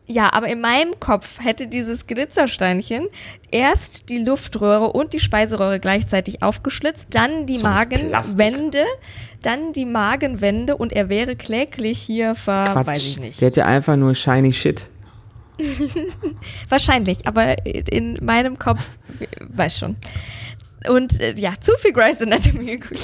Ja, 0.07 0.33
aber 0.33 0.47
in 0.47 0.61
meinem 0.61 0.99
Kopf 0.99 1.39
hätte 1.39 1.67
dieses 1.67 2.07
Glitzersteinchen 2.07 3.09
erst 3.51 4.09
die 4.09 4.17
Luftröhre 4.17 4.91
und 4.91 5.13
die 5.13 5.19
Speiseröhre 5.19 5.79
gleichzeitig 5.79 6.41
aufgeschlitzt, 6.41 7.07
dann 7.11 7.45
die 7.45 7.57
So 7.57 7.67
aus 7.67 7.85
Plastik. 7.85 8.09
Magenwände, 8.09 8.85
dann 9.43 9.73
die 9.73 9.85
Magenwände 9.85 10.77
und 10.77 10.93
er 10.93 11.09
wäre 11.09 11.35
kläglich 11.35 11.99
hier 11.99 12.33
ver... 12.33 12.69
Quatsch. 12.71 12.87
Weiß 12.87 13.05
ich 13.05 13.19
nicht. 13.19 13.41
Der 13.41 13.49
hätte 13.49 13.65
einfach 13.65 13.97
nur 13.97 14.15
shiny 14.15 14.51
shit. 14.51 14.89
Wahrscheinlich, 16.69 17.27
aber 17.27 17.67
in 17.67 18.17
meinem 18.21 18.57
Kopf, 18.57 18.97
weiß 19.41 19.77
schon. 19.77 19.97
Und 20.87 21.19
äh, 21.19 21.35
ja, 21.35 21.53
zu 21.59 21.73
viel 21.77 21.93
Grey's 21.93 22.21
Anatomy 22.21 22.65
geguckt. 22.77 23.01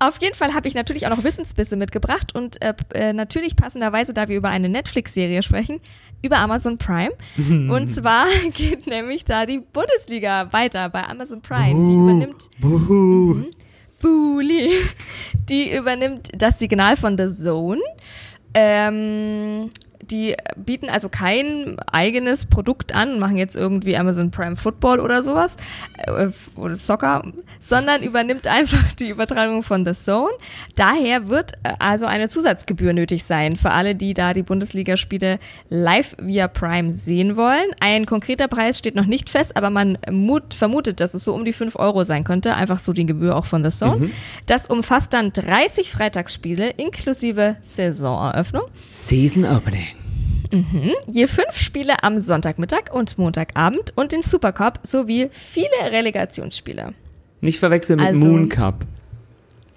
Auf 0.00 0.20
jeden 0.22 0.34
Fall 0.34 0.54
habe 0.54 0.68
ich 0.68 0.74
natürlich 0.74 1.06
auch 1.06 1.16
noch 1.16 1.24
Wissensbisse 1.24 1.76
mitgebracht 1.76 2.34
und 2.34 2.62
äh, 2.62 2.74
äh, 2.94 3.12
natürlich 3.12 3.56
passenderweise, 3.56 4.14
da 4.14 4.28
wir 4.28 4.36
über 4.36 4.48
eine 4.48 4.68
Netflix-Serie 4.68 5.42
sprechen, 5.42 5.80
über 6.22 6.38
Amazon 6.38 6.78
Prime. 6.78 7.12
und 7.36 7.88
zwar 7.88 8.26
geht 8.54 8.86
nämlich 8.86 9.24
da 9.24 9.44
die 9.44 9.58
Bundesliga 9.58 10.52
weiter 10.52 10.88
bei 10.88 11.04
Amazon 11.04 11.40
Prime. 11.40 11.74
Die 11.74 11.96
übernimmt 11.96 12.42
Buhu. 12.60 13.44
Bully. 14.00 14.70
Die 15.48 15.76
übernimmt 15.76 16.30
das 16.32 16.60
Signal 16.60 16.96
von 16.96 17.18
The 17.18 17.28
Zone. 17.28 17.80
Ähm, 18.54 19.70
die 20.10 20.34
bieten 20.56 20.88
also 20.88 21.08
kein 21.08 21.78
eigenes 21.80 22.46
Produkt 22.46 22.94
an, 22.94 23.18
machen 23.18 23.36
jetzt 23.36 23.56
irgendwie 23.56 23.96
Amazon 23.96 24.30
Prime 24.30 24.56
Football 24.56 25.00
oder 25.00 25.22
sowas 25.22 25.56
äh, 25.98 26.28
oder 26.56 26.76
Soccer, 26.76 27.22
sondern 27.60 28.02
übernimmt 28.02 28.46
einfach 28.46 28.94
die 28.94 29.08
Übertragung 29.10 29.62
von 29.62 29.84
The 29.84 29.92
Zone. 29.92 30.32
Daher 30.76 31.28
wird 31.28 31.52
äh, 31.62 31.74
also 31.78 32.06
eine 32.06 32.28
Zusatzgebühr 32.28 32.92
nötig 32.92 33.24
sein 33.24 33.56
für 33.56 33.70
alle, 33.70 33.94
die 33.94 34.14
da 34.14 34.32
die 34.32 34.42
Bundesligaspiele 34.42 35.38
live 35.68 36.16
via 36.20 36.48
Prime 36.48 36.92
sehen 36.92 37.36
wollen. 37.36 37.66
Ein 37.80 38.06
konkreter 38.06 38.48
Preis 38.48 38.78
steht 38.78 38.94
noch 38.94 39.06
nicht 39.06 39.30
fest, 39.30 39.56
aber 39.56 39.70
man 39.70 39.98
mut, 40.10 40.54
vermutet, 40.54 41.00
dass 41.00 41.14
es 41.14 41.24
so 41.24 41.34
um 41.34 41.44
die 41.44 41.52
5 41.52 41.76
Euro 41.76 42.04
sein 42.04 42.24
könnte, 42.24 42.54
einfach 42.54 42.78
so 42.78 42.92
die 42.92 43.06
Gebühr 43.06 43.36
auch 43.36 43.46
von 43.46 43.62
The 43.62 43.70
Zone. 43.70 44.10
Das 44.46 44.66
umfasst 44.66 45.12
dann 45.12 45.32
30 45.32 45.90
Freitagsspiele 45.90 46.70
inklusive 46.70 47.56
Saisoneröffnung. 47.62 48.64
Season 48.90 49.44
Opening. 49.44 49.97
Je 51.06 51.26
fünf 51.26 51.56
Spiele 51.56 52.02
am 52.02 52.18
Sonntagmittag 52.18 52.92
und 52.92 53.18
Montagabend 53.18 53.92
und 53.96 54.12
den 54.12 54.22
Supercup 54.22 54.80
sowie 54.82 55.28
viele 55.32 55.68
Relegationsspiele. 55.92 56.94
Nicht 57.40 57.58
verwechseln 57.58 57.98
mit 57.98 58.08
Also- 58.08 58.26
Moon 58.26 58.48
Cup. 58.48 58.84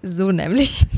So 0.03 0.32
nämlich. 0.32 0.86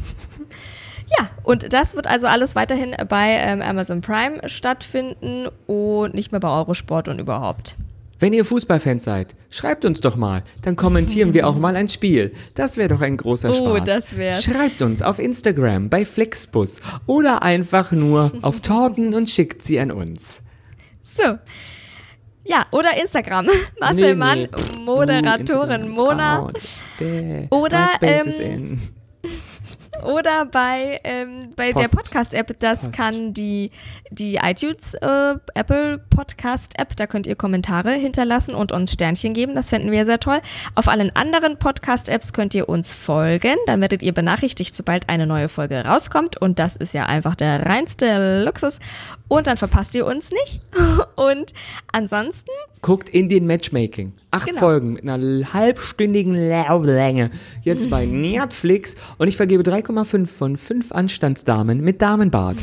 Ja, 1.19 1.29
und 1.43 1.73
das 1.73 1.95
wird 1.95 2.07
also 2.07 2.25
alles 2.25 2.55
weiterhin 2.55 2.95
bei 3.07 3.33
ähm, 3.33 3.61
Amazon 3.61 4.01
Prime 4.01 4.47
stattfinden 4.49 5.47
und 5.67 6.15
nicht 6.15 6.31
mehr 6.31 6.39
bei 6.39 6.47
Eurosport 6.47 7.07
und 7.07 7.19
überhaupt. 7.19 7.75
Wenn 8.23 8.31
ihr 8.31 8.45
Fußballfans 8.45 9.03
seid, 9.03 9.35
schreibt 9.49 9.83
uns 9.83 9.99
doch 9.99 10.15
mal. 10.15 10.45
Dann 10.61 10.77
kommentieren 10.77 11.33
wir 11.33 11.45
auch 11.45 11.57
mal 11.57 11.75
ein 11.75 11.89
Spiel. 11.89 12.31
Das 12.55 12.77
wäre 12.77 12.87
doch 12.87 13.01
ein 13.01 13.17
großer 13.17 13.49
Oh, 13.49 13.75
Spaß. 13.75 13.85
das 13.85 14.15
wär's. 14.15 14.45
Schreibt 14.45 14.81
uns 14.81 15.01
auf 15.01 15.19
Instagram, 15.19 15.89
bei 15.89 16.05
Flixbus 16.05 16.81
oder 17.05 17.43
einfach 17.43 17.91
nur 17.91 18.31
auf 18.41 18.61
Torten 18.61 19.13
und 19.13 19.29
schickt 19.29 19.61
sie 19.61 19.77
an 19.77 19.91
uns. 19.91 20.41
So. 21.03 21.37
Ja, 22.45 22.65
oder 22.71 22.95
Instagram. 22.95 23.49
Marcel 23.81 24.11
Nee, 24.11 24.15
Mann, 24.15 24.39
nee. 24.39 24.49
Moderatorin 24.85 25.89
Mona. 25.89 26.43
out. 26.43 26.61
Oder, 27.49 27.89
ähm, 28.01 28.27
in. 28.39 28.81
Oder 30.01 30.45
bei, 30.45 30.99
ähm, 31.03 31.51
bei 31.55 31.71
der 31.71 31.81
Post. 31.81 31.95
Podcast-App, 31.95 32.59
das 32.59 32.81
Post. 32.81 32.93
kann 32.93 33.33
die, 33.33 33.71
die 34.09 34.35
iTunes 34.35 34.95
äh, 34.95 35.35
Apple 35.53 35.99
Podcast-App, 36.09 36.95
da 36.95 37.07
könnt 37.07 37.27
ihr 37.27 37.35
Kommentare 37.35 37.91
hinterlassen 37.91 38.55
und 38.55 38.71
uns 38.71 38.93
Sternchen 38.93 39.33
geben, 39.33 39.55
das 39.55 39.69
fänden 39.69 39.91
wir 39.91 40.05
sehr 40.05 40.19
toll. 40.19 40.41
Auf 40.75 40.87
allen 40.87 41.15
anderen 41.15 41.57
Podcast-Apps 41.57 42.33
könnt 42.33 42.53
ihr 42.55 42.67
uns 42.67 42.91
folgen, 42.91 43.55
dann 43.65 43.81
werdet 43.81 44.01
ihr 44.01 44.13
benachrichtigt, 44.13 44.75
sobald 44.75 45.07
eine 45.09 45.27
neue 45.27 45.47
Folge 45.47 45.85
rauskommt 45.85 46.41
und 46.41 46.59
das 46.59 46.75
ist 46.75 46.93
ja 46.93 47.05
einfach 47.05 47.35
der 47.35 47.65
reinste 47.65 48.43
Luxus 48.43 48.79
und 49.33 49.47
dann 49.47 49.57
verpasst 49.57 49.95
ihr 49.95 50.05
uns 50.05 50.29
nicht. 50.31 50.61
Und 51.15 51.53
ansonsten 51.91 52.51
Guckt 52.81 53.09
in 53.09 53.29
den 53.29 53.47
Matchmaking. 53.47 54.13
Acht 54.31 54.47
Genau. 54.47 54.59
Folgen 54.59 54.93
mit 54.93 55.07
einer 55.07 55.53
halbstündigen 55.53 56.35
Lauflänge. 56.49 57.31
Jetzt 57.61 57.89
bei 57.89 58.05
Netflix. 58.07 58.95
Und 59.17 59.27
ich 59.27 59.37
vergebe 59.37 59.63
3,5 59.63 60.25
von 60.27 60.57
5 60.57 60.91
Anstandsdamen 60.91 61.81
mit 61.81 62.01
Damenbart. 62.01 62.57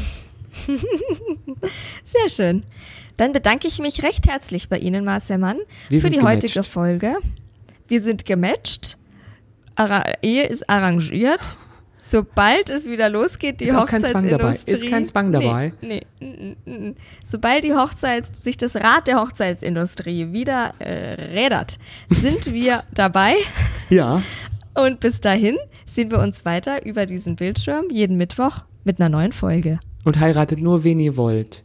Sehr 2.05 2.29
schön. 2.29 2.64
Dann 3.16 3.33
bedanke 3.33 3.68
ich 3.68 3.79
mich 3.79 4.03
recht 4.03 4.29
herzlich 4.29 4.68
bei 4.68 4.79
Ihnen, 4.79 5.05
Marcel 5.05 5.39
Mann, 5.39 5.59
Wir 5.89 6.01
für 6.01 6.11
die 6.11 6.23
heutige 6.23 6.53
gematcht. 6.53 6.73
Folge. 6.73 7.16
Wir 7.89 8.01
sind 8.01 8.25
gematcht. 8.27 8.97
Ara 9.75 10.05
Ehe 10.23 10.47
ist 10.47 10.68
arrangiert. 10.68 11.57
Sobald 12.03 12.71
es 12.71 12.87
wieder 12.87 13.09
losgeht, 13.09 13.61
die 13.61 13.65
Ist 13.65 13.71
Zwang 13.73 13.87
dabei. 13.87 13.99
Hochzeitsindustrie. 14.09 14.73
Ist 14.73 14.87
kein 14.89 15.05
Zwang 15.05 15.33
dabei. 15.33 15.73
Nee, 15.81 16.03
nee. 16.21 16.57
mm, 16.67 16.71
mm, 16.71 16.89
mm. 16.91 16.97
Sobald 17.25 17.65
die 17.65 17.75
Hochzeits, 17.75 18.43
sich 18.43 18.57
das 18.57 18.77
Rad 18.77 19.07
der 19.07 19.21
Hochzeitsindustrie 19.21 20.33
wieder 20.33 20.73
äh, 20.79 21.15
rädert, 21.33 21.79
sind 22.09 22.53
wir 22.53 22.85
dabei. 22.95 23.35
Ja. 23.91 24.23
Und 24.75 25.01
bis 25.01 25.21
dahin 25.21 25.57
sehen 25.87 26.11
wir 26.11 26.21
uns 26.21 26.45
weiter 26.45 26.87
über 26.87 27.07
diesen 27.07 27.37
Bildschirm 27.37 27.87
jeden 27.91 28.17
Mittwoch 28.17 28.59
mit 28.85 29.01
einer 29.01 29.09
neuen 29.09 29.33
Folge. 29.33 29.81
Und 30.05 30.19
heiratet 30.21 30.61
nur, 30.61 30.85
wen 30.85 31.01
ihr 31.01 31.17
wollt. 31.17 31.63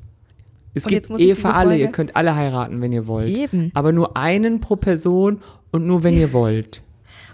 Es 0.74 0.84
Und 0.86 0.90
gibt 0.90 1.10
Ehe 1.12 1.36
für 1.38 1.54
alle. 1.54 1.70
Folge- 1.70 1.84
Ihr 1.84 1.92
könnt 1.92 2.16
alle 2.18 2.36
heiraten, 2.36 2.82
wenn 2.82 2.92
ihr 2.92 3.08
wollt. 3.08 3.38
Eben. 3.38 3.72
Aber 3.74 3.94
nur 3.94 4.18
einen 4.18 4.60
pro 4.60 4.76
Person 4.76 5.42
und 5.72 5.88
nur, 5.88 6.04
wenn 6.04 6.18
ihr 6.18 6.34
wollt. 6.34 6.82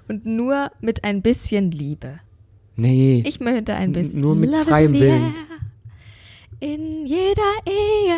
Und 0.07 0.25
nur 0.25 0.69
mit 0.81 1.03
ein 1.03 1.21
bisschen 1.23 1.71
Liebe. 1.71 2.19
Nee. 2.81 3.23
Ich 3.27 3.39
möchte 3.39 3.75
ein 3.75 3.91
bisschen. 3.91 4.21
nur 4.21 4.35
mit 4.35 4.49
Love 4.49 4.65
freiem 4.65 4.93
Willen. 4.93 5.33
air. 6.59 6.71
In 6.73 7.05
jeder 7.05 7.53
Ehe. 7.67 8.17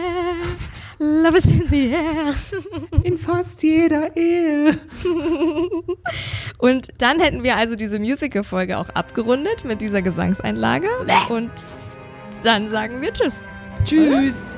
Love 0.99 1.37
is 1.37 1.45
in 1.45 1.65
the 1.69 1.89
air. 1.89 2.33
In 3.03 3.17
fast 3.17 3.61
jeder 3.61 4.15
Ehe. 4.15 4.77
Und 6.59 6.87
dann 6.97 7.19
hätten 7.19 7.43
wir 7.43 7.57
also 7.57 7.75
diese 7.75 7.99
Musical-Folge 7.99 8.77
auch 8.77 8.87
abgerundet 8.89 9.65
mit 9.65 9.81
dieser 9.81 10.01
Gesangseinlage. 10.01 10.87
Und 11.29 11.51
dann 12.43 12.69
sagen 12.69 13.01
wir 13.01 13.11
Tschüss. 13.11 13.45
Tschüss. 13.83 14.57